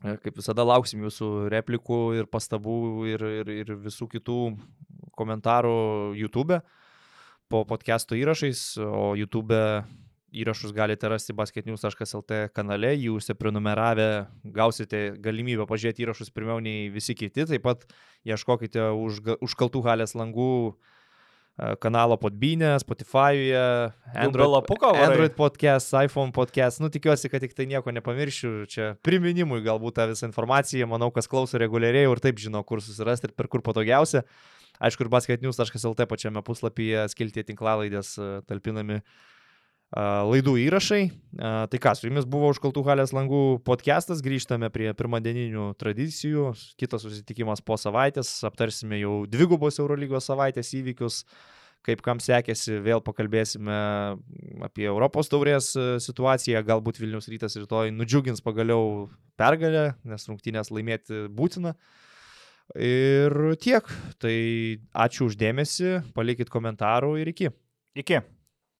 Kaip 0.00 0.38
visada 0.38 0.64
lauksim 0.64 1.02
jūsų 1.04 1.50
replikų 1.52 1.96
ir 2.16 2.28
pastabų 2.32 2.76
ir, 3.10 3.24
ir, 3.42 3.50
ir 3.52 3.72
visų 3.82 4.06
kitų 4.08 4.36
komentarų 5.12 6.14
YouTube 6.16 6.56
po 7.52 7.66
podcast'o 7.68 8.16
įrašais, 8.16 8.78
o 8.80 9.12
YouTube 9.18 9.58
įrašus 10.32 10.72
galite 10.72 11.10
rasti 11.10 11.34
basketnews.lt 11.36 12.38
kanale, 12.56 12.94
jį 12.94 13.10
užsiprenumeravę 13.18 14.08
gausite 14.56 15.02
galimybę 15.20 15.66
pažiūrėti 15.68 16.06
įrašus 16.06 16.32
pirmiau 16.32 16.62
nei 16.64 16.88
visi 16.94 17.18
kiti, 17.18 17.44
taip 17.50 17.66
pat 17.66 17.84
ieškokite 18.24 18.88
už, 18.96 19.20
užkaltų 19.44 19.84
halės 19.84 20.16
langų 20.16 20.50
e, 20.70 20.74
kanalo 21.80 22.16
Podbynė, 22.20 22.74
Spotify'uje, 22.82 23.64
Android? 24.14 24.68
Android 25.04 25.34
podcast, 25.36 25.92
iPhone 25.96 26.32
podcast. 26.32 26.80
Nu, 26.80 26.90
tikiuosi, 26.92 27.30
kad 27.32 27.44
tik 27.44 27.56
tai 27.56 27.66
nieko 27.70 27.92
nepamiršiu. 27.94 28.52
Čia 28.70 28.92
priminimui 29.06 29.60
galbūt 29.66 29.98
tą 29.98 30.08
visą 30.12 30.28
informaciją. 30.30 30.88
Manau, 30.90 31.10
kas 31.14 31.28
klauso 31.30 31.60
reguliariai 31.60 32.08
ir 32.08 32.22
taip 32.22 32.40
žino, 32.40 32.62
kur 32.64 32.82
susirasti 32.84 33.30
ir 33.30 33.36
per 33.36 33.50
kur 33.52 33.64
patogiausia. 33.66 34.24
Aišku, 34.80 35.04
ir 35.04 35.12
basketnews.lt 35.12 36.06
pačiame 36.08 36.40
puslapyje 36.44 37.04
skiltie 37.12 37.44
tinklalaidės 37.44 38.14
e, 38.16 38.28
talpinami 38.48 39.02
a, 39.02 39.04
laidų 39.96 40.54
įrašai. 40.66 41.02
Tai 41.70 41.78
ką, 41.82 41.94
su 41.98 42.06
jumis 42.06 42.26
buvo 42.30 42.50
užkaltų 42.52 42.82
halės 42.86 43.14
langų 43.14 43.60
podcastas, 43.66 44.22
grįžtame 44.22 44.70
prie 44.70 44.90
pirmadieninių 44.94 45.72
tradicijų, 45.80 46.52
kitas 46.78 47.02
susitikimas 47.06 47.62
po 47.62 47.78
savaitės, 47.80 48.40
aptarsime 48.46 49.00
jau 49.00 49.24
dvigubos 49.30 49.80
Eurolygos 49.82 50.30
savaitės 50.30 50.72
įvykius, 50.78 51.24
kaip 51.86 52.02
kam 52.04 52.20
sekėsi, 52.22 52.78
vėl 52.84 53.02
pakalbėsime 53.02 53.78
apie 54.66 54.84
Europos 54.86 55.30
taurės 55.32 55.72
e, 55.78 55.86
situaciją, 56.02 56.60
galbūt 56.66 57.00
Vilnius 57.00 57.30
rytas 57.32 57.56
rytoj 57.56 57.90
nudžiugins 57.96 58.44
pagaliau 58.44 59.08
pergalę, 59.40 59.94
nes 60.04 60.28
rungtynės 60.28 60.70
laimėti 60.74 61.24
būtina. 61.32 61.72
Ir 62.76 63.32
tiek. 63.58 63.88
Tai 64.22 64.34
ačiū 65.06 65.30
uždėmesi, 65.30 65.96
palikit 66.14 66.52
komentarų 66.52 67.16
ir 67.24 67.32
iki. 67.32 67.50
Iki. 67.98 68.20